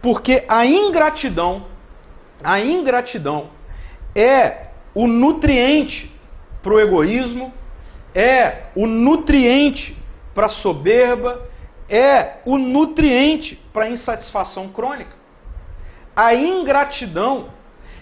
Porque 0.00 0.44
a 0.48 0.64
ingratidão, 0.66 1.66
a 2.44 2.60
ingratidão 2.60 3.48
é 4.14 4.65
o 4.96 5.06
nutriente 5.06 6.10
para 6.62 6.72
o 6.72 6.80
egoísmo, 6.80 7.52
é 8.14 8.62
o 8.74 8.86
nutriente 8.86 9.94
para 10.34 10.46
a 10.46 10.48
soberba, 10.48 11.46
é 11.86 12.36
o 12.46 12.56
nutriente 12.56 13.56
para 13.74 13.84
a 13.84 13.90
insatisfação 13.90 14.68
crônica. 14.68 15.14
A 16.16 16.34
ingratidão 16.34 17.50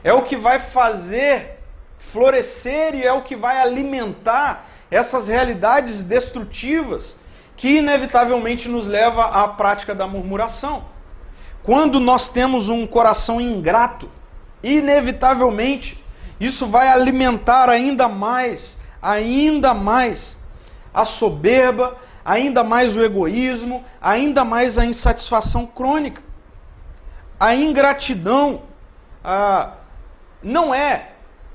é 0.05 0.13
o 0.13 0.23
que 0.23 0.37
vai 0.37 0.61
fazer 0.61 1.59
florescer 1.99 2.95
e 2.95 3.03
é 3.03 3.13
o 3.13 3.23
que 3.23 3.35
vai 3.35 3.59
alimentar 3.59 4.69
essas 4.89 5.27
realidades 5.27 6.05
destrutivas 6.05 7.17
que 7.57 7.79
inevitavelmente 7.79 8.69
nos 8.69 8.87
leva 8.87 9.25
à 9.25 9.49
prática 9.49 9.97
da 9.97 10.07
murmuração. 10.07 10.85
Quando 11.65 11.99
nós 11.99 12.29
temos 12.29 12.69
um 12.69 12.87
coração 12.87 13.41
ingrato, 13.41 14.09
inevitavelmente 14.63 16.04
isso 16.45 16.67
vai 16.67 16.89
alimentar 16.89 17.69
ainda 17.69 18.09
mais, 18.09 18.79
ainda 19.01 19.73
mais 19.73 20.37
a 20.93 21.05
soberba, 21.05 21.97
ainda 22.25 22.65
mais 22.65 22.97
o 22.97 23.03
egoísmo, 23.03 23.85
ainda 24.01 24.45
mais 24.45 24.79
a 24.79 24.85
insatisfação 24.85 25.67
crônica. 25.67 26.23
A 27.39 27.55
ingratidão 27.55 28.63
ah, 29.23 29.73
não 30.43 30.75
é 30.75 31.11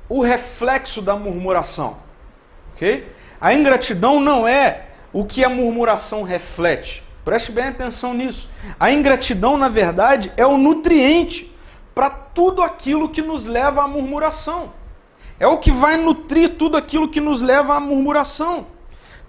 o 0.07 0.21
reflexo 0.21 1.01
da 1.01 1.15
murmuração, 1.15 1.97
ok? 2.73 3.07
A 3.39 3.53
ingratidão 3.53 4.19
não 4.19 4.47
é 4.47 4.87
o 5.13 5.23
que 5.23 5.43
a 5.43 5.49
murmuração 5.49 6.23
reflete. 6.23 7.03
Preste 7.23 7.51
bem 7.51 7.65
atenção 7.65 8.13
nisso. 8.13 8.49
A 8.79 8.91
ingratidão, 8.91 9.57
na 9.57 9.69
verdade, 9.69 10.31
é 10.35 10.45
o 10.45 10.57
nutriente 10.57 11.55
para 11.93 12.09
tudo 12.09 12.61
aquilo 12.61 13.09
que 13.09 13.21
nos 13.21 13.45
leva 13.45 13.83
à 13.83 13.87
murmuração. 13.87 14.73
É 15.39 15.47
o 15.47 15.57
que 15.57 15.71
vai 15.71 15.97
nutrir 15.97 16.57
tudo 16.57 16.75
aquilo 16.75 17.07
que 17.07 17.21
nos 17.21 17.41
leva 17.41 17.75
à 17.75 17.79
murmuração. 17.79 18.67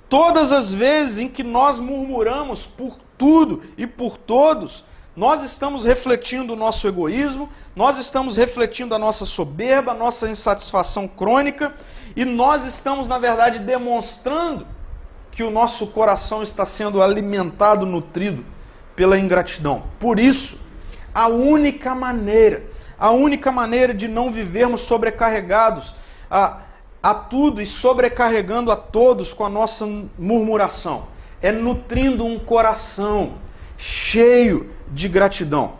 Todas 0.08 0.50
as 0.50 0.72
vezes 0.72 1.20
em 1.20 1.28
que 1.28 1.44
nós 1.44 1.78
murmuramos 1.78 2.66
por 2.66 2.98
tudo 3.16 3.62
e 3.78 3.86
por 3.86 4.16
todos, 4.16 4.84
nós 5.14 5.42
estamos 5.42 5.84
refletindo 5.84 6.54
o 6.54 6.56
nosso 6.56 6.88
egoísmo, 6.88 7.48
nós 7.76 7.98
estamos 7.98 8.36
refletindo 8.36 8.94
a 8.94 8.98
nossa 8.98 9.24
soberba, 9.24 9.92
a 9.92 9.94
nossa 9.94 10.28
insatisfação 10.28 11.06
crônica, 11.06 11.74
e 12.16 12.24
nós 12.24 12.64
estamos, 12.64 13.06
na 13.06 13.18
verdade, 13.18 13.61
demonstrando 13.61 14.66
que 15.30 15.42
o 15.42 15.50
nosso 15.50 15.88
coração 15.88 16.42
está 16.42 16.64
sendo 16.64 17.02
alimentado, 17.02 17.86
nutrido 17.86 18.44
pela 18.96 19.18
ingratidão. 19.18 19.84
Por 19.98 20.18
isso, 20.18 20.61
a 21.14 21.28
única 21.28 21.94
maneira, 21.94 22.70
a 23.01 23.11
única 23.11 23.51
maneira 23.51 23.94
de 23.94 24.07
não 24.07 24.30
vivermos 24.30 24.82
sobrecarregados 24.82 25.94
a, 26.30 26.59
a 27.03 27.14
tudo 27.14 27.61
e 27.61 27.66
sobrecarregando 27.66 28.70
a 28.70 28.76
todos 28.76 29.32
com 29.32 29.44
a 29.44 29.48
nossa 29.48 29.88
murmuração 30.18 31.09
é 31.42 31.51
nutrindo 31.51 32.24
um 32.24 32.38
coração 32.38 33.34
cheio 33.78 34.70
de 34.88 35.09
gratidão. 35.09 35.72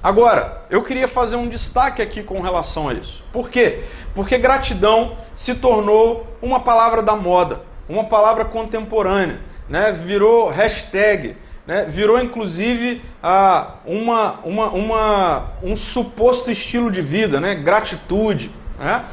Agora, 0.00 0.62
eu 0.70 0.84
queria 0.84 1.08
fazer 1.08 1.34
um 1.34 1.48
destaque 1.48 2.00
aqui 2.00 2.22
com 2.22 2.40
relação 2.40 2.88
a 2.88 2.94
isso. 2.94 3.24
Por 3.32 3.50
quê? 3.50 3.82
Porque 4.14 4.38
gratidão 4.38 5.18
se 5.34 5.56
tornou 5.56 6.24
uma 6.40 6.60
palavra 6.60 7.02
da 7.02 7.16
moda 7.16 7.66
uma 7.88 8.04
palavra 8.04 8.44
contemporânea, 8.44 9.40
né? 9.68 9.90
virou 9.92 10.48
hashtag, 10.48 11.36
né? 11.68 11.84
virou 11.86 12.18
inclusive 12.18 13.02
ah, 13.22 13.74
uma, 13.84 14.40
uma, 14.42 14.70
uma, 14.70 15.52
um 15.62 15.76
suposto 15.76 16.50
estilo 16.50 16.90
de 16.90 17.02
vida, 17.02 17.38
né? 17.38 17.54
gratitude. 17.54 18.50
Né? 18.78 19.04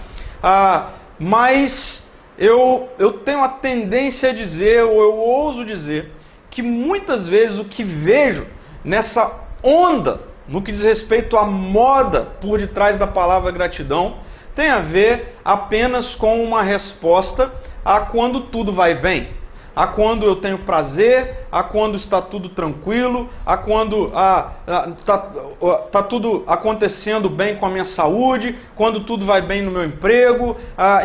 Ah, 0.42 0.88
mas 1.20 2.14
eu, 2.38 2.90
eu 2.98 3.12
tenho 3.12 3.44
a 3.44 3.50
tendência 3.50 4.30
a 4.30 4.34
dizer, 4.34 4.86
ou 4.86 5.02
eu 5.02 5.18
ouso 5.18 5.66
dizer, 5.66 6.14
que 6.50 6.62
muitas 6.62 7.28
vezes 7.28 7.60
o 7.60 7.66
que 7.66 7.84
vejo 7.84 8.48
nessa 8.86 9.38
onda, 9.62 10.22
no 10.48 10.62
que 10.62 10.72
diz 10.72 10.84
respeito 10.84 11.36
à 11.36 11.44
moda 11.44 12.22
por 12.40 12.58
detrás 12.58 12.98
da 12.98 13.06
palavra 13.06 13.52
gratidão, 13.52 14.16
tem 14.56 14.70
a 14.70 14.80
ver 14.80 15.38
apenas 15.44 16.16
com 16.16 16.42
uma 16.42 16.64
resposta 16.64 17.52
a 17.84 18.00
quando 18.00 18.40
tudo 18.40 18.72
vai 18.72 18.96
bem, 18.96 19.28
a 19.76 19.88
quando 19.88 20.26
eu 20.26 20.38
tenho 20.38 20.60
prazer, 20.60 21.48
a 21.52 21.62
quando 21.62 21.96
está 21.96 22.22
tudo 22.22 22.50
tranquilo, 22.50 23.30
a 23.46 23.58
quando 23.58 24.12
está 24.98 25.30
tá 25.92 26.04
tudo 26.04 26.44
acontecendo 26.48 27.30
bem 27.30 27.58
com 27.58 27.66
a 27.66 27.70
minha 27.70 27.84
saúde, 27.84 28.56
quando 28.76 29.02
tudo 29.02 29.26
vai 29.26 29.42
bem 29.42 29.62
no 29.62 29.72
meu 29.72 29.84
emprego, 29.84 30.56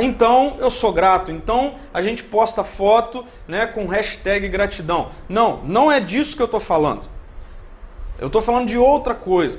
então 0.00 0.56
eu 0.60 0.70
sou 0.70 0.92
grato. 0.92 1.32
Então 1.32 1.74
a 1.92 2.00
gente 2.00 2.22
posta 2.22 2.62
foto 2.62 3.24
né, 3.48 3.66
com 3.66 3.86
hashtag 3.86 4.48
gratidão. 4.48 5.08
Não, 5.28 5.60
não 5.64 5.90
é 5.90 5.98
disso 5.98 6.36
que 6.36 6.42
eu 6.42 6.46
estou 6.46 6.60
falando. 6.60 7.02
Eu 8.18 8.28
estou 8.28 8.42
falando 8.42 8.68
de 8.68 8.78
outra 8.78 9.14
coisa. 9.14 9.58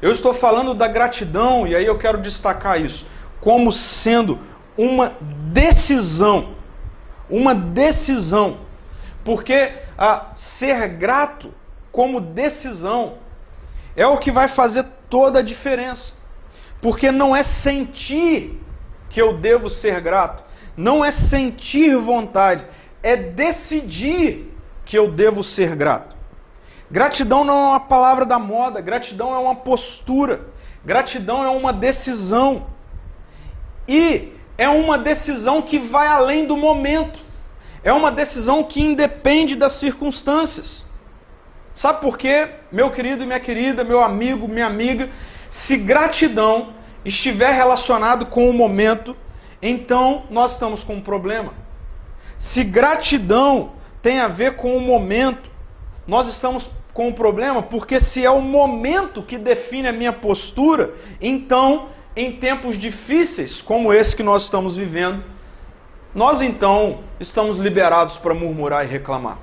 Eu 0.00 0.12
estou 0.12 0.32
falando 0.32 0.72
da 0.72 0.88
gratidão, 0.88 1.66
e 1.66 1.76
aí 1.76 1.84
eu 1.84 1.98
quero 1.98 2.18
destacar 2.18 2.80
isso, 2.80 3.06
como 3.38 3.70
sendo 3.70 4.38
uma 4.76 5.12
decisão. 5.20 6.59
Uma 7.30 7.54
decisão. 7.54 8.58
Porque 9.24 9.72
a 9.96 10.32
ser 10.34 10.88
grato 10.88 11.54
como 11.92 12.20
decisão 12.20 13.18
é 13.96 14.06
o 14.06 14.18
que 14.18 14.30
vai 14.30 14.48
fazer 14.48 14.84
toda 15.08 15.40
a 15.40 15.42
diferença. 15.42 16.12
Porque 16.80 17.10
não 17.10 17.36
é 17.36 17.42
sentir 17.42 18.60
que 19.08 19.20
eu 19.20 19.36
devo 19.36 19.68
ser 19.68 20.00
grato, 20.00 20.42
não 20.76 21.04
é 21.04 21.10
sentir 21.10 21.96
vontade, 21.96 22.64
é 23.02 23.16
decidir 23.16 24.56
que 24.84 24.96
eu 24.96 25.10
devo 25.10 25.42
ser 25.42 25.76
grato. 25.76 26.16
Gratidão 26.90 27.44
não 27.44 27.54
é 27.54 27.68
uma 27.70 27.80
palavra 27.80 28.24
da 28.24 28.38
moda, 28.38 28.80
gratidão 28.80 29.34
é 29.34 29.38
uma 29.38 29.54
postura, 29.54 30.40
gratidão 30.84 31.44
é 31.44 31.50
uma 31.50 31.72
decisão. 31.72 32.66
E 33.86 34.32
é 34.60 34.68
uma 34.68 34.98
decisão 34.98 35.62
que 35.62 35.78
vai 35.78 36.06
além 36.06 36.44
do 36.44 36.54
momento, 36.54 37.18
é 37.82 37.90
uma 37.94 38.12
decisão 38.12 38.62
que 38.62 38.82
independe 38.82 39.56
das 39.56 39.72
circunstâncias. 39.72 40.84
Sabe 41.74 42.02
por 42.02 42.18
quê, 42.18 42.46
meu 42.70 42.90
querido 42.90 43.22
e 43.22 43.26
minha 43.26 43.40
querida, 43.40 43.82
meu 43.82 44.02
amigo, 44.02 44.46
minha 44.46 44.66
amiga? 44.66 45.08
Se 45.48 45.78
gratidão 45.78 46.74
estiver 47.06 47.54
relacionado 47.54 48.26
com 48.26 48.50
o 48.50 48.52
momento, 48.52 49.16
então 49.62 50.24
nós 50.28 50.52
estamos 50.52 50.84
com 50.84 50.96
um 50.96 51.00
problema. 51.00 51.54
Se 52.38 52.62
gratidão 52.62 53.72
tem 54.02 54.20
a 54.20 54.28
ver 54.28 54.56
com 54.56 54.76
o 54.76 54.80
momento, 54.80 55.50
nós 56.06 56.28
estamos 56.28 56.68
com 56.92 57.08
um 57.08 57.12
problema, 57.14 57.62
porque 57.62 57.98
se 57.98 58.26
é 58.26 58.30
o 58.30 58.42
momento 58.42 59.22
que 59.22 59.38
define 59.38 59.88
a 59.88 59.92
minha 59.92 60.12
postura, 60.12 60.92
então, 61.18 61.88
em 62.14 62.32
tempos 62.32 62.76
difíceis 62.76 63.62
como 63.62 63.92
esse 63.92 64.16
que 64.16 64.22
nós 64.22 64.44
estamos 64.44 64.76
vivendo, 64.76 65.22
nós 66.14 66.42
então 66.42 67.00
estamos 67.18 67.58
liberados 67.58 68.18
para 68.18 68.34
murmurar 68.34 68.84
e 68.84 68.88
reclamar. 68.88 69.38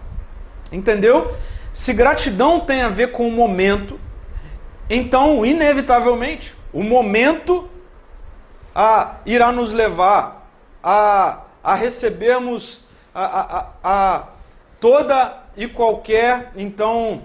Entendeu? 0.72 1.36
Se 1.74 1.93
gratidão 1.93 2.59
tem 2.59 2.82
a 2.82 2.89
ver 2.89 3.11
com 3.11 3.28
o 3.28 3.32
momento, 3.32 3.99
então, 4.89 5.45
inevitavelmente, 5.45 6.55
o 6.74 6.84
momento 6.84 7.70
a, 8.74 9.18
irá 9.26 9.51
nos 9.51 9.72
levar 9.74 10.49
a, 10.84 11.41
a 11.63 11.74
recebermos 11.76 12.82
a, 13.13 13.70
a, 13.84 14.28
toda 14.80 15.43
e 15.55 15.68
qualquer, 15.68 16.51
então, 16.55 17.24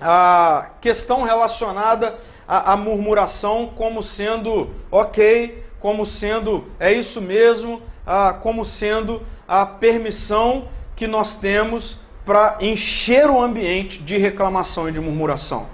a 0.00 0.70
questão 0.80 1.22
relacionada 1.22 2.18
à, 2.46 2.72
à 2.72 2.76
murmuração 2.76 3.70
como 3.74 4.02
sendo 4.02 4.70
ok, 4.90 5.62
como 5.80 6.06
sendo 6.06 6.64
é 6.78 6.92
isso 6.92 7.20
mesmo, 7.20 7.82
a, 8.06 8.32
como 8.32 8.64
sendo 8.64 9.22
a 9.46 9.66
permissão 9.66 10.68
que 10.96 11.06
nós 11.06 11.36
temos 11.36 11.98
para 12.24 12.56
encher 12.60 13.28
o 13.28 13.40
ambiente 13.40 13.98
de 13.98 14.16
reclamação 14.16 14.88
e 14.88 14.92
de 14.92 15.00
murmuração. 15.00 15.66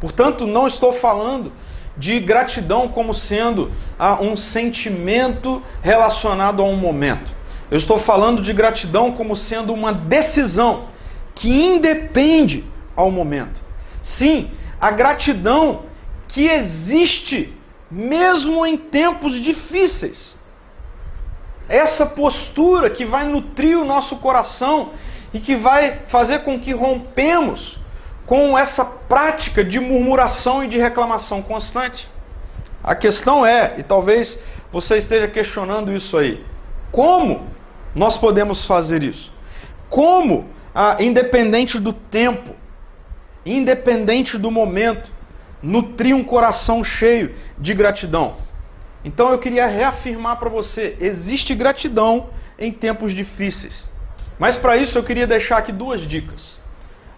Portanto, 0.00 0.46
não 0.46 0.66
estou 0.66 0.92
falando 0.92 1.52
de 1.96 2.18
gratidão 2.18 2.88
como 2.88 3.12
sendo 3.12 3.70
ah, 3.98 4.18
um 4.22 4.34
sentimento 4.34 5.62
relacionado 5.82 6.62
a 6.62 6.64
um 6.64 6.76
momento. 6.76 7.30
Eu 7.70 7.76
estou 7.76 7.98
falando 7.98 8.40
de 8.40 8.52
gratidão 8.52 9.12
como 9.12 9.36
sendo 9.36 9.72
uma 9.72 9.92
decisão 9.92 10.86
que 11.34 11.50
independe 11.50 12.64
ao 12.96 13.10
momento. 13.10 13.60
Sim, 14.02 14.50
a 14.80 14.90
gratidão 14.90 15.82
que 16.32 16.46
existe 16.46 17.52
mesmo 17.90 18.64
em 18.64 18.76
tempos 18.76 19.34
difíceis. 19.34 20.36
Essa 21.68 22.06
postura 22.06 22.88
que 22.88 23.04
vai 23.04 23.26
nutrir 23.26 23.78
o 23.78 23.84
nosso 23.84 24.16
coração 24.16 24.90
e 25.32 25.40
que 25.40 25.56
vai 25.56 26.00
fazer 26.06 26.40
com 26.40 26.58
que 26.58 26.72
rompemos 26.72 27.78
com 28.26 28.56
essa 28.56 28.84
prática 28.84 29.64
de 29.64 29.80
murmuração 29.80 30.62
e 30.62 30.68
de 30.68 30.78
reclamação 30.78 31.42
constante. 31.42 32.08
A 32.82 32.94
questão 32.94 33.44
é, 33.44 33.74
e 33.78 33.82
talvez 33.82 34.40
você 34.70 34.98
esteja 34.98 35.26
questionando 35.26 35.92
isso 35.92 36.16
aí, 36.16 36.44
como 36.92 37.48
nós 37.94 38.16
podemos 38.16 38.64
fazer 38.64 39.02
isso? 39.02 39.32
Como, 39.88 40.48
ah, 40.72 40.96
independente 41.00 41.78
do 41.78 41.92
tempo, 41.92 42.54
independente 43.44 44.38
do 44.38 44.50
momento, 44.50 45.10
nutrir 45.62 46.14
um 46.14 46.24
coração 46.24 46.82
cheio 46.82 47.34
de 47.58 47.74
gratidão? 47.74 48.36
Então 49.04 49.30
eu 49.30 49.38
queria 49.38 49.66
reafirmar 49.66 50.38
para 50.38 50.48
você: 50.48 50.96
existe 51.00 51.54
gratidão 51.54 52.28
em 52.58 52.70
tempos 52.70 53.12
difíceis. 53.12 53.88
Mas 54.38 54.56
para 54.56 54.76
isso 54.76 54.98
eu 54.98 55.04
queria 55.04 55.26
deixar 55.26 55.58
aqui 55.58 55.72
duas 55.72 56.00
dicas 56.00 56.60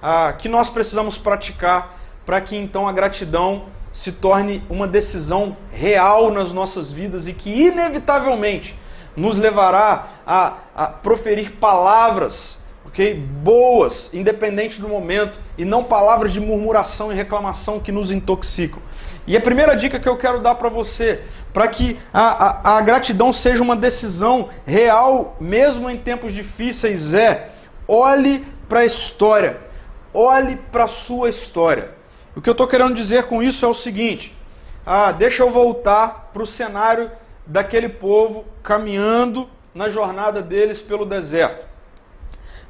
ah, 0.03 0.33
que 0.33 0.49
nós 0.49 0.69
precisamos 0.69 1.17
praticar 1.17 1.99
para 2.27 2.41
que 2.41 2.57
então 2.57 2.89
a 2.89 2.93
gratidão 2.93 3.67
se 3.93 4.13
torne 4.13 4.65
uma 4.69 4.89
decisão 4.89 5.57
real 5.71 6.31
nas 6.31 6.51
nossas 6.51 6.91
vidas 6.91 7.29
e 7.29 7.35
que 7.35 7.51
inevitavelmente 7.51 8.75
nos 9.17 9.39
levará 9.39 10.09
a, 10.27 10.55
a 10.75 10.87
proferir 10.87 11.53
palavras 11.53 12.62
okay, 12.93 13.15
boas, 13.15 14.13
independente 14.15 14.81
do 14.81 14.89
momento, 14.89 15.41
e 15.59 15.65
não 15.65 15.83
palavras 15.83 16.33
de 16.33 16.41
murmuração 16.41 17.13
e 17.13 17.17
reclamação 17.17 17.81
que 17.81 17.91
nos 17.91 18.11
intoxicam. 18.11 18.81
E 19.27 19.37
a 19.37 19.41
primeira 19.41 19.75
dica 19.75 19.99
que 19.99 20.09
eu 20.09 20.17
quero 20.17 20.41
dar 20.41 20.55
para 20.55 20.69
você, 20.69 21.21
para 21.53 21.67
que 21.69 21.99
a, 22.13 22.75
a, 22.75 22.79
a 22.79 22.81
gratidão 22.81 23.33
seja 23.33 23.63
uma 23.63 23.77
decisão 23.77 24.49
real, 24.65 25.37
mesmo 25.41 25.91
em 25.91 25.97
tempos 25.97 26.33
difíceis, 26.33 27.13
é 27.15 27.51
olhe 27.89 28.45
para 28.69 28.81
a 28.81 28.85
história 28.85 29.73
olhe 30.13 30.57
para 30.71 30.85
a 30.85 30.89
sua 30.89 31.29
história. 31.29 31.91
O 32.37 32.41
que 32.41 32.49
eu 32.49 32.53
estou 32.53 32.67
querendo 32.67 32.95
dizer 32.95 33.25
com 33.25 33.43
isso 33.43 33.65
é 33.65 33.69
o 33.69 33.75
seguinte: 33.75 34.37
ah, 34.85 35.13
deixa 35.13 35.43
eu 35.43 35.51
voltar 35.51 36.31
para 36.33 36.43
o 36.43 36.47
cenário 36.47 37.11
daquele 37.47 37.89
povo 37.89 38.45
caminhando 38.63 39.49
na 39.75 39.89
jornada 39.89 40.43
deles 40.43 40.81
pelo 40.81 41.05
deserto. 41.05 41.67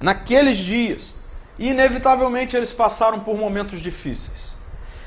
Naqueles 0.02 0.56
dias, 0.58 1.14
inevitavelmente 1.58 2.56
eles 2.56 2.72
passaram 2.72 3.20
por 3.20 3.38
momentos 3.38 3.80
difíceis. 3.80 4.50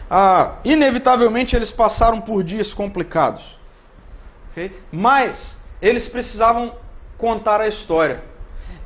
Ah, 0.10 0.56
inevitavelmente 0.64 1.56
eles 1.56 1.72
passaram 1.72 2.22
por 2.22 2.44
dias 2.44 2.74
complicados. 2.74 3.60
Okay? 4.52 4.72
Mas 4.92 5.62
eles 5.82 6.08
precisavam 6.08 6.74
contar 7.18 7.60
a 7.60 7.68
história. 7.68 8.24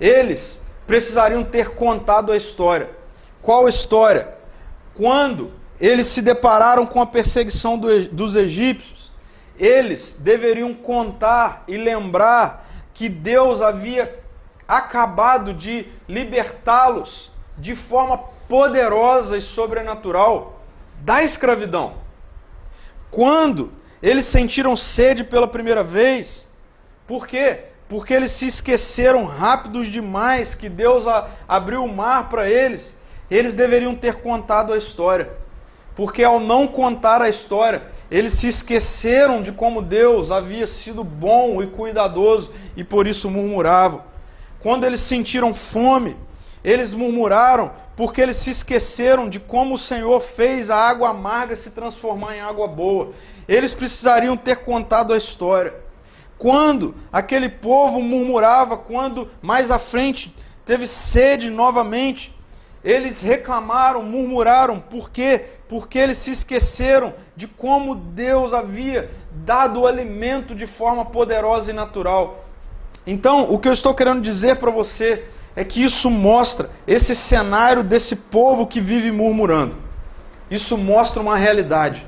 Eles 0.02 0.66
precisariam 0.88 1.44
ter 1.44 1.72
contado 1.72 2.32
a 2.32 2.38
história. 2.38 2.90
Qual 3.42 3.70
história? 3.70 4.34
Quando 4.96 5.52
eles 5.80 6.08
se 6.08 6.24
depararam 6.24 6.86
com 6.88 7.02
a 7.02 7.06
perseguição 7.06 7.78
do, 7.78 8.08
dos 8.08 8.36
egípcios, 8.36 9.12
eles 9.60 10.20
deveriam 10.20 10.74
contar 10.74 11.64
e 11.68 11.78
lembrar 11.78 12.68
que 12.94 13.08
Deus 13.08 13.62
havia 13.62 14.19
acabado 14.70 15.54
de 15.54 15.88
libertá-los 16.08 17.32
de 17.58 17.76
forma 17.76 18.18
poderosa 18.48 19.38
e 19.38 19.42
sobrenatural 19.42 20.62
da 21.02 21.22
escravidão. 21.24 21.96
Quando 23.12 23.72
eles 24.02 24.26
sentiram 24.26 24.76
sede 24.76 25.24
pela 25.24 25.48
primeira 25.48 25.84
vez, 25.84 26.48
por 27.06 27.28
quê? 27.28 27.66
Porque 27.90 28.14
eles 28.14 28.32
se 28.32 28.48
esqueceram 28.48 29.26
rápidos 29.26 29.88
demais 29.88 30.56
que 30.56 30.70
Deus 30.70 31.06
abriu 31.48 31.84
o 31.84 31.94
mar 31.94 32.30
para 32.30 32.50
eles 32.50 33.00
eles 33.30 33.54
deveriam 33.54 33.96
ter 33.96 34.16
contado 34.16 34.74
a 34.74 34.78
história. 34.78 35.30
Porque 35.96 36.24
ao 36.24 36.40
não 36.40 36.68
contar 36.68 37.22
a 37.22 37.30
história, 37.30 37.84
eles 38.10 38.34
se 38.34 38.48
esqueceram 38.48 39.42
de 39.42 39.52
como 39.52 39.82
Deus 39.82 40.32
havia 40.32 40.66
sido 40.66 41.04
bom 41.04 41.62
e 41.62 41.68
cuidadoso 41.68 42.52
e 42.76 42.84
por 42.84 43.06
isso 43.06 43.30
murmuravam. 43.30 44.02
Quando 44.62 44.84
eles 44.84 45.00
sentiram 45.00 45.54
fome, 45.54 46.18
eles 46.64 46.94
murmuraram 46.94 47.72
porque 47.96 48.22
eles 48.22 48.38
se 48.38 48.52
esqueceram 48.52 49.30
de 49.30 49.40
como 49.40 49.76
o 49.76 49.78
Senhor 49.78 50.20
fez 50.22 50.70
a 50.70 50.76
água 50.76 51.10
amarga 51.10 51.56
se 51.56 51.72
transformar 51.72 52.36
em 52.36 52.42
água 52.42 52.68
boa. 52.68 53.14
Eles 53.48 53.74
precisariam 53.74 54.36
ter 54.36 54.58
contado 54.58 55.14
a 55.14 55.18
história. 55.18 55.74
Quando 56.38 56.96
aquele 57.12 57.50
povo 57.50 58.02
murmurava, 58.02 58.78
quando 58.78 59.30
mais 59.42 59.72
à 59.72 59.80
frente 59.80 60.36
teve 60.66 60.88
sede 60.88 61.50
novamente, 61.50 62.34
eles 62.84 63.22
reclamaram, 63.22 64.02
murmuraram, 64.02 64.80
por 64.80 65.10
quê? 65.10 65.46
Porque 65.68 66.00
eles 66.00 66.18
se 66.18 66.32
esqueceram 66.32 67.14
de 67.36 67.48
como 67.48 67.96
Deus 67.96 68.54
havia 68.54 69.10
dado 69.32 69.82
o 69.82 69.88
alimento 69.88 70.56
de 70.56 70.66
forma 70.66 71.06
poderosa 71.06 71.72
e 71.72 71.74
natural. 71.74 72.46
Então, 73.06 73.52
o 73.52 73.58
que 73.58 73.68
eu 73.68 73.74
estou 73.74 73.94
querendo 73.94 74.22
dizer 74.22 74.58
para 74.58 74.72
você 74.72 75.26
é 75.56 75.64
que 75.64 75.84
isso 75.84 76.10
mostra 76.10 76.70
esse 76.88 77.16
cenário 77.16 77.84
desse 77.84 78.16
povo 78.16 78.68
que 78.68 78.80
vive 78.80 79.12
murmurando. 79.12 79.76
Isso 80.50 80.78
mostra 80.78 81.22
uma 81.22 81.38
realidade. 81.38 82.06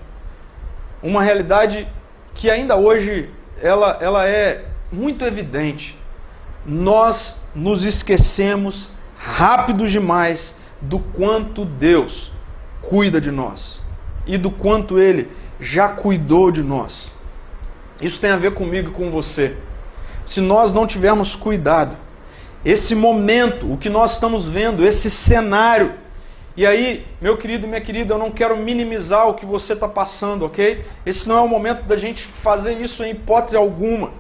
Uma 1.02 1.24
realidade 1.24 1.88
que 2.36 2.50
ainda 2.50 2.76
hoje 2.76 3.30
ela, 3.62 3.98
ela 4.02 4.28
é 4.28 4.66
muito 4.92 5.26
evidente. 5.26 5.98
Nós 6.66 7.42
nos 7.56 7.84
esquecemos 7.84 8.94
rápido 9.18 9.88
demais 9.88 10.56
do 10.80 11.00
quanto 11.00 11.66
Deus 11.66 12.34
cuida 12.82 13.20
de 13.20 13.32
nós. 13.32 13.82
e 14.26 14.38
do 14.38 14.52
quanto 14.52 15.00
Ele 15.00 15.30
já 15.60 15.90
cuidou 15.90 16.52
de 16.52 16.64
nós. 16.64 17.12
Isso 18.02 18.20
tem 18.20 18.32
a 18.32 18.38
ver 18.38 18.54
comigo 18.54 18.90
e 18.90 18.94
com 18.94 19.12
você. 19.12 19.56
Se 20.26 20.42
nós 20.42 20.74
não 20.74 20.86
tivermos 20.86 21.36
cuidado, 21.36 21.96
esse 22.64 22.94
momento, 22.94 23.72
o 23.72 23.78
que 23.78 23.90
nós 23.90 24.14
estamos 24.14 24.48
vendo, 24.48 24.86
esse 24.86 25.10
cenário, 25.10 25.94
e 26.56 26.66
aí, 26.66 27.06
meu 27.22 27.38
querido 27.38 27.66
e 27.66 27.70
minha 27.70 27.80
querida, 27.80 28.14
eu 28.14 28.18
não 28.18 28.30
quero 28.30 28.58
minimizar 28.58 29.28
o 29.28 29.34
que 29.34 29.46
você 29.46 29.72
está 29.72 29.88
passando, 29.88 30.46
ok? 30.46 30.84
Esse 31.06 31.28
não 31.30 31.38
é 31.38 31.42
o 31.42 31.48
momento 31.48 31.84
da 31.84 31.96
gente 31.96 32.24
fazer 32.24 32.74
isso 32.74 33.04
em 33.06 33.12
hipótese 33.12 33.56
alguma. 33.56 34.12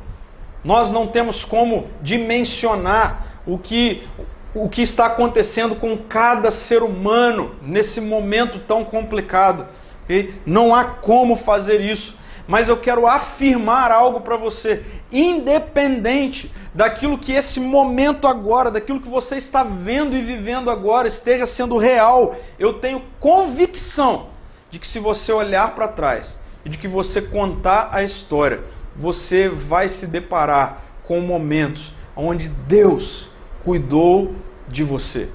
Nós 0.64 0.92
não 0.92 1.08
temos 1.08 1.44
como 1.44 1.88
dimensionar 2.02 3.28
o 3.46 3.58
que, 3.58 4.08
o 4.56 4.70
que 4.70 4.82
está 4.82 5.08
acontecendo 5.08 5.76
com 5.76 5.98
cada 5.98 6.50
ser 6.52 6.84
humano 6.84 7.54
nesse 7.62 8.00
momento 8.00 8.60
tão 8.60 8.86
complicado. 8.86 9.68
Okay? 10.06 10.36
Não 10.46 10.74
há 10.74 10.86
como 10.86 11.36
fazer 11.36 11.82
isso. 11.82 12.18
Mas 12.48 12.68
eu 12.68 12.78
quero 12.78 13.08
afirmar 13.08 13.92
algo 13.92 14.22
para 14.22 14.36
você, 14.36 14.84
independente 15.12 16.52
daquilo 16.74 17.18
que 17.18 17.34
esse 17.34 17.60
momento 17.60 18.28
agora, 18.28 18.72
daquilo 18.72 19.02
que 19.02 19.10
você 19.10 19.38
está 19.38 19.64
vendo 19.64 20.16
e 20.16 20.22
vivendo 20.22 20.70
agora, 20.70 21.08
esteja 21.08 21.46
sendo 21.46 21.78
real, 21.78 22.36
eu 22.58 22.74
tenho 22.74 23.04
convicção 23.20 24.28
de 24.70 24.80
que 24.80 24.88
se 24.88 25.00
você 25.00 25.32
olhar 25.32 25.76
para 25.76 25.88
trás 25.88 26.40
e 26.64 26.70
de 26.70 26.78
que 26.78 26.88
você 26.88 27.22
contar 27.22 27.90
a 27.92 28.04
história, 28.04 28.62
você 28.96 29.50
vai 29.50 29.90
se 29.90 30.08
deparar 30.08 30.82
com 31.04 31.20
momentos 31.22 31.94
onde 32.16 32.48
Deus 32.48 33.30
cuidou 33.64 34.34
de 34.68 34.84
você, 34.84 35.30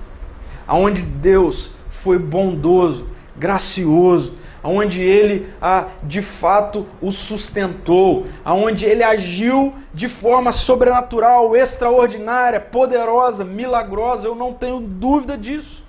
onde 0.69 1.03
Deus 1.03 1.73
foi 1.91 2.19
bondoso, 2.19 3.09
gracioso, 3.37 4.35
onde 4.67 5.03
Ele 5.03 5.49
ah, 5.61 5.89
de 6.03 6.21
fato 6.21 6.87
o 7.01 7.11
sustentou, 7.11 8.27
onde 8.45 8.85
Ele 8.85 9.03
agiu 9.03 9.75
de 9.95 10.09
forma 10.09 10.53
sobrenatural, 10.53 11.57
extraordinária, 11.57 12.61
poderosa, 12.61 13.45
milagrosa, 13.45 14.27
eu 14.27 14.35
não 14.35 14.53
tenho 14.53 14.81
dúvida 14.81 15.39
disso. 15.39 15.85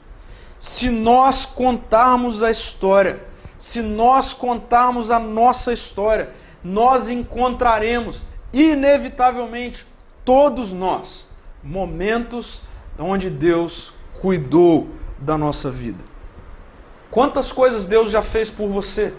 Se 0.60 0.90
nós 0.90 1.46
contarmos 1.46 2.42
a 2.42 2.50
história, 2.50 3.22
se 3.60 3.82
nós 3.82 4.34
contarmos 4.34 5.12
a 5.12 5.20
nossa 5.20 5.74
história, 5.74 6.30
nós 6.64 7.10
encontraremos, 7.10 8.26
inevitavelmente, 8.54 9.86
todos 10.24 10.74
nós, 10.74 11.28
momentos 11.64 12.62
onde 13.00 13.30
Deus 13.30 13.94
cuidou 14.20 14.88
da 15.20 15.38
nossa 15.38 15.70
vida. 15.70 16.04
Quantas 17.18 17.52
coisas 17.52 17.88
Deus 17.88 18.12
já 18.12 18.22
fez 18.22 18.48
por 18.48 18.70
você? 18.70 19.12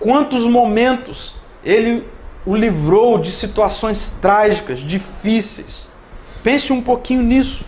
Quantos 0.00 0.44
momentos 0.44 1.36
Ele 1.64 2.04
o 2.44 2.56
livrou 2.56 3.18
de 3.18 3.30
situações 3.30 4.10
trágicas, 4.20 4.80
difíceis? 4.80 5.88
Pense 6.42 6.72
um 6.72 6.82
pouquinho 6.82 7.22
nisso. 7.22 7.64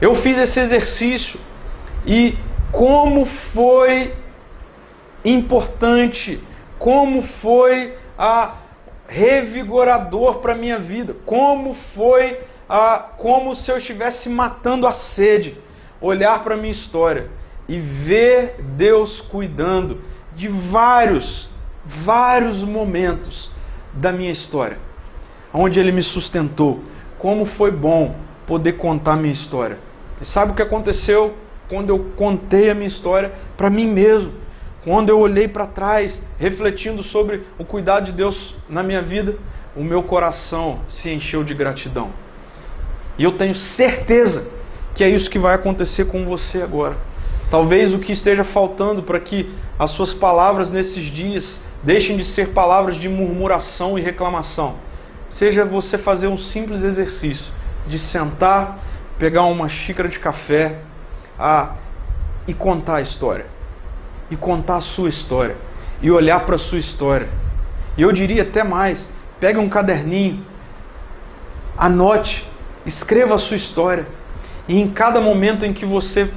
Eu 0.00 0.14
fiz 0.14 0.38
esse 0.38 0.60
exercício 0.60 1.40
e 2.06 2.38
como 2.70 3.24
foi 3.24 4.14
importante 5.24 6.38
como 6.78 7.22
foi 7.22 7.98
a 8.16 8.54
revigorador 9.08 10.38
para 10.38 10.54
minha 10.54 10.78
vida, 10.78 11.16
como 11.26 11.74
foi 11.74 12.38
a 12.68 12.98
como 13.16 13.56
se 13.56 13.68
eu 13.72 13.78
estivesse 13.78 14.28
matando 14.28 14.86
a 14.86 14.92
sede, 14.92 15.58
olhar 16.00 16.44
para 16.44 16.56
minha 16.56 16.70
história 16.70 17.39
e 17.70 17.78
ver 17.78 18.56
Deus 18.76 19.20
cuidando 19.20 20.00
de 20.34 20.48
vários, 20.48 21.50
vários 21.86 22.64
momentos 22.64 23.52
da 23.92 24.10
minha 24.10 24.32
história, 24.32 24.76
onde 25.54 25.78
Ele 25.78 25.92
me 25.92 26.02
sustentou. 26.02 26.82
Como 27.16 27.44
foi 27.44 27.70
bom 27.70 28.16
poder 28.44 28.72
contar 28.72 29.14
minha 29.14 29.32
história. 29.32 29.78
E 30.20 30.24
sabe 30.24 30.50
o 30.50 30.54
que 30.56 30.62
aconteceu 30.62 31.32
quando 31.68 31.90
eu 31.90 32.10
contei 32.16 32.70
a 32.70 32.74
minha 32.74 32.88
história 32.88 33.30
para 33.56 33.70
mim 33.70 33.86
mesmo? 33.86 34.32
Quando 34.82 35.10
eu 35.10 35.20
olhei 35.20 35.46
para 35.46 35.64
trás, 35.64 36.26
refletindo 36.40 37.04
sobre 37.04 37.44
o 37.56 37.64
cuidado 37.64 38.06
de 38.06 38.12
Deus 38.12 38.56
na 38.68 38.82
minha 38.82 39.00
vida, 39.00 39.36
o 39.76 39.84
meu 39.84 40.02
coração 40.02 40.80
se 40.88 41.08
encheu 41.12 41.44
de 41.44 41.54
gratidão. 41.54 42.10
E 43.16 43.22
eu 43.22 43.30
tenho 43.30 43.54
certeza 43.54 44.48
que 44.92 45.04
é 45.04 45.08
isso 45.08 45.30
que 45.30 45.38
vai 45.38 45.54
acontecer 45.54 46.06
com 46.06 46.24
você 46.24 46.62
agora. 46.62 47.09
Talvez 47.50 47.92
o 47.92 47.98
que 47.98 48.12
esteja 48.12 48.44
faltando 48.44 49.02
para 49.02 49.18
que 49.18 49.52
as 49.78 49.90
suas 49.90 50.14
palavras 50.14 50.72
nesses 50.72 51.04
dias 51.06 51.64
deixem 51.82 52.16
de 52.16 52.24
ser 52.24 52.50
palavras 52.50 52.96
de 52.96 53.08
murmuração 53.08 53.98
e 53.98 54.02
reclamação, 54.02 54.76
seja 55.28 55.64
você 55.64 55.98
fazer 55.98 56.28
um 56.28 56.38
simples 56.38 56.84
exercício 56.84 57.52
de 57.86 57.98
sentar, 57.98 58.78
pegar 59.18 59.44
uma 59.44 59.68
xícara 59.68 60.08
de 60.08 60.18
café 60.18 60.78
ah, 61.38 61.74
e 62.46 62.54
contar 62.54 62.96
a 62.96 63.00
história 63.00 63.46
e 64.30 64.36
contar 64.36 64.76
a 64.76 64.80
sua 64.80 65.08
história 65.08 65.56
e 66.00 66.10
olhar 66.10 66.40
para 66.46 66.54
a 66.54 66.58
sua 66.58 66.78
história. 66.78 67.28
E 67.96 68.02
eu 68.02 68.12
diria 68.12 68.42
até 68.42 68.62
mais: 68.62 69.10
pegue 69.40 69.58
um 69.58 69.68
caderninho, 69.68 70.44
anote, 71.76 72.46
escreva 72.86 73.34
a 73.34 73.38
sua 73.38 73.56
história. 73.56 74.06
E 74.68 74.80
em 74.80 74.88
cada 74.88 75.20
momento 75.20 75.66
em 75.66 75.72
que 75.72 75.84
você 75.84 76.30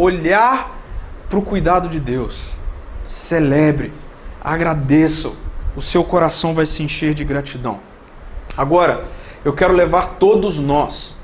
olhar 0.00 0.78
para 1.28 1.38
o 1.38 1.42
cuidado 1.42 1.88
de 1.88 2.00
Deus, 2.00 2.52
celebre, 3.04 3.92
agradeça, 4.40 5.30
o 5.76 5.82
seu 5.82 6.02
coração 6.02 6.54
vai 6.54 6.64
se 6.64 6.82
encher 6.82 7.12
de 7.12 7.22
gratidão. 7.22 7.78
Agora, 8.56 9.04
eu 9.44 9.52
quero 9.52 9.74
levar 9.74 10.16
todos 10.18 10.58
nós 10.58 11.16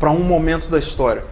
para 0.00 0.10
um 0.10 0.24
momento 0.24 0.68
da 0.68 0.78
história, 0.78 1.24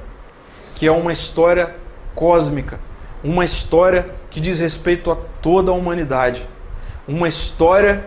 que 0.75 0.87
é 0.87 0.93
uma 0.93 1.13
história 1.13 1.75
cósmica, 2.15 2.79
uma 3.25 3.45
história 3.45 4.09
que 4.31 4.41
diz 4.41 4.61
respeito 4.61 5.11
a 5.11 5.17
toda 5.43 5.73
a 5.73 5.75
humanidade. 5.75 6.47
Uma 7.09 7.27
história 7.27 8.05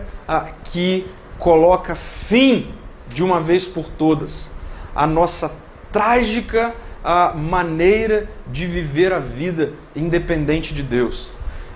que 0.64 1.06
coloca 1.38 1.94
fim, 1.94 2.72
de 3.06 3.22
uma 3.22 3.40
vez 3.40 3.66
por 3.66 3.86
todas, 3.86 4.48
a 4.94 5.06
nossa 5.06 5.52
trágica 5.92 6.74
ah, 7.04 7.32
maneira 7.34 8.28
de 8.46 8.66
viver 8.66 9.12
a 9.12 9.18
vida 9.18 9.72
independente 9.94 10.74
de 10.74 10.82
Deus. 10.82 11.30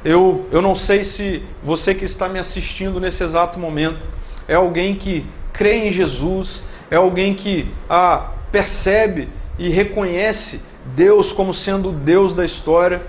Eu, 0.04 0.46
eu 0.50 0.60
não 0.60 0.74
sei 0.74 1.04
se 1.04 1.42
você 1.62 1.94
que 1.94 2.04
está 2.04 2.28
me 2.28 2.38
assistindo 2.38 3.00
nesse 3.00 3.22
exato 3.22 3.58
momento 3.58 4.06
é 4.48 4.54
alguém 4.54 4.96
que 4.96 5.24
crê 5.52 5.86
em 5.86 5.92
Jesus, 5.92 6.64
é 6.90 6.96
alguém 6.96 7.34
que 7.34 7.70
ah, 7.88 8.32
percebe 8.50 9.28
e 9.58 9.68
reconhece 9.68 10.64
Deus 10.96 11.32
como 11.32 11.54
sendo 11.54 11.90
o 11.90 11.92
Deus 11.92 12.34
da 12.34 12.44
história 12.44 13.02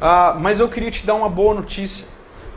ah, 0.00 0.36
mas 0.38 0.60
eu 0.60 0.68
queria 0.68 0.90
te 0.90 1.04
dar 1.04 1.14
uma 1.14 1.28
boa 1.28 1.54
notícia, 1.54 2.06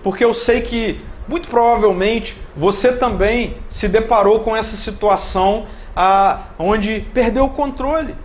porque 0.04 0.24
eu 0.24 0.34
sei 0.34 0.62
que 0.62 1.02
muito 1.28 1.48
provavelmente 1.48 2.38
você 2.56 2.94
também 2.94 3.58
se 3.70 3.88
deparou 3.88 4.42
com 4.42 4.56
essa 4.56 4.76
situação 4.76 5.66
ah, 5.96 6.42
onde 6.60 7.02
perdeu 7.14 7.46
o 7.46 7.50
controle. 7.50 8.16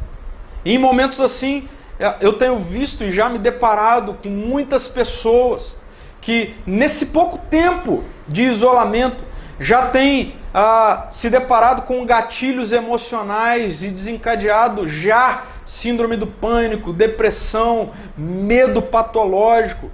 E 0.66 0.74
em 0.74 0.78
momentos 0.78 1.20
assim, 1.20 1.68
eh, 1.96 2.16
eu 2.20 2.32
tenho 2.32 2.58
visto 2.58 3.04
e 3.04 3.12
já 3.12 3.28
me 3.28 3.38
deparado 3.38 4.14
com 4.14 4.28
muitas 4.28 4.88
pessoas 4.88 5.78
que 6.20 6.56
nesse 6.66 7.06
pouco 7.06 7.38
tempo 7.48 8.02
de 8.26 8.42
isolamento 8.42 9.22
já 9.60 9.86
têm 9.86 10.34
ah, 10.52 11.06
se 11.08 11.30
deparado 11.30 11.82
com 11.82 12.04
gatilhos 12.04 12.72
emocionais 12.72 13.84
e 13.84 13.90
desencadeado 13.90 14.88
já 14.88 15.44
síndrome 15.64 16.16
do 16.16 16.26
pânico, 16.26 16.92
depressão, 16.92 17.92
medo 18.18 18.82
patológico. 18.82 19.88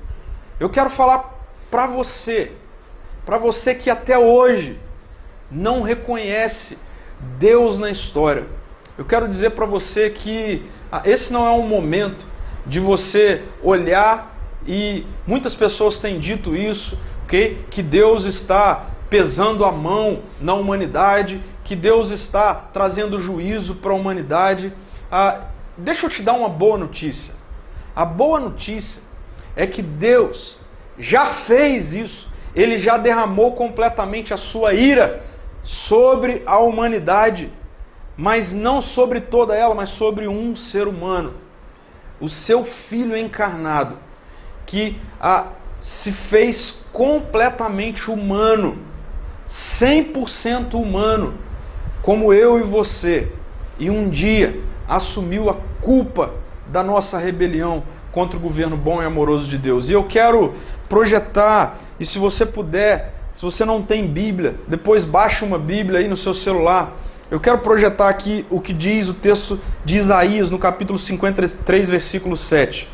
Eu 0.58 0.70
quero 0.70 0.88
falar 0.88 1.34
para 1.70 1.86
você, 1.86 2.50
para 3.26 3.36
você 3.36 3.74
que 3.74 3.90
até 3.90 4.16
hoje 4.16 4.80
não 5.50 5.82
reconhece 5.82 6.78
Deus 7.38 7.78
na 7.78 7.90
história. 7.90 8.61
Eu 8.96 9.04
quero 9.04 9.28
dizer 9.28 9.50
para 9.50 9.66
você 9.66 10.10
que 10.10 10.64
ah, 10.90 11.02
esse 11.04 11.32
não 11.32 11.46
é 11.46 11.50
um 11.50 11.66
momento 11.66 12.24
de 12.66 12.78
você 12.78 13.42
olhar 13.62 14.36
e 14.66 15.06
muitas 15.26 15.54
pessoas 15.54 15.98
têm 15.98 16.18
dito 16.20 16.54
isso, 16.54 16.98
ok? 17.24 17.64
Que 17.70 17.82
Deus 17.82 18.24
está 18.24 18.86
pesando 19.10 19.64
a 19.64 19.72
mão 19.72 20.20
na 20.40 20.54
humanidade, 20.54 21.40
que 21.64 21.74
Deus 21.74 22.10
está 22.10 22.54
trazendo 22.54 23.20
juízo 23.20 23.76
para 23.76 23.92
a 23.92 23.94
humanidade. 23.94 24.72
Ah, 25.10 25.46
Deixa 25.76 26.04
eu 26.06 26.10
te 26.10 26.22
dar 26.22 26.34
uma 26.34 26.48
boa 26.48 26.76
notícia. 26.76 27.34
A 27.96 28.04
boa 28.04 28.38
notícia 28.38 29.02
é 29.56 29.66
que 29.66 29.80
Deus 29.80 30.60
já 30.98 31.24
fez 31.24 31.94
isso. 31.94 32.30
Ele 32.54 32.78
já 32.78 32.98
derramou 32.98 33.52
completamente 33.52 34.34
a 34.34 34.36
sua 34.36 34.74
ira 34.74 35.24
sobre 35.62 36.42
a 36.44 36.58
humanidade, 36.58 37.50
mas 38.16 38.52
não 38.52 38.80
sobre 38.80 39.20
toda 39.20 39.54
ela, 39.54 39.74
mas 39.74 39.90
sobre 39.90 40.28
um 40.28 40.54
ser 40.54 40.86
humano, 40.86 41.34
o 42.20 42.28
seu 42.28 42.64
filho 42.64 43.16
encarnado, 43.16 43.96
que 44.66 44.96
ah, 45.20 45.48
se 45.80 46.12
fez 46.12 46.84
completamente 46.92 48.10
humano, 48.10 48.78
100% 49.48 50.74
humano, 50.74 51.34
como 52.02 52.32
eu 52.32 52.58
e 52.58 52.62
você, 52.62 53.30
e 53.78 53.90
um 53.90 54.08
dia 54.08 54.60
assumiu 54.88 55.50
a 55.50 55.56
culpa 55.80 56.30
da 56.68 56.82
nossa 56.82 57.18
rebelião 57.18 57.82
contra 58.12 58.36
o 58.36 58.40
governo 58.40 58.76
bom 58.76 59.02
e 59.02 59.06
amoroso 59.06 59.48
de 59.48 59.58
Deus. 59.58 59.88
E 59.88 59.92
eu 59.92 60.04
quero 60.04 60.54
projetar, 60.88 61.78
e 61.98 62.06
se 62.06 62.18
você 62.18 62.44
puder, 62.44 63.14
se 63.34 63.42
você 63.42 63.64
não 63.64 63.82
tem 63.82 64.06
Bíblia, 64.06 64.54
depois 64.68 65.04
baixe 65.04 65.44
uma 65.44 65.58
Bíblia 65.58 66.00
aí 66.00 66.08
no 66.08 66.16
seu 66.16 66.34
celular. 66.34 66.92
Eu 67.32 67.40
quero 67.40 67.56
projetar 67.60 68.10
aqui 68.10 68.44
o 68.50 68.60
que 68.60 68.74
diz 68.74 69.08
o 69.08 69.14
texto 69.14 69.58
de 69.86 69.96
Isaías 69.96 70.50
no 70.50 70.58
capítulo 70.58 70.98
53, 70.98 71.88
versículo 71.88 72.36
7. 72.36 72.86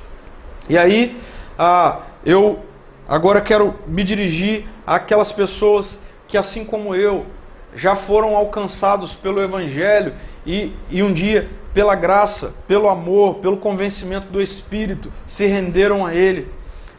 E 0.68 0.78
aí, 0.78 1.20
ah, 1.58 2.02
eu 2.24 2.60
agora 3.08 3.40
quero 3.40 3.74
me 3.84 4.04
dirigir 4.04 4.64
àquelas 4.86 5.32
pessoas 5.32 6.02
que, 6.28 6.38
assim 6.38 6.64
como 6.64 6.94
eu, 6.94 7.26
já 7.74 7.96
foram 7.96 8.36
alcançados 8.36 9.12
pelo 9.12 9.42
Evangelho 9.42 10.14
e, 10.46 10.72
e 10.88 11.02
um 11.02 11.12
dia, 11.12 11.50
pela 11.74 11.96
graça, 11.96 12.54
pelo 12.68 12.88
amor, 12.88 13.38
pelo 13.38 13.56
convencimento 13.56 14.28
do 14.28 14.40
Espírito, 14.40 15.12
se 15.26 15.46
renderam 15.46 16.06
a 16.06 16.14
Ele, 16.14 16.46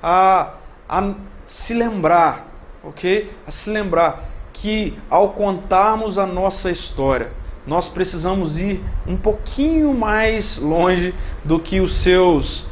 a, 0.03 0.55
a 0.89 1.13
se 1.47 1.73
lembrar, 1.73 2.49
ok? 2.83 3.31
A 3.47 3.51
se 3.51 3.69
lembrar 3.69 4.28
que 4.61 4.97
ao 5.09 5.29
contarmos 5.29 6.17
a 6.17 6.25
nossa 6.25 6.69
história, 6.69 7.31
nós 7.65 7.87
precisamos 7.87 8.57
ir 8.57 8.81
um 9.07 9.15
pouquinho 9.15 9.93
mais 9.93 10.57
longe 10.57 11.13
do 11.43 11.59
que 11.59 11.79
os 11.79 11.95
seus 11.95 12.65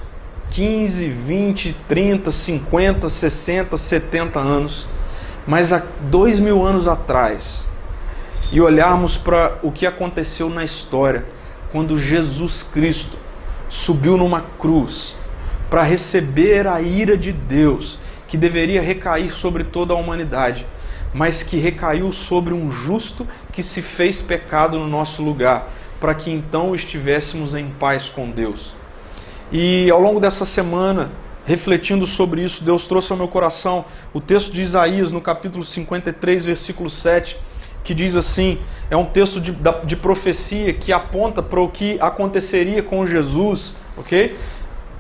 15, 0.52 1.08
20, 1.08 1.76
30, 1.88 2.32
50, 2.32 3.10
60, 3.10 3.78
70 3.78 4.40
anos, 4.40 4.88
mas 5.46 5.72
há 5.72 5.82
dois 6.10 6.40
mil 6.40 6.66
anos 6.66 6.88
atrás, 6.88 7.70
e 8.52 8.60
olharmos 8.60 9.18
para 9.18 9.58
o 9.62 9.72
que 9.72 9.86
aconteceu 9.86 10.50
na 10.50 10.64
história, 10.64 11.26
quando 11.72 11.98
Jesus 11.98 12.64
Cristo 12.64 13.18
subiu 13.70 14.18
numa 14.18 14.42
cruz 14.58 15.16
para 15.70 15.84
receber 15.84 16.68
a 16.68 16.82
ira 16.82 17.18
de 17.18 17.32
Deus, 17.32 18.00
que 18.28 18.38
deveria 18.38 18.82
recair 18.82 19.34
sobre 19.34 19.64
toda 19.64 19.94
a 19.94 19.98
humanidade, 19.98 20.66
mas 21.14 21.44
que 21.44 21.58
recaiu 21.58 22.12
sobre 22.12 22.54
um 22.54 22.72
justo 22.72 23.28
que 23.52 23.64
se 23.64 23.82
fez 23.82 24.22
pecado 24.22 24.78
no 24.78 24.88
nosso 24.88 25.24
lugar, 25.24 25.70
para 26.00 26.14
que 26.14 26.32
então 26.32 26.76
estivéssemos 26.76 27.56
em 27.56 27.70
paz 27.70 28.10
com 28.10 28.30
Deus. 28.30 28.74
E 29.52 29.90
ao 29.90 30.00
longo 30.00 30.20
dessa 30.20 30.46
semana, 30.46 31.10
refletindo 31.46 32.06
sobre 32.06 32.44
isso, 32.44 32.64
Deus 32.64 32.88
trouxe 32.88 33.12
ao 33.12 33.18
meu 33.18 33.28
coração 33.28 33.86
o 34.14 34.20
texto 34.20 34.52
de 34.52 34.62
Isaías, 34.62 35.12
no 35.12 35.22
capítulo 35.22 35.64
53, 35.64 36.46
versículo 36.46 36.90
7, 36.90 37.38
que 37.84 37.94
diz 37.94 38.16
assim: 38.16 38.60
é 38.92 38.98
um 38.98 39.06
texto 39.06 39.40
de, 39.40 39.56
de 39.86 39.96
profecia 39.96 40.74
que 40.74 40.92
aponta 40.92 41.42
para 41.42 41.62
o 41.62 41.70
que 41.70 41.98
aconteceria 42.02 42.84
com 42.84 43.08
Jesus, 43.08 43.78
ok? 43.96 44.38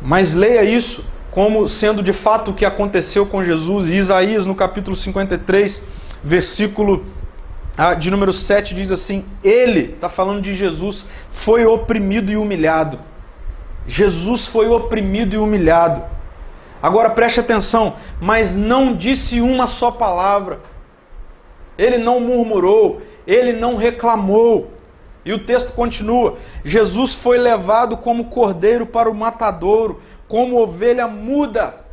Mas 0.01 0.33
leia 0.33 0.63
isso 0.63 1.05
como 1.37 1.69
sendo 1.69 2.01
de 2.01 2.13
fato 2.13 2.49
o 2.49 2.53
que 2.55 2.65
aconteceu 2.65 3.23
com 3.23 3.45
Jesus. 3.45 3.89
E 3.89 3.97
Isaías, 3.97 4.47
no 4.47 4.55
capítulo 4.55 4.95
53, 4.95 5.83
versículo 6.23 7.05
ah, 7.77 7.93
de 7.93 8.09
número 8.09 8.33
7, 8.33 8.73
diz 8.73 8.91
assim: 8.91 9.23
Ele, 9.43 9.81
está 9.81 10.09
falando 10.09 10.41
de 10.41 10.55
Jesus, 10.55 11.05
foi 11.29 11.63
oprimido 11.63 12.31
e 12.31 12.37
humilhado 12.37 12.97
Jesus 13.87 14.47
foi 14.47 14.67
oprimido 14.67 15.35
e 15.35 15.37
humilhado. 15.37 16.03
Agora 16.81 17.11
preste 17.11 17.39
atenção, 17.39 17.95
mas 18.19 18.55
não 18.55 18.93
disse 18.93 19.39
uma 19.39 19.67
só 19.67 19.91
palavra. 19.91 20.59
Ele 21.77 21.99
não 21.99 22.19
murmurou, 22.19 23.03
ele 23.27 23.53
não 23.53 23.75
reclamou. 23.75 24.71
E 25.23 25.33
o 25.33 25.39
texto 25.39 25.73
continua: 25.73 26.37
Jesus 26.65 27.15
foi 27.15 27.37
levado 27.37 27.95
como 27.97 28.25
cordeiro 28.25 28.85
para 28.85 29.09
o 29.09 29.15
matadouro, 29.15 30.01
como 30.27 30.61
ovelha 30.61 31.07
muda 31.07 31.85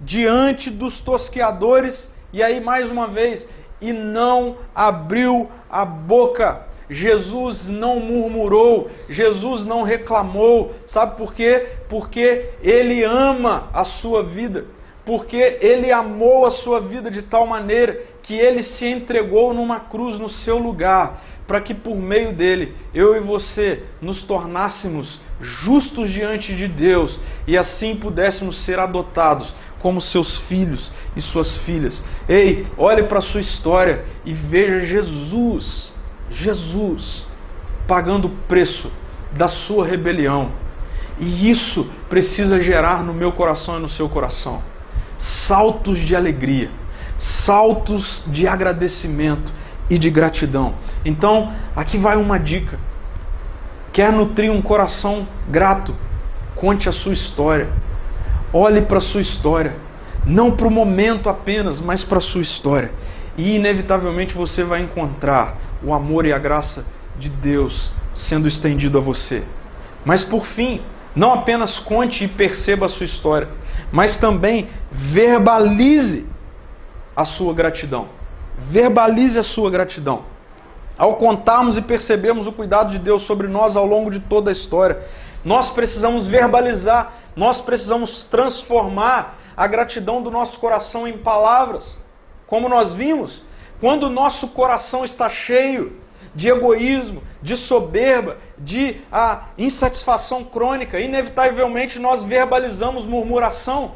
diante 0.00 0.70
dos 0.70 1.00
tosqueadores. 1.00 2.14
E 2.32 2.42
aí, 2.42 2.60
mais 2.60 2.90
uma 2.90 3.06
vez, 3.06 3.48
e 3.80 3.92
não 3.92 4.58
abriu 4.74 5.50
a 5.68 5.84
boca. 5.84 6.66
Jesus 6.88 7.68
não 7.68 8.00
murmurou, 8.00 8.90
Jesus 9.08 9.64
não 9.64 9.82
reclamou. 9.82 10.74
Sabe 10.86 11.16
por 11.16 11.32
quê? 11.32 11.68
Porque 11.88 12.50
ele 12.62 13.04
ama 13.04 13.68
a 13.72 13.84
sua 13.84 14.22
vida. 14.22 14.66
Porque 15.04 15.58
ele 15.60 15.92
amou 15.92 16.44
a 16.44 16.50
sua 16.50 16.80
vida 16.80 17.10
de 17.10 17.22
tal 17.22 17.46
maneira 17.46 18.00
que 18.22 18.34
ele 18.34 18.62
se 18.62 18.86
entregou 18.86 19.54
numa 19.54 19.80
cruz 19.80 20.18
no 20.18 20.28
seu 20.28 20.58
lugar, 20.58 21.22
para 21.46 21.60
que 21.60 21.74
por 21.74 21.96
meio 21.96 22.32
dele 22.32 22.76
eu 22.92 23.16
e 23.16 23.20
você 23.20 23.82
nos 24.00 24.22
tornássemos 24.22 25.20
justos 25.40 26.10
diante 26.10 26.54
de 26.54 26.68
Deus 26.68 27.20
e 27.46 27.56
assim 27.56 27.96
pudéssemos 27.96 28.56
ser 28.58 28.78
adotados 28.78 29.54
como 29.78 30.00
seus 30.00 30.36
filhos 30.36 30.92
e 31.16 31.22
suas 31.22 31.56
filhas. 31.56 32.04
Ei, 32.28 32.66
olhe 32.76 33.04
para 33.04 33.18
a 33.18 33.22
sua 33.22 33.40
história 33.40 34.04
e 34.24 34.32
veja 34.32 34.80
Jesus 34.86 35.92
Jesus 36.30 37.26
pagando 37.88 38.28
o 38.28 38.36
preço 38.46 38.92
da 39.32 39.48
sua 39.48 39.86
rebelião. 39.86 40.52
E 41.18 41.50
isso 41.50 41.90
precisa 42.08 42.62
gerar 42.62 43.02
no 43.02 43.12
meu 43.12 43.32
coração 43.32 43.78
e 43.78 43.82
no 43.82 43.88
seu 43.88 44.08
coração 44.08 44.62
saltos 45.20 45.98
de 45.98 46.16
alegria, 46.16 46.70
saltos 47.18 48.24
de 48.26 48.48
agradecimento 48.48 49.52
e 49.90 49.98
de 49.98 50.08
gratidão. 50.08 50.74
Então, 51.04 51.52
aqui 51.76 51.98
vai 51.98 52.16
uma 52.16 52.38
dica. 52.38 52.78
Quer 53.92 54.12
nutrir 54.12 54.50
um 54.52 54.62
coração 54.62 55.26
grato? 55.48 55.94
Conte 56.54 56.88
a 56.88 56.92
sua 56.92 57.12
história. 57.12 57.68
Olhe 58.52 58.82
para 58.82 58.98
a 58.98 59.00
sua 59.00 59.20
história. 59.20 59.74
Não 60.24 60.50
para 60.50 60.68
o 60.68 60.70
momento 60.70 61.28
apenas, 61.28 61.80
mas 61.80 62.04
para 62.04 62.18
a 62.18 62.20
sua 62.20 62.42
história. 62.42 62.90
E 63.36 63.56
inevitavelmente 63.56 64.34
você 64.34 64.62
vai 64.62 64.82
encontrar 64.82 65.56
o 65.82 65.92
amor 65.92 66.26
e 66.26 66.32
a 66.32 66.38
graça 66.38 66.84
de 67.18 67.28
Deus 67.28 67.92
sendo 68.12 68.46
estendido 68.46 68.98
a 68.98 69.00
você. 69.00 69.42
Mas 70.04 70.22
por 70.24 70.44
fim, 70.44 70.80
não 71.14 71.32
apenas 71.32 71.78
conte 71.78 72.24
e 72.24 72.28
perceba 72.28 72.86
a 72.86 72.88
sua 72.88 73.04
história, 73.04 73.48
mas 73.90 74.18
também 74.18 74.68
verbalize 74.90 76.26
a 77.16 77.24
sua 77.24 77.52
gratidão. 77.52 78.08
Verbalize 78.58 79.38
a 79.38 79.42
sua 79.42 79.70
gratidão. 79.70 80.24
Ao 81.00 81.14
contarmos 81.14 81.78
e 81.78 81.80
percebermos 81.80 82.46
o 82.46 82.52
cuidado 82.52 82.90
de 82.90 82.98
Deus 82.98 83.22
sobre 83.22 83.48
nós 83.48 83.74
ao 83.74 83.86
longo 83.86 84.10
de 84.10 84.20
toda 84.20 84.50
a 84.50 84.52
história, 84.52 85.02
nós 85.42 85.70
precisamos 85.70 86.26
verbalizar, 86.26 87.14
nós 87.34 87.58
precisamos 87.58 88.24
transformar 88.24 89.38
a 89.56 89.66
gratidão 89.66 90.22
do 90.22 90.30
nosso 90.30 90.60
coração 90.60 91.08
em 91.08 91.16
palavras. 91.16 92.02
Como 92.46 92.68
nós 92.68 92.92
vimos, 92.92 93.44
quando 93.80 94.08
o 94.08 94.10
nosso 94.10 94.48
coração 94.48 95.02
está 95.02 95.30
cheio 95.30 95.96
de 96.34 96.50
egoísmo, 96.50 97.22
de 97.40 97.56
soberba, 97.56 98.36
de 98.58 99.00
ah, 99.10 99.44
insatisfação 99.56 100.44
crônica, 100.44 101.00
inevitavelmente 101.00 101.98
nós 101.98 102.22
verbalizamos 102.22 103.06
murmuração. 103.06 103.92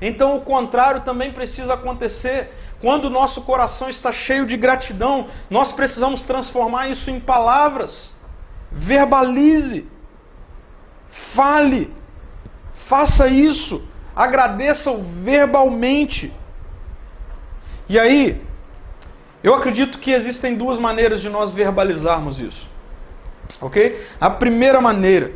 Então 0.00 0.36
o 0.36 0.40
contrário 0.40 1.02
também 1.02 1.30
precisa 1.32 1.74
acontecer. 1.74 2.50
Quando 2.80 3.06
o 3.06 3.10
nosso 3.10 3.42
coração 3.42 3.90
está 3.90 4.10
cheio 4.10 4.46
de 4.46 4.56
gratidão, 4.56 5.28
nós 5.50 5.70
precisamos 5.70 6.24
transformar 6.24 6.88
isso 6.88 7.10
em 7.10 7.20
palavras. 7.20 8.14
Verbalize, 8.72 9.86
fale, 11.08 11.92
faça 12.72 13.28
isso, 13.28 13.86
agradeça-o 14.16 15.02
verbalmente. 15.02 16.32
E 17.86 17.98
aí, 17.98 18.42
eu 19.42 19.54
acredito 19.54 19.98
que 19.98 20.12
existem 20.12 20.54
duas 20.54 20.78
maneiras 20.78 21.20
de 21.20 21.28
nós 21.28 21.50
verbalizarmos 21.50 22.40
isso. 22.40 22.70
Ok? 23.60 24.06
A 24.18 24.30
primeira 24.30 24.80
maneira, 24.80 25.32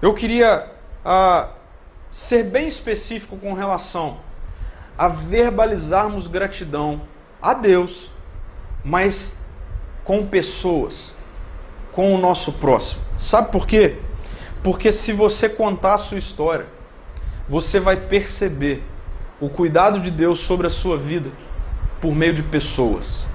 eu 0.00 0.14
queria 0.14 0.70
ah, 1.04 1.48
ser 2.10 2.44
bem 2.44 2.68
específico 2.68 3.36
com 3.36 3.52
relação 3.52 4.18
a 5.02 5.08
verbalizarmos 5.08 6.28
gratidão 6.28 7.02
a 7.42 7.54
Deus, 7.54 8.12
mas 8.84 9.38
com 10.04 10.24
pessoas, 10.24 11.12
com 11.90 12.14
o 12.14 12.18
nosso 12.18 12.52
próximo. 12.52 13.02
Sabe 13.18 13.50
por 13.50 13.66
quê? 13.66 13.96
Porque 14.62 14.92
se 14.92 15.12
você 15.12 15.48
contar 15.48 15.94
a 15.94 15.98
sua 15.98 16.18
história, 16.18 16.66
você 17.48 17.80
vai 17.80 17.96
perceber 17.96 18.80
o 19.40 19.48
cuidado 19.48 19.98
de 19.98 20.08
Deus 20.08 20.38
sobre 20.38 20.68
a 20.68 20.70
sua 20.70 20.96
vida 20.96 21.30
por 22.00 22.14
meio 22.14 22.34
de 22.34 22.44
pessoas. 22.44 23.26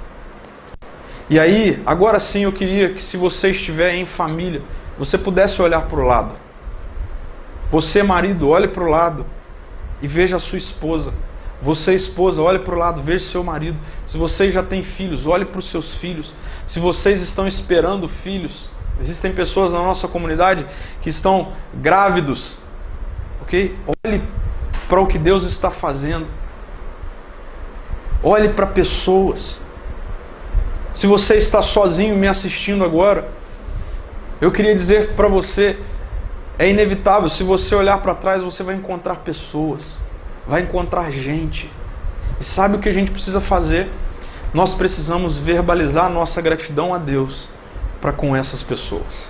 E 1.30 1.38
aí, 1.38 1.84
agora 1.86 2.18
sim, 2.18 2.45
eu 2.45 2.53
queria 2.53 2.93
que 2.93 3.03
se 3.03 3.18
você 3.18 3.49
estiver 3.49 3.93
em 3.93 4.05
família, 4.05 4.61
você 4.97 5.18
pudesse 5.18 5.61
olhar 5.61 5.82
para 5.82 5.99
o 5.99 6.07
lado. 6.07 6.32
Você, 7.70 8.03
marido, 8.03 8.47
olhe 8.47 8.70
para 8.70 8.86
o 8.86 8.89
lado 8.89 9.26
e 10.01 10.07
veja 10.07 10.38
a 10.38 10.39
sua 10.39 10.57
esposa. 10.57 11.13
Você, 11.62 11.95
esposa, 11.95 12.41
olhe 12.41 12.60
para 12.60 12.76
o 12.76 12.78
lado, 12.78 13.01
veja 13.01 13.26
seu 13.26 13.43
marido. 13.43 13.78
Se 14.05 14.18
você 14.18 14.51
já 14.51 14.62
tem 14.62 14.84
filhos, 14.84 15.26
olhe 15.26 15.45
para 15.45 15.60
os 15.60 15.70
seus 15.70 15.95
filhos. 15.95 16.34
Se 16.68 16.80
vocês 16.80 17.22
estão 17.22 17.47
esperando 17.47 18.08
filhos, 18.08 18.70
existem 18.99 19.34
pessoas 19.34 19.74
na 19.74 19.80
nossa 19.80 20.08
comunidade 20.08 20.66
que 21.01 21.10
estão 21.10 21.53
grávidos, 21.74 22.60
ok? 23.41 23.76
Olhe 24.05 24.22
para 24.88 25.01
o 25.01 25.08
que 25.08 25.18
Deus 25.18 25.43
está 25.43 25.72
fazendo. 25.72 26.28
Olhe 28.24 28.49
para 28.49 28.68
pessoas. 28.68 29.62
Se 30.93 31.05
você 31.05 31.36
está 31.36 31.62
sozinho 31.62 32.16
me 32.16 32.28
assistindo 32.28 32.84
agora, 32.84 33.30
eu 34.39 34.51
queria 34.51 34.74
dizer 34.74 35.14
para 35.14 35.28
você: 35.28 35.78
é 36.58 36.70
inevitável, 36.70 37.30
se 37.30 37.43
você 37.43 37.76
olhar 37.76 38.01
para 38.01 38.16
trás, 38.16 38.41
você 38.41 38.64
vai 38.64 38.76
encontrar 38.76 39.18
pessoas, 39.18 39.99
vai 40.48 40.62
encontrar 40.62 41.12
gente. 41.12 41.70
E 42.39 42.43
sabe 42.43 42.76
o 42.76 42.80
que 42.80 42.89
a 42.89 42.93
gente 42.93 43.12
precisa 43.12 43.41
fazer? 43.41 43.89
Nós 44.54 44.74
precisamos 44.74 45.38
verbalizar 45.38 46.10
nossa 46.10 46.41
gratidão 46.41 46.93
a 46.93 46.98
Deus 46.98 47.50
para 48.00 48.12
com 48.12 48.36
essas 48.36 48.64
pessoas. 48.64 49.30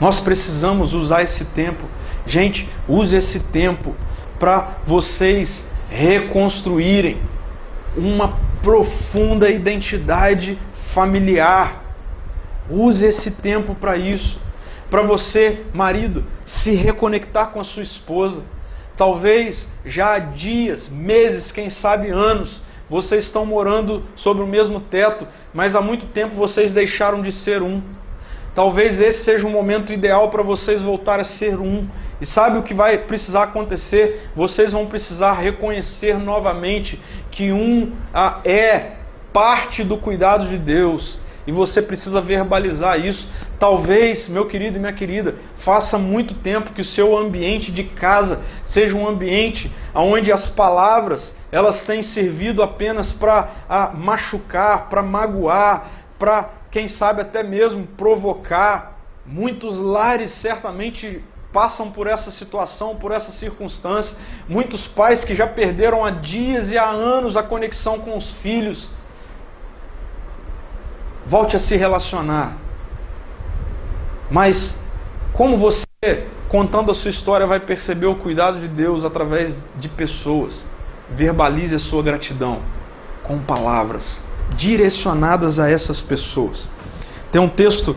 Nós 0.00 0.20
precisamos 0.20 0.94
usar 0.94 1.22
esse 1.22 1.46
tempo. 1.46 1.84
Gente, 2.26 2.68
use 2.86 3.16
esse 3.16 3.44
tempo 3.44 3.94
para 4.38 4.76
vocês 4.86 5.70
reconstruírem 5.90 7.20
uma 7.96 8.38
profunda 8.62 9.50
identidade 9.50 10.58
familiar. 10.72 11.82
Use 12.70 13.06
esse 13.06 13.32
tempo 13.42 13.74
para 13.74 13.96
isso. 13.96 14.40
Para 14.90 15.02
você, 15.02 15.64
marido, 15.74 16.24
se 16.46 16.74
reconectar 16.74 17.48
com 17.48 17.60
a 17.60 17.64
sua 17.64 17.82
esposa. 17.82 18.42
Talvez 18.98 19.68
já 19.86 20.14
há 20.14 20.18
dias, 20.18 20.88
meses, 20.88 21.52
quem 21.52 21.70
sabe 21.70 22.08
anos, 22.08 22.62
vocês 22.90 23.24
estão 23.24 23.46
morando 23.46 24.02
sobre 24.16 24.42
o 24.42 24.46
mesmo 24.46 24.80
teto, 24.80 25.24
mas 25.54 25.76
há 25.76 25.80
muito 25.80 26.06
tempo 26.06 26.34
vocês 26.34 26.74
deixaram 26.74 27.22
de 27.22 27.30
ser 27.30 27.62
um. 27.62 27.80
Talvez 28.56 29.00
esse 29.00 29.22
seja 29.22 29.46
o 29.46 29.50
momento 29.50 29.92
ideal 29.92 30.30
para 30.30 30.42
vocês 30.42 30.82
voltar 30.82 31.20
a 31.20 31.24
ser 31.24 31.60
um. 31.60 31.86
E 32.20 32.26
sabe 32.26 32.58
o 32.58 32.62
que 32.64 32.74
vai 32.74 32.98
precisar 32.98 33.44
acontecer? 33.44 34.28
Vocês 34.34 34.72
vão 34.72 34.86
precisar 34.86 35.34
reconhecer 35.34 36.18
novamente 36.18 37.00
que 37.30 37.52
um 37.52 37.92
é 38.44 38.94
parte 39.32 39.84
do 39.84 39.96
cuidado 39.96 40.48
de 40.48 40.58
Deus. 40.58 41.20
E 41.48 41.50
você 41.50 41.80
precisa 41.80 42.20
verbalizar 42.20 43.00
isso. 43.00 43.28
Talvez, 43.58 44.28
meu 44.28 44.44
querido 44.44 44.76
e 44.76 44.80
minha 44.80 44.92
querida, 44.92 45.34
faça 45.56 45.96
muito 45.96 46.34
tempo 46.34 46.74
que 46.74 46.82
o 46.82 46.84
seu 46.84 47.16
ambiente 47.16 47.72
de 47.72 47.84
casa 47.84 48.42
seja 48.66 48.94
um 48.94 49.08
ambiente 49.08 49.72
onde 49.94 50.30
as 50.30 50.46
palavras 50.46 51.38
elas 51.50 51.84
têm 51.84 52.02
servido 52.02 52.62
apenas 52.62 53.14
para 53.14 53.48
machucar, 53.94 54.90
para 54.90 55.00
magoar, 55.00 55.88
para 56.18 56.50
quem 56.70 56.86
sabe 56.86 57.22
até 57.22 57.42
mesmo 57.42 57.86
provocar. 57.96 59.00
Muitos 59.24 59.78
lares 59.78 60.32
certamente 60.32 61.24
passam 61.50 61.90
por 61.90 62.06
essa 62.06 62.30
situação, 62.30 62.96
por 62.96 63.10
essa 63.10 63.32
circunstância. 63.32 64.18
Muitos 64.46 64.86
pais 64.86 65.24
que 65.24 65.34
já 65.34 65.46
perderam 65.46 66.04
há 66.04 66.10
dias 66.10 66.70
e 66.70 66.76
há 66.76 66.90
anos 66.90 67.38
a 67.38 67.42
conexão 67.42 68.00
com 68.00 68.14
os 68.14 68.32
filhos. 68.32 68.97
Volte 71.28 71.56
a 71.56 71.58
se 71.58 71.76
relacionar. 71.76 72.56
Mas 74.30 74.82
como 75.34 75.58
você, 75.58 75.84
contando 76.48 76.90
a 76.90 76.94
sua 76.94 77.10
história, 77.10 77.46
vai 77.46 77.60
perceber 77.60 78.06
o 78.06 78.14
cuidado 78.14 78.58
de 78.58 78.66
Deus 78.66 79.04
através 79.04 79.66
de 79.76 79.90
pessoas? 79.90 80.64
Verbalize 81.10 81.74
a 81.74 81.78
sua 81.78 82.02
gratidão 82.02 82.60
com 83.22 83.38
palavras 83.38 84.22
direcionadas 84.56 85.58
a 85.58 85.68
essas 85.68 86.00
pessoas. 86.00 86.70
Tem 87.30 87.38
um 87.38 87.48
texto 87.48 87.94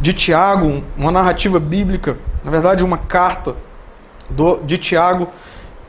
de 0.00 0.12
Tiago, 0.12 0.82
uma 0.96 1.12
narrativa 1.12 1.60
bíblica, 1.60 2.16
na 2.44 2.50
verdade, 2.50 2.82
uma 2.82 2.98
carta 2.98 3.54
do, 4.28 4.56
de 4.64 4.76
Tiago, 4.76 5.28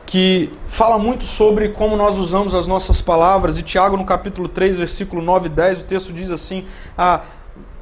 que 0.08 0.50
fala 0.66 0.98
muito 0.98 1.22
sobre 1.24 1.68
como 1.68 1.94
nós 1.94 2.16
usamos 2.16 2.54
as 2.54 2.66
nossas 2.66 2.98
palavras. 2.98 3.58
E 3.58 3.62
Tiago, 3.62 3.94
no 3.94 4.06
capítulo 4.06 4.48
3, 4.48 4.78
versículo 4.78 5.20
9 5.20 5.48
e 5.48 5.50
10, 5.50 5.82
o 5.82 5.84
texto 5.84 6.14
diz 6.14 6.30
assim: 6.30 6.66
a, 6.96 7.20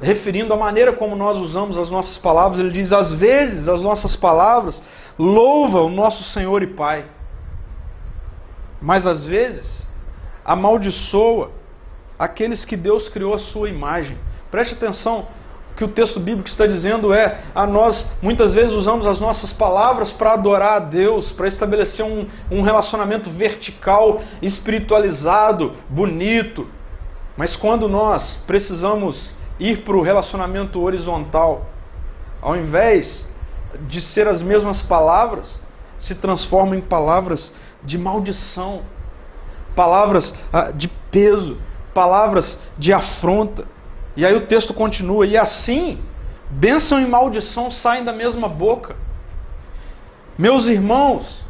referindo 0.01 0.53
a 0.53 0.57
maneira 0.57 0.91
como 0.91 1.15
nós 1.15 1.37
usamos 1.37 1.77
as 1.77 1.89
nossas 1.89 2.17
palavras, 2.17 2.59
ele 2.59 2.69
diz: 2.69 2.91
às 2.91 3.13
vezes 3.13 3.69
as 3.69 3.81
nossas 3.81 4.17
palavras 4.17 4.83
louvam 5.17 5.85
o 5.85 5.89
nosso 5.89 6.21
Senhor 6.21 6.61
e 6.61 6.67
Pai, 6.67 7.05
mas 8.81 9.07
às 9.07 9.25
vezes 9.25 9.87
amaldiçoa 10.43 11.51
aqueles 12.19 12.65
que 12.65 12.75
Deus 12.75 13.07
criou 13.07 13.35
a 13.35 13.39
sua 13.39 13.69
imagem. 13.69 14.17
Preste 14.51 14.73
atenção, 14.73 15.29
que 15.77 15.83
o 15.83 15.87
texto 15.87 16.19
bíblico 16.19 16.49
está 16.49 16.65
dizendo 16.65 17.13
é: 17.13 17.39
a 17.53 17.67
nós 17.67 18.13
muitas 18.19 18.55
vezes 18.55 18.73
usamos 18.73 19.05
as 19.05 19.21
nossas 19.21 19.53
palavras 19.53 20.11
para 20.11 20.33
adorar 20.33 20.73
a 20.73 20.79
Deus, 20.79 21.31
para 21.31 21.47
estabelecer 21.47 22.03
um, 22.03 22.27
um 22.49 22.63
relacionamento 22.63 23.29
vertical, 23.29 24.21
espiritualizado, 24.41 25.75
bonito. 25.87 26.67
Mas 27.37 27.55
quando 27.55 27.87
nós 27.87 28.41
precisamos 28.47 29.35
ir 29.59 29.83
para 29.83 29.95
o 29.95 30.01
relacionamento 30.01 30.81
horizontal, 30.81 31.67
ao 32.41 32.57
invés 32.57 33.29
de 33.87 34.01
ser 34.01 34.27
as 34.27 34.41
mesmas 34.41 34.81
palavras, 34.81 35.61
se 35.99 36.15
transformam 36.15 36.73
em 36.73 36.81
palavras 36.81 37.53
de 37.83 37.99
maldição, 37.99 38.81
palavras 39.75 40.33
ah, 40.51 40.71
de 40.71 40.87
peso, 40.87 41.57
palavras 41.93 42.61
de 42.79 42.91
afronta. 42.91 43.76
E 44.17 44.25
aí 44.25 44.35
o 44.35 44.41
texto 44.41 44.73
continua: 44.73 45.27
e 45.27 45.37
assim, 45.37 45.99
bênção 46.49 46.99
e 46.99 47.05
maldição 47.05 47.69
saem 47.69 48.03
da 48.03 48.11
mesma 48.11 48.49
boca. 48.49 48.95
Meus 50.37 50.67
irmãos, 50.67 51.45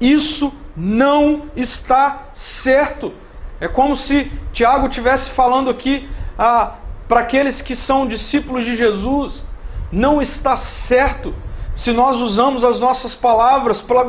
isso 0.00 0.54
não 0.76 1.50
está 1.56 2.28
certo. 2.32 3.12
É 3.60 3.66
como 3.66 3.96
se 3.96 4.30
Tiago 4.52 4.86
estivesse 4.86 5.30
falando 5.30 5.68
aqui 5.68 6.08
ah, 6.38 6.76
para 7.08 7.20
aqueles 7.20 7.60
que 7.60 7.74
são 7.74 8.06
discípulos 8.06 8.64
de 8.64 8.76
Jesus. 8.76 9.44
Não 9.90 10.22
está 10.22 10.56
certo 10.56 11.34
se 11.74 11.92
nós 11.92 12.20
usamos 12.20 12.64
as 12.64 12.78
nossas 12.80 13.14
palavras 13.14 13.80
para 13.80 14.02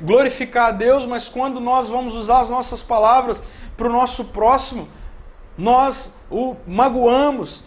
glorificar 0.00 0.68
a 0.68 0.70
Deus, 0.72 1.06
mas 1.06 1.28
quando 1.28 1.60
nós 1.60 1.88
vamos 1.88 2.14
usar 2.14 2.40
as 2.40 2.48
nossas 2.48 2.82
palavras 2.82 3.42
para 3.76 3.88
o 3.88 3.92
nosso 3.92 4.26
próximo, 4.26 4.88
nós 5.56 6.16
o 6.30 6.56
magoamos 6.66 7.62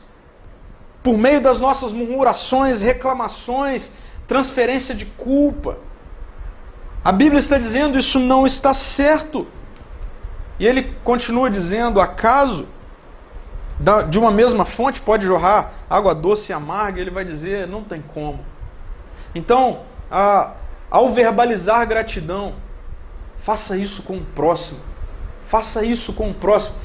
por 1.02 1.18
meio 1.18 1.40
das 1.40 1.60
nossas 1.60 1.94
murmurações, 1.94 2.82
reclamações, 2.82 3.94
transferência 4.28 4.94
de 4.94 5.06
culpa. 5.06 5.78
A 7.04 7.12
Bíblia 7.12 7.40
está 7.40 7.58
dizendo 7.58 7.98
isso 7.98 8.20
não 8.20 8.46
está 8.46 8.74
certo. 8.74 9.48
E 10.60 10.68
ele 10.68 10.96
continua 11.04 11.50
dizendo: 11.50 12.02
acaso 12.02 12.68
de 14.10 14.18
uma 14.18 14.32
mesma 14.32 14.66
fonte 14.66 15.00
pode 15.00 15.26
jorrar 15.26 15.72
água 15.90 16.14
doce 16.14 16.52
e 16.52 16.54
amarga? 16.54 17.00
Ele 17.00 17.12
vai 17.12 17.24
dizer: 17.24 17.68
não 17.68 17.84
tem 17.84 18.02
como. 18.02 18.40
Então, 19.34 19.82
a, 20.12 20.54
ao 20.90 21.10
verbalizar 21.10 21.88
gratidão, 21.88 22.56
faça 23.38 23.78
isso 23.78 24.04
com 24.04 24.18
o 24.18 24.26
próximo. 24.36 24.80
Faça 25.48 25.86
isso 25.86 26.12
com 26.14 26.32
o 26.32 26.34
próximo. 26.34 26.76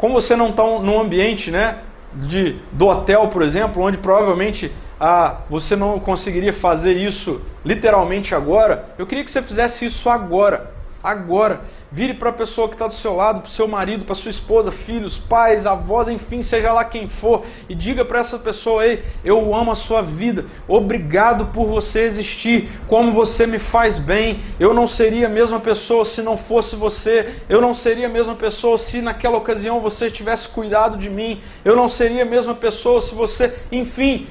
Como 0.00 0.14
você 0.14 0.34
não 0.34 0.48
está 0.48 0.62
num 0.62 0.98
ambiente 0.98 1.50
né, 1.50 1.76
de, 2.14 2.56
do 2.72 2.86
hotel, 2.86 3.28
por 3.28 3.42
exemplo, 3.42 3.82
onde 3.82 3.98
provavelmente 3.98 4.72
ah, 4.98 5.40
você 5.50 5.76
não 5.76 6.00
conseguiria 6.00 6.54
fazer 6.54 6.94
isso 6.94 7.42
literalmente 7.62 8.34
agora, 8.34 8.86
eu 8.96 9.06
queria 9.06 9.22
que 9.22 9.30
você 9.30 9.42
fizesse 9.42 9.84
isso 9.84 10.08
agora. 10.08 10.72
Agora. 11.04 11.60
Vire 11.92 12.14
para 12.14 12.30
a 12.30 12.32
pessoa 12.32 12.68
que 12.68 12.74
está 12.74 12.86
do 12.86 12.94
seu 12.94 13.16
lado, 13.16 13.40
para 13.40 13.48
o 13.48 13.50
seu 13.50 13.66
marido, 13.66 14.04
para 14.04 14.14
sua 14.14 14.30
esposa, 14.30 14.70
filhos, 14.70 15.18
pais, 15.18 15.66
avós, 15.66 16.06
enfim, 16.06 16.40
seja 16.40 16.72
lá 16.72 16.84
quem 16.84 17.08
for, 17.08 17.44
e 17.68 17.74
diga 17.74 18.04
para 18.04 18.20
essa 18.20 18.38
pessoa: 18.38 18.86
Ei, 18.86 19.02
eu 19.24 19.52
amo 19.52 19.72
a 19.72 19.74
sua 19.74 20.00
vida, 20.00 20.46
obrigado 20.68 21.46
por 21.46 21.66
você 21.66 22.02
existir, 22.02 22.70
como 22.86 23.12
você 23.12 23.44
me 23.44 23.58
faz 23.58 23.98
bem. 23.98 24.38
Eu 24.60 24.72
não 24.72 24.86
seria 24.86 25.26
a 25.26 25.28
mesma 25.28 25.58
pessoa 25.58 26.04
se 26.04 26.22
não 26.22 26.36
fosse 26.36 26.76
você, 26.76 27.34
eu 27.48 27.60
não 27.60 27.74
seria 27.74 28.06
a 28.06 28.10
mesma 28.10 28.36
pessoa 28.36 28.78
se 28.78 29.02
naquela 29.02 29.36
ocasião 29.36 29.80
você 29.80 30.08
tivesse 30.08 30.48
cuidado 30.48 30.96
de 30.96 31.10
mim, 31.10 31.42
eu 31.64 31.74
não 31.74 31.88
seria 31.88 32.22
a 32.22 32.26
mesma 32.26 32.54
pessoa 32.54 33.00
se 33.00 33.16
você, 33.16 33.52
enfim, 33.72 34.28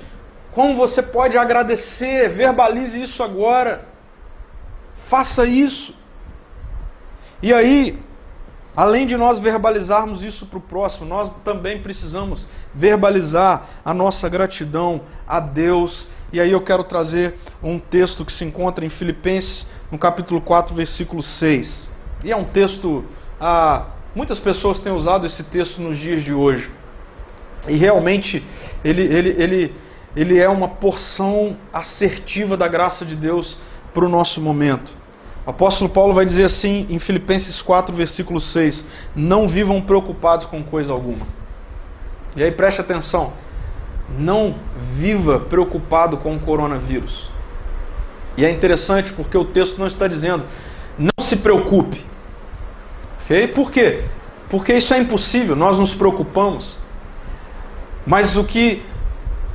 como 0.53 0.77
você 0.77 1.03
pode 1.03 1.38
agradecer, 1.38 2.30
verbalize 2.30 3.02
isso 3.02 3.22
agora, 3.22 3.86
faça 4.95 5.45
isso. 5.45 5.98
E 7.41 7.53
aí, 7.53 7.97
além 8.75 9.07
de 9.07 9.15
nós 9.15 9.39
verbalizarmos 9.39 10.23
isso 10.23 10.45
para 10.45 10.57
o 10.57 10.61
próximo, 10.61 11.05
nós 11.05 11.33
também 11.43 11.81
precisamos 11.81 12.47
verbalizar 12.73 13.65
a 13.83 13.93
nossa 13.93 14.27
gratidão 14.27 15.01
a 15.27 15.39
Deus. 15.39 16.09
E 16.33 16.39
aí 16.39 16.51
eu 16.51 16.61
quero 16.61 16.83
trazer 16.83 17.35
um 17.63 17.79
texto 17.79 18.25
que 18.25 18.33
se 18.33 18.43
encontra 18.43 18.85
em 18.85 18.89
Filipenses, 18.89 19.67
no 19.89 19.97
capítulo 19.97 20.41
4, 20.41 20.75
versículo 20.75 21.23
6. 21.23 21.87
E 22.23 22.31
é 22.31 22.35
um 22.35 22.43
texto. 22.43 23.05
Ah, 23.39 23.85
muitas 24.13 24.39
pessoas 24.39 24.81
têm 24.81 24.91
usado 24.91 25.25
esse 25.25 25.45
texto 25.45 25.81
nos 25.81 25.97
dias 25.97 26.23
de 26.23 26.33
hoje. 26.33 26.69
E 27.67 27.75
realmente 27.75 28.43
ele, 28.83 29.01
ele, 29.03 29.29
ele, 29.41 29.75
ele 30.15 30.37
é 30.37 30.49
uma 30.49 30.67
porção 30.67 31.57
assertiva 31.71 32.57
da 32.57 32.67
graça 32.67 33.05
de 33.05 33.15
Deus 33.15 33.57
para 33.93 34.05
o 34.05 34.09
nosso 34.09 34.41
momento. 34.41 34.98
Apóstolo 35.49 35.89
Paulo 35.89 36.13
vai 36.13 36.26
dizer 36.26 36.43
assim 36.43 36.85
em 36.91 36.99
Filipenses 36.99 37.59
4, 37.59 37.95
versículo 37.95 38.39
6: 38.39 38.85
Não 39.15 39.47
vivam 39.47 39.81
preocupados 39.81 40.45
com 40.45 40.61
coisa 40.63 40.93
alguma. 40.93 41.26
E 42.35 42.43
aí 42.43 42.51
preste 42.51 42.81
atenção: 42.81 43.34
não 44.17 44.55
viva 44.77 45.39
preocupado 45.39 46.17
com 46.17 46.35
o 46.35 46.39
coronavírus. 46.39 47.31
E 48.38 48.45
é 48.45 48.51
interessante 48.51 49.11
porque 49.11 49.35
o 49.35 49.43
texto 49.43 49.80
não 49.80 49.88
está 49.88 50.07
dizendo 50.07 50.45
não 50.99 51.23
se 51.26 51.38
preocupe. 51.38 52.05
Por 53.55 53.71
quê? 53.71 54.03
Porque 54.49 54.73
isso 54.73 54.93
é 54.93 54.99
impossível, 54.99 55.55
nós 55.55 55.80
nos 55.80 55.95
preocupamos. 55.95 56.77
Mas 58.05 58.35
o 58.35 58.43
que 58.43 58.84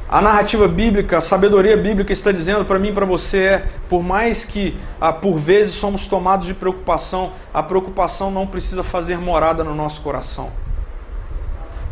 a 0.08 0.20
narrativa 0.20 0.68
bíblica, 0.68 1.18
a 1.18 1.20
sabedoria 1.20 1.76
bíblica 1.76 2.12
está 2.12 2.30
dizendo 2.30 2.64
para 2.64 2.78
mim 2.78 2.88
e 2.88 2.92
para 2.92 3.06
você 3.06 3.38
é: 3.38 3.66
por 3.88 4.02
mais 4.02 4.44
que 4.44 4.76
ah, 5.00 5.12
por 5.12 5.38
vezes 5.38 5.74
somos 5.74 6.06
tomados 6.06 6.46
de 6.46 6.54
preocupação, 6.54 7.32
a 7.52 7.62
preocupação 7.62 8.30
não 8.30 8.46
precisa 8.46 8.82
fazer 8.82 9.18
morada 9.18 9.64
no 9.64 9.74
nosso 9.74 10.02
coração. 10.02 10.50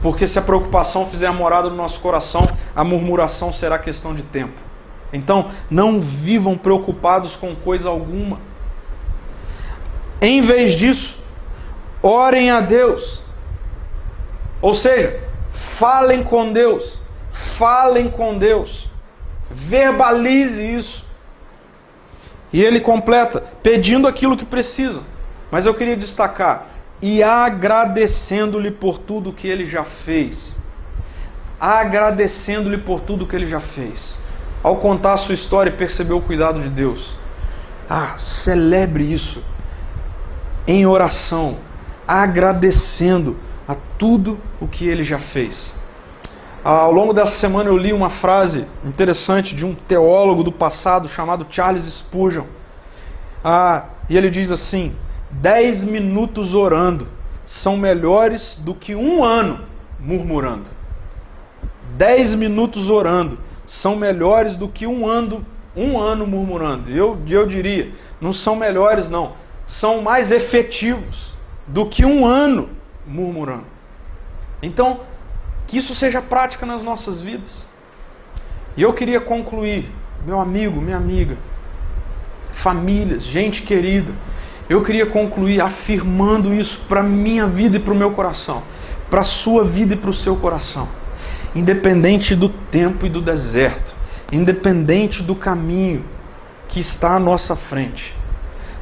Porque 0.02 0.26
se 0.26 0.38
a 0.38 0.42
preocupação 0.42 1.06
fizer 1.06 1.30
morada 1.30 1.70
no 1.70 1.76
nosso 1.76 2.00
coração, 2.00 2.46
a 2.74 2.82
murmuração 2.82 3.52
será 3.52 3.78
questão 3.78 4.14
de 4.14 4.22
tempo. 4.22 4.60
Então, 5.12 5.50
não 5.70 6.00
vivam 6.00 6.58
preocupados 6.58 7.36
com 7.36 7.54
coisa 7.54 7.88
alguma. 7.88 8.40
Em 10.20 10.40
vez 10.40 10.74
disso, 10.74 11.18
orem 12.02 12.50
a 12.50 12.60
Deus. 12.60 13.22
Ou 14.60 14.74
seja, 14.74 15.20
falem 15.52 16.24
com 16.24 16.52
Deus. 16.52 17.01
Falem 17.32 18.08
com 18.08 18.38
Deus. 18.38 18.88
Verbalize 19.50 20.62
isso. 20.62 21.06
E 22.52 22.62
ele 22.62 22.80
completa, 22.80 23.42
pedindo 23.62 24.06
aquilo 24.06 24.36
que 24.36 24.44
precisam. 24.44 25.02
Mas 25.50 25.66
eu 25.66 25.74
queria 25.74 25.96
destacar: 25.96 26.66
e 27.00 27.22
agradecendo-lhe 27.22 28.70
por 28.70 28.98
tudo 28.98 29.32
que 29.32 29.48
ele 29.48 29.66
já 29.66 29.82
fez. 29.82 30.52
Agradecendo-lhe 31.60 32.78
por 32.78 33.00
tudo 33.00 33.26
que 33.26 33.34
ele 33.34 33.46
já 33.46 33.60
fez. 33.60 34.18
Ao 34.62 34.76
contar 34.76 35.14
a 35.14 35.16
sua 35.16 35.34
história 35.34 35.70
e 35.70 35.72
perceber 35.72 36.12
o 36.12 36.20
cuidado 36.20 36.60
de 36.60 36.68
Deus. 36.68 37.16
Ah, 37.90 38.14
celebre 38.18 39.02
isso 39.02 39.42
em 40.66 40.86
oração, 40.86 41.56
agradecendo 42.06 43.36
a 43.66 43.74
tudo 43.98 44.38
o 44.60 44.68
que 44.68 44.86
ele 44.86 45.02
já 45.02 45.18
fez. 45.18 45.74
Ao 46.64 46.92
longo 46.92 47.12
dessa 47.12 47.32
semana 47.32 47.68
eu 47.68 47.76
li 47.76 47.92
uma 47.92 48.08
frase 48.08 48.66
interessante 48.84 49.52
de 49.52 49.66
um 49.66 49.74
teólogo 49.74 50.44
do 50.44 50.52
passado 50.52 51.08
chamado 51.08 51.44
Charles 51.50 51.82
Spurgeon. 51.82 52.44
Ah, 53.42 53.86
e 54.08 54.16
ele 54.16 54.30
diz 54.30 54.48
assim: 54.52 54.94
dez 55.28 55.82
minutos 55.82 56.54
orando 56.54 57.08
são 57.44 57.76
melhores 57.76 58.60
do 58.62 58.76
que 58.76 58.94
um 58.94 59.24
ano 59.24 59.58
murmurando. 59.98 60.70
Dez 61.96 62.32
minutos 62.32 62.88
orando 62.88 63.40
são 63.66 63.96
melhores 63.96 64.54
do 64.54 64.68
que 64.68 64.86
um 64.86 65.04
ano, 65.04 65.44
um 65.76 65.98
ano 65.98 66.28
murmurando. 66.28 66.90
Eu, 66.90 67.18
eu 67.28 67.44
diria, 67.44 67.90
não 68.20 68.32
são 68.32 68.54
melhores, 68.54 69.10
não. 69.10 69.32
São 69.66 70.00
mais 70.00 70.30
efetivos 70.30 71.32
do 71.66 71.88
que 71.88 72.04
um 72.04 72.24
ano 72.24 72.70
murmurando. 73.04 73.64
Então, 74.62 75.00
que 75.66 75.76
isso 75.76 75.94
seja 75.94 76.20
prática 76.20 76.66
nas 76.66 76.82
nossas 76.82 77.20
vidas. 77.20 77.64
E 78.76 78.82
eu 78.82 78.92
queria 78.92 79.20
concluir, 79.20 79.90
meu 80.26 80.40
amigo, 80.40 80.80
minha 80.80 80.96
amiga, 80.96 81.36
famílias, 82.52 83.22
gente 83.22 83.62
querida, 83.62 84.12
eu 84.68 84.82
queria 84.82 85.06
concluir 85.06 85.60
afirmando 85.60 86.54
isso 86.54 86.84
para 86.88 87.02
minha 87.02 87.46
vida 87.46 87.76
e 87.76 87.80
para 87.80 87.92
o 87.92 87.96
meu 87.96 88.12
coração, 88.12 88.62
para 89.10 89.20
a 89.20 89.24
sua 89.24 89.64
vida 89.64 89.94
e 89.94 89.96
para 89.96 90.10
o 90.10 90.14
seu 90.14 90.36
coração. 90.36 90.88
Independente 91.54 92.34
do 92.34 92.48
tempo 92.48 93.04
e 93.04 93.10
do 93.10 93.20
deserto, 93.20 93.94
independente 94.30 95.22
do 95.22 95.34
caminho 95.34 96.04
que 96.68 96.80
está 96.80 97.16
à 97.16 97.18
nossa 97.18 97.54
frente, 97.54 98.14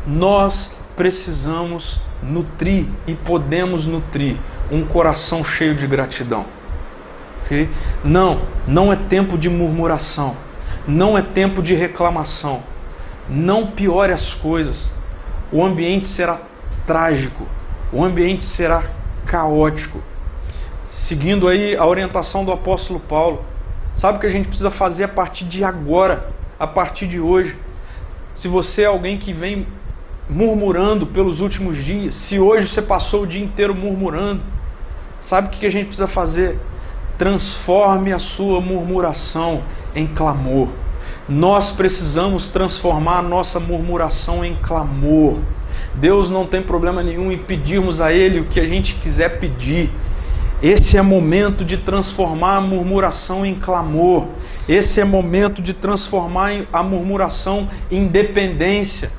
nós 0.07 0.77
precisamos 0.97 2.01
nutrir 2.23 2.86
e 3.07 3.15
podemos 3.15 3.86
nutrir 3.86 4.36
um 4.70 4.85
coração 4.85 5.44
cheio 5.44 5.74
de 5.74 5.86
gratidão. 5.86 6.44
Não, 8.05 8.43
não 8.66 8.93
é 8.93 8.97
tempo 8.97 9.36
de 9.36 9.48
murmuração, 9.48 10.36
não 10.86 11.18
é 11.18 11.22
tempo 11.22 11.62
de 11.62 11.74
reclamação. 11.74 12.62
Não 13.28 13.66
piore 13.66 14.12
as 14.12 14.35
coisas. 14.35 14.93
O 15.52 15.64
ambiente 15.64 16.06
será 16.06 16.39
trágico, 16.86 17.47
o 17.93 18.05
ambiente 18.05 18.44
será 18.44 18.85
caótico. 19.27 20.01
Seguindo 20.93 21.48
aí 21.48 21.77
a 21.77 21.86
orientação 21.86 22.44
do 22.44 22.52
apóstolo 22.52 23.01
Paulo, 23.01 23.44
sabe 23.94 24.18
o 24.18 24.20
que 24.20 24.27
a 24.27 24.31
gente 24.31 24.48
precisa 24.48 24.70
fazer 24.70 25.05
a 25.05 25.09
partir 25.09 25.44
de 25.44 25.64
agora, 25.64 26.28
a 26.59 26.66
partir 26.66 27.06
de 27.06 27.20
hoje? 27.20 27.56
Se 28.35 28.48
você 28.48 28.82
é 28.82 28.86
alguém 28.86 29.18
que 29.18 29.32
vem 29.32 29.66
murmurando 30.28 31.06
pelos 31.06 31.40
últimos 31.40 31.77
dias, 31.77 32.14
se 32.14 32.39
hoje 32.39 32.68
você 32.68 32.82
passou 32.82 33.24
o 33.24 33.27
dia 33.27 33.43
inteiro 33.43 33.74
murmurando, 33.74 34.40
sabe 35.20 35.48
o 35.48 35.51
que 35.51 35.66
a 35.66 35.70
gente 35.70 35.86
precisa 35.86 36.06
fazer? 36.06 36.56
Transforme 37.20 38.14
a 38.14 38.18
sua 38.18 38.62
murmuração 38.62 39.62
em 39.94 40.06
clamor. 40.06 40.68
Nós 41.28 41.70
precisamos 41.70 42.48
transformar 42.48 43.18
a 43.18 43.22
nossa 43.22 43.60
murmuração 43.60 44.42
em 44.42 44.56
clamor. 44.56 45.38
Deus 45.92 46.30
não 46.30 46.47
tem 46.47 46.62
problema 46.62 47.02
nenhum 47.02 47.30
em 47.30 47.36
pedirmos 47.36 48.01
a 48.01 48.10
Ele 48.10 48.40
o 48.40 48.47
que 48.47 48.59
a 48.59 48.66
gente 48.66 48.94
quiser 48.94 49.38
pedir. 49.38 49.90
Esse 50.62 50.97
é 50.97 51.02
momento 51.02 51.62
de 51.62 51.76
transformar 51.76 52.56
a 52.56 52.60
murmuração 52.62 53.44
em 53.44 53.55
clamor. 53.55 54.28
Esse 54.66 55.02
é 55.02 55.05
momento 55.05 55.60
de 55.60 55.74
transformar 55.74 56.64
a 56.72 56.82
murmuração 56.82 57.68
em 57.90 58.06
dependência. 58.06 59.12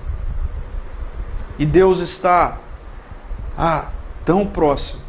E 1.59 1.67
Deus 1.67 1.99
está 1.99 2.57
ah, 3.55 3.89
tão 4.25 4.43
próximo 4.47 5.01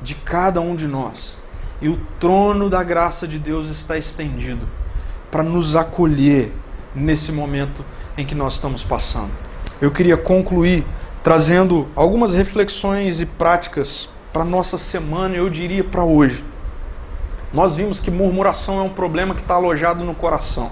de 0.00 0.14
cada 0.14 0.58
um 0.58 0.74
de 0.74 0.86
nós 0.86 1.37
e 1.80 1.88
o 1.88 1.98
trono 2.18 2.68
da 2.68 2.82
graça 2.82 3.26
de 3.26 3.38
Deus 3.38 3.68
está 3.68 3.96
estendido 3.96 4.66
para 5.30 5.42
nos 5.42 5.76
acolher 5.76 6.52
nesse 6.94 7.32
momento 7.32 7.84
em 8.16 8.26
que 8.26 8.34
nós 8.34 8.54
estamos 8.54 8.82
passando. 8.82 9.30
Eu 9.80 9.90
queria 9.90 10.16
concluir 10.16 10.84
trazendo 11.22 11.86
algumas 11.94 12.34
reflexões 12.34 13.20
e 13.20 13.26
práticas 13.26 14.08
para 14.32 14.44
nossa 14.44 14.78
semana, 14.78 15.36
eu 15.36 15.48
diria 15.48 15.84
para 15.84 16.02
hoje. 16.02 16.44
Nós 17.52 17.76
vimos 17.76 18.00
que 18.00 18.10
murmuração 18.10 18.80
é 18.80 18.82
um 18.82 18.90
problema 18.90 19.34
que 19.34 19.40
está 19.40 19.54
alojado 19.54 20.04
no 20.04 20.14
coração. 20.14 20.70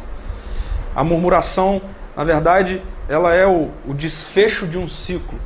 A 0.95 1.03
murmuração, 1.03 1.81
na 2.17 2.25
verdade, 2.25 2.83
ela 3.09 3.33
é 3.33 3.47
o, 3.47 3.71
o 3.87 3.95
desfecho 3.95 4.67
de 4.67 4.77
um 4.77 4.89
ciclo. 4.89 5.39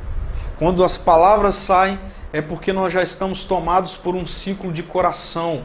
Quando 0.57 0.83
as 0.83 0.97
palavras 0.97 1.55
saem 1.55 1.99
é 2.33 2.41
porque 2.41 2.71
nós 2.71 2.93
já 2.93 3.03
estamos 3.03 3.43
tomados 3.43 3.97
por 3.97 4.15
um 4.15 4.25
ciclo 4.25 4.71
de 4.71 4.83
coração, 4.83 5.63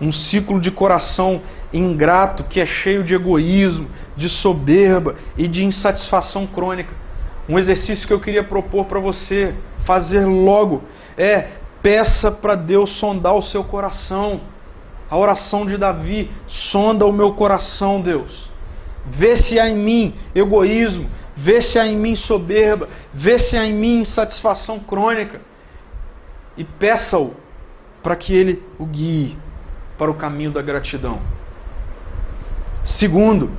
um 0.00 0.10
ciclo 0.10 0.60
de 0.60 0.70
coração 0.70 1.40
ingrato 1.72 2.42
que 2.44 2.60
é 2.60 2.66
cheio 2.66 3.04
de 3.04 3.14
egoísmo, 3.14 3.88
de 4.16 4.28
soberba 4.28 5.14
e 5.36 5.46
de 5.46 5.64
insatisfação 5.64 6.46
crônica. 6.46 6.92
Um 7.48 7.58
exercício 7.58 8.06
que 8.06 8.12
eu 8.12 8.20
queria 8.20 8.42
propor 8.42 8.86
para 8.86 8.98
você 8.98 9.54
fazer 9.78 10.24
logo 10.24 10.82
é 11.16 11.48
peça 11.80 12.30
para 12.32 12.54
Deus 12.54 12.90
sondar 12.90 13.36
o 13.36 13.42
seu 13.42 13.62
coração. 13.62 14.40
A 15.08 15.16
oração 15.16 15.64
de 15.64 15.76
Davi 15.76 16.30
sonda 16.46 17.06
o 17.06 17.12
meu 17.12 17.32
coração, 17.34 18.00
Deus. 18.00 18.50
Vê 19.06 19.36
se 19.36 19.60
há 19.60 19.68
em 19.68 19.76
mim 19.76 20.14
egoísmo, 20.34 21.08
vê 21.36 21.60
se 21.60 21.78
há 21.78 21.86
em 21.86 21.96
mim 21.96 22.16
soberba, 22.16 22.88
vê 23.12 23.38
se 23.38 23.56
há 23.56 23.64
em 23.64 23.72
mim 23.72 24.00
insatisfação 24.00 24.80
crônica 24.80 25.40
e 26.56 26.64
peça-o 26.64 27.34
para 28.02 28.16
que 28.16 28.34
ele 28.34 28.62
o 28.78 28.84
guie 28.84 29.36
para 29.98 30.10
o 30.10 30.14
caminho 30.14 30.50
da 30.50 30.62
gratidão. 30.62 31.20
Segundo, 32.82 33.50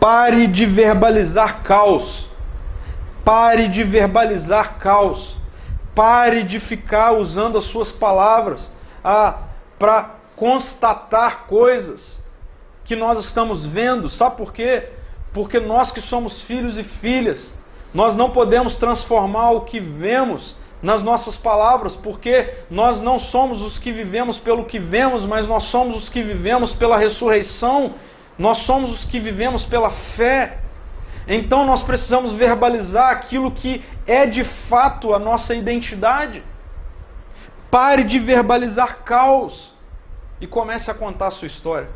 pare 0.00 0.46
de 0.46 0.64
verbalizar 0.64 1.62
caos. 1.62 2.28
Pare 3.24 3.68
de 3.68 3.82
verbalizar 3.82 4.78
caos. 4.78 5.36
Pare 5.94 6.42
de 6.42 6.58
ficar 6.60 7.12
usando 7.12 7.58
as 7.58 7.64
suas 7.64 7.92
palavras 7.92 8.70
ah, 9.02 9.38
para 9.78 10.14
constatar 10.36 11.46
coisas 11.46 12.20
que 12.84 12.96
nós 12.96 13.18
estamos 13.18 13.66
vendo. 13.66 14.08
Sabe 14.08 14.36
por 14.36 14.52
quê? 14.52 14.88
porque 15.32 15.60
nós 15.60 15.90
que 15.90 16.00
somos 16.00 16.42
filhos 16.42 16.78
e 16.78 16.84
filhas, 16.84 17.54
nós 17.92 18.16
não 18.16 18.30
podemos 18.30 18.76
transformar 18.76 19.52
o 19.52 19.60
que 19.62 19.80
vemos 19.80 20.56
nas 20.82 21.02
nossas 21.02 21.36
palavras, 21.36 21.96
porque 21.96 22.54
nós 22.70 23.00
não 23.00 23.18
somos 23.18 23.62
os 23.62 23.78
que 23.78 23.90
vivemos 23.90 24.38
pelo 24.38 24.64
que 24.64 24.78
vemos, 24.78 25.24
mas 25.24 25.48
nós 25.48 25.64
somos 25.64 25.96
os 25.96 26.08
que 26.08 26.22
vivemos 26.22 26.72
pela 26.72 26.96
ressurreição, 26.96 27.94
nós 28.38 28.58
somos 28.58 28.92
os 28.92 29.04
que 29.04 29.18
vivemos 29.18 29.64
pela 29.64 29.90
fé. 29.90 30.58
Então 31.26 31.66
nós 31.66 31.82
precisamos 31.82 32.32
verbalizar 32.32 33.10
aquilo 33.10 33.50
que 33.50 33.84
é 34.06 34.24
de 34.24 34.44
fato 34.44 35.12
a 35.12 35.18
nossa 35.18 35.54
identidade. 35.54 36.42
Pare 37.70 38.04
de 38.04 38.18
verbalizar 38.18 38.98
caos 39.04 39.74
e 40.40 40.46
comece 40.46 40.90
a 40.90 40.94
contar 40.94 41.26
a 41.26 41.30
sua 41.30 41.46
história. 41.46 41.88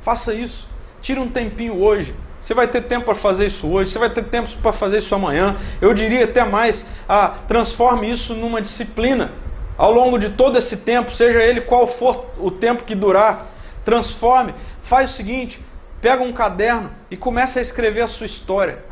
Faça 0.00 0.34
isso. 0.34 0.68
Tire 1.00 1.20
um 1.20 1.28
tempinho 1.28 1.80
hoje. 1.80 2.14
Você 2.42 2.54
vai 2.54 2.66
ter 2.66 2.82
tempo 2.82 3.04
para 3.04 3.14
fazer 3.14 3.46
isso 3.46 3.70
hoje, 3.70 3.92
você 3.92 3.98
vai 4.00 4.10
ter 4.10 4.24
tempo 4.24 4.50
para 4.60 4.72
fazer 4.72 4.98
isso 4.98 5.14
amanhã. 5.14 5.56
Eu 5.80 5.94
diria 5.94 6.24
até 6.24 6.44
mais, 6.44 6.84
ah, 7.08 7.36
transforme 7.46 8.10
isso 8.10 8.34
numa 8.34 8.60
disciplina. 8.60 9.30
Ao 9.78 9.92
longo 9.92 10.18
de 10.18 10.30
todo 10.30 10.58
esse 10.58 10.78
tempo, 10.78 11.12
seja 11.12 11.40
ele 11.40 11.60
qual 11.60 11.86
for 11.86 12.26
o 12.38 12.50
tempo 12.50 12.82
que 12.82 12.96
durar, 12.96 13.46
transforme. 13.84 14.54
Faz 14.82 15.10
o 15.10 15.12
seguinte, 15.14 15.60
pega 16.00 16.22
um 16.22 16.32
caderno 16.32 16.90
e 17.08 17.16
comece 17.16 17.60
a 17.60 17.62
escrever 17.62 18.02
a 18.02 18.08
sua 18.08 18.26
história. 18.26 18.84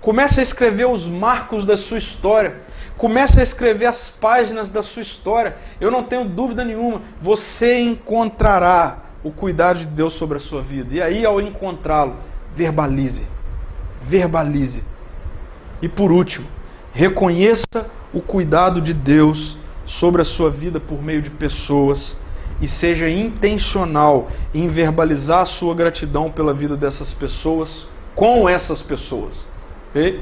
Comece 0.00 0.40
a 0.40 0.42
escrever 0.42 0.86
os 0.86 1.06
marcos 1.06 1.66
da 1.66 1.76
sua 1.76 1.98
história. 1.98 2.56
Comece 2.96 3.38
a 3.38 3.42
escrever 3.42 3.86
as 3.86 4.08
páginas 4.08 4.72
da 4.72 4.82
sua 4.82 5.02
história. 5.02 5.54
Eu 5.78 5.90
não 5.90 6.02
tenho 6.02 6.24
dúvida 6.24 6.64
nenhuma, 6.64 7.02
você 7.20 7.78
encontrará 7.78 8.98
o 9.22 9.30
cuidado 9.30 9.80
de 9.80 9.86
Deus 9.86 10.14
sobre 10.14 10.38
a 10.38 10.40
sua 10.40 10.62
vida. 10.62 10.94
E 10.94 11.02
aí, 11.02 11.26
ao 11.26 11.40
encontrá-lo, 11.40 12.16
verbalize. 12.56 13.26
Verbalize. 14.00 14.82
E 15.82 15.88
por 15.88 16.10
último, 16.10 16.46
reconheça 16.92 17.86
o 18.12 18.20
cuidado 18.20 18.80
de 18.80 18.94
Deus 18.94 19.58
sobre 19.84 20.22
a 20.22 20.24
sua 20.24 20.50
vida 20.50 20.80
por 20.80 21.02
meio 21.02 21.20
de 21.20 21.28
pessoas 21.28 22.16
e 22.60 22.66
seja 22.66 23.10
intencional 23.10 24.30
em 24.54 24.68
verbalizar 24.68 25.40
a 25.40 25.44
sua 25.44 25.74
gratidão 25.74 26.30
pela 26.30 26.54
vida 26.54 26.76
dessas 26.76 27.12
pessoas 27.12 27.86
com 28.14 28.48
essas 28.48 28.80
pessoas. 28.80 29.34
Okay? 29.90 30.20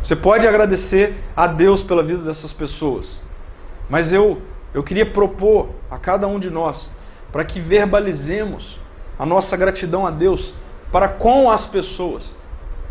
Você 0.00 0.14
pode 0.14 0.46
agradecer 0.46 1.16
a 1.36 1.48
Deus 1.48 1.82
pela 1.82 2.02
vida 2.02 2.22
dessas 2.22 2.52
pessoas, 2.52 3.22
mas 3.88 4.12
eu, 4.12 4.40
eu 4.72 4.82
queria 4.82 5.06
propor 5.06 5.70
a 5.90 5.98
cada 5.98 6.28
um 6.28 6.38
de 6.38 6.50
nós 6.50 6.90
para 7.32 7.44
que 7.44 7.58
verbalizemos 7.58 8.78
a 9.18 9.26
nossa 9.26 9.56
gratidão 9.56 10.06
a 10.06 10.10
Deus 10.10 10.54
para 10.94 11.08
com 11.08 11.50
as 11.50 11.66
pessoas, 11.66 12.22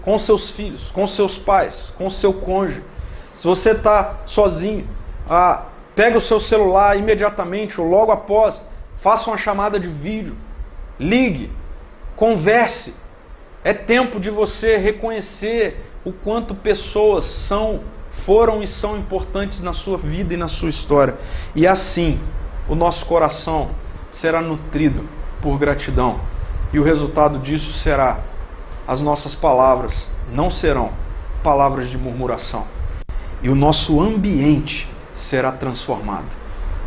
com 0.01 0.19
seus 0.19 0.49
filhos, 0.49 0.91
com 0.91 1.07
seus 1.07 1.37
pais, 1.37 1.93
com 1.97 2.09
seu 2.09 2.33
cônjuge. 2.33 2.83
Se 3.37 3.47
você 3.47 3.71
está 3.71 4.17
sozinho, 4.25 4.85
ah, 5.29 5.67
pega 5.95 6.17
o 6.17 6.19
seu 6.19 6.37
celular 6.37 6.97
imediatamente 6.97 7.79
ou 7.79 7.87
logo 7.87 8.11
após, 8.11 8.61
faça 8.97 9.29
uma 9.29 9.37
chamada 9.37 9.79
de 9.79 9.87
vídeo, 9.87 10.35
ligue, 10.99 11.49
converse. 12.13 12.93
É 13.63 13.73
tempo 13.73 14.19
de 14.19 14.29
você 14.29 14.75
reconhecer 14.75 15.89
o 16.03 16.11
quanto 16.11 16.53
pessoas 16.53 17.23
são, 17.23 17.79
foram 18.11 18.61
e 18.61 18.67
são 18.67 18.97
importantes 18.97 19.61
na 19.61 19.71
sua 19.71 19.97
vida 19.97 20.33
e 20.33 20.37
na 20.37 20.49
sua 20.49 20.67
história. 20.67 21.15
E 21.55 21.65
assim, 21.65 22.19
o 22.67 22.75
nosso 22.75 23.05
coração 23.05 23.69
será 24.11 24.41
nutrido 24.41 25.07
por 25.41 25.57
gratidão. 25.57 26.32
E 26.73 26.79
o 26.79 26.83
resultado 26.83 27.39
disso 27.39 27.71
será 27.71 28.19
as 28.87 28.99
nossas 28.99 29.33
palavras 29.33 30.11
não 30.33 30.49
serão 30.49 30.91
palavras 31.43 31.89
de 31.89 31.97
murmuração. 31.97 32.65
E 33.41 33.49
o 33.49 33.55
nosso 33.55 34.01
ambiente 34.01 34.89
será 35.15 35.51
transformado. 35.51 36.25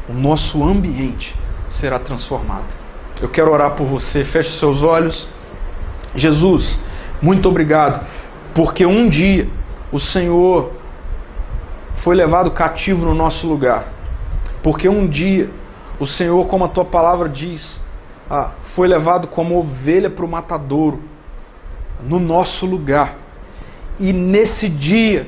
O 0.09 0.13
nosso 0.13 0.65
ambiente 0.65 1.35
será 1.69 1.99
transformado. 1.99 2.65
Eu 3.21 3.29
quero 3.29 3.51
orar 3.53 3.73
por 3.73 3.87
você. 3.87 4.25
Feche 4.25 4.51
seus 4.59 4.83
olhos. 4.83 5.29
Jesus, 6.15 6.81
muito 7.21 7.49
obrigado, 7.49 8.07
porque 8.55 8.87
um 8.87 9.09
dia 9.09 9.49
o 9.93 9.99
Senhor 9.99 10.73
foi 11.95 12.15
levado 12.15 12.51
cativo 12.51 13.05
no 13.05 13.15
nosso 13.15 13.47
lugar. 13.47 13.89
Porque 14.63 14.89
um 14.89 15.07
dia 15.07 15.51
o 16.01 16.07
Senhor, 16.07 16.47
como 16.47 16.65
a 16.65 16.69
tua 16.69 16.85
palavra 16.85 17.29
diz, 17.29 17.81
ah, 18.29 18.51
foi 18.63 18.89
levado 18.89 19.29
como 19.29 19.59
ovelha 19.59 20.11
para 20.11 20.25
o 20.25 20.29
matadouro, 20.29 21.03
no 22.03 22.19
nosso 22.19 22.67
lugar. 22.67 23.17
E 23.99 24.13
nesse 24.13 24.69
dia, 24.69 25.27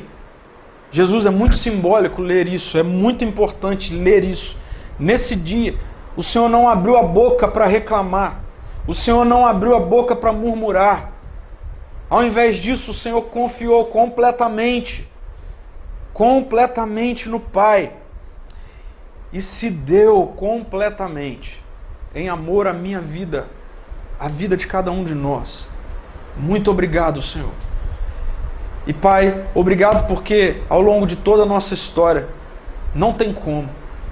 Jesus 0.91 1.25
é 1.27 1.31
muito 1.31 1.57
simbólico 1.57 2.21
ler 2.21 2.49
isso, 2.49 2.77
é 2.77 2.83
muito 2.83 3.25
importante 3.25 3.95
ler 3.95 4.25
isso. 4.25 4.57
Nesse 4.99 5.37
dia, 5.37 5.77
o 6.17 6.23
Senhor 6.23 6.49
não 6.49 6.69
abriu 6.69 6.97
a 6.97 7.03
boca 7.03 7.47
para 7.47 7.67
reclamar, 7.67 8.41
o 8.87 8.95
Senhor 8.95 9.25
não 9.25 9.47
abriu 9.47 9.77
a 9.77 9.81
boca 9.81 10.17
para 10.17 10.33
murmurar. 10.33 11.13
Ao 12.11 12.25
invés 12.25 12.57
disso, 12.57 12.91
o 12.91 12.95
Senhor 12.95 13.23
confiou 13.23 13.85
completamente, 13.87 15.09
completamente 16.13 17.29
no 17.29 17.39
Pai 17.39 17.93
e 19.33 19.41
se 19.41 19.71
deu 19.71 20.33
completamente 20.37 21.68
em 22.19 22.29
amor 22.29 22.67
à 22.67 22.73
minha 22.73 23.01
vida, 23.01 23.47
à 24.19 24.29
vida 24.29 24.57
de 24.57 24.67
cada 24.67 24.91
um 24.91 25.05
de 25.05 25.15
nós. 25.15 25.69
Muito 26.37 26.69
obrigado, 26.69 27.23
Senhor. 27.23 27.53
E 28.89 28.93
Pai, 28.93 29.45
obrigado 29.55 30.09
porque 30.09 30.61
ao 30.69 30.81
longo 30.81 31.07
de 31.07 31.15
toda 31.15 31.45
a 31.45 31.47
nossa 31.47 31.75
história, 31.75 32.27
não 32.93 33.13
tem 33.13 33.33
como, 33.33 33.69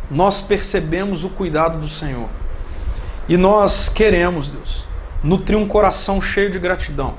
nós 0.09 0.41
percebemos 0.41 1.25
o 1.25 1.31
cuidado 1.31 1.81
do 1.81 1.89
Senhor. 1.89 2.29
E 3.29 3.37
nós 3.37 3.89
queremos, 3.89 4.47
Deus, 4.47 4.85
nutrir 5.21 5.59
um 5.59 5.67
coração 5.67 6.23
cheio 6.23 6.51
de 6.51 6.61
gratidão. 6.61 7.15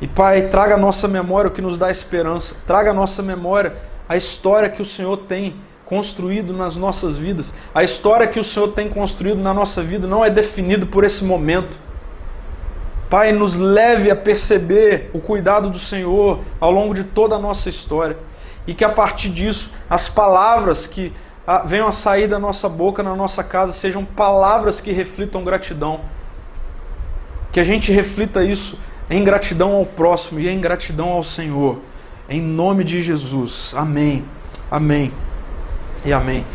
E 0.00 0.06
Pai, 0.06 0.48
traga 0.48 0.76
à 0.76 0.78
nossa 0.78 1.06
memória 1.06 1.50
o 1.50 1.52
que 1.52 1.60
nos 1.60 1.78
dá 1.78 1.90
esperança, 1.90 2.56
traga 2.66 2.90
à 2.90 2.94
nossa 2.94 3.22
memória 3.22 3.74
a 4.08 4.16
história 4.16 4.70
que 4.70 4.80
o 4.80 4.86
Senhor 4.86 5.16
tem 5.18 5.56
construído 5.86 6.52
nas 6.52 6.76
nossas 6.76 7.16
vidas. 7.16 7.54
A 7.74 7.82
história 7.82 8.26
que 8.26 8.40
o 8.40 8.44
Senhor 8.44 8.68
tem 8.68 8.88
construído 8.88 9.38
na 9.38 9.52
nossa 9.52 9.82
vida 9.82 10.06
não 10.06 10.24
é 10.24 10.30
definida 10.30 10.86
por 10.86 11.04
esse 11.04 11.24
momento. 11.24 11.78
Pai, 13.10 13.32
nos 13.32 13.56
leve 13.56 14.10
a 14.10 14.16
perceber 14.16 15.10
o 15.12 15.20
cuidado 15.20 15.70
do 15.70 15.78
Senhor 15.78 16.40
ao 16.58 16.70
longo 16.70 16.94
de 16.94 17.04
toda 17.04 17.36
a 17.36 17.38
nossa 17.38 17.68
história. 17.68 18.16
E 18.66 18.72
que 18.72 18.84
a 18.84 18.88
partir 18.88 19.28
disso, 19.28 19.72
as 19.88 20.08
palavras 20.08 20.86
que 20.86 21.12
ah, 21.46 21.62
venham 21.66 21.86
a 21.86 21.92
sair 21.92 22.26
da 22.26 22.38
nossa 22.38 22.68
boca, 22.68 23.02
na 23.02 23.14
nossa 23.14 23.44
casa, 23.44 23.72
sejam 23.72 24.04
palavras 24.04 24.80
que 24.80 24.90
reflitam 24.90 25.44
gratidão. 25.44 26.00
Que 27.52 27.60
a 27.60 27.64
gente 27.64 27.92
reflita 27.92 28.42
isso 28.42 28.78
em 29.10 29.22
gratidão 29.22 29.72
ao 29.72 29.84
próximo 29.84 30.40
e 30.40 30.48
em 30.48 30.58
gratidão 30.58 31.10
ao 31.10 31.22
Senhor. 31.22 31.78
Em 32.28 32.40
nome 32.40 32.84
de 32.84 33.02
Jesus. 33.02 33.74
Amém. 33.76 34.24
Amém 34.70 35.23
e 36.04 36.12
amém. 36.12 36.42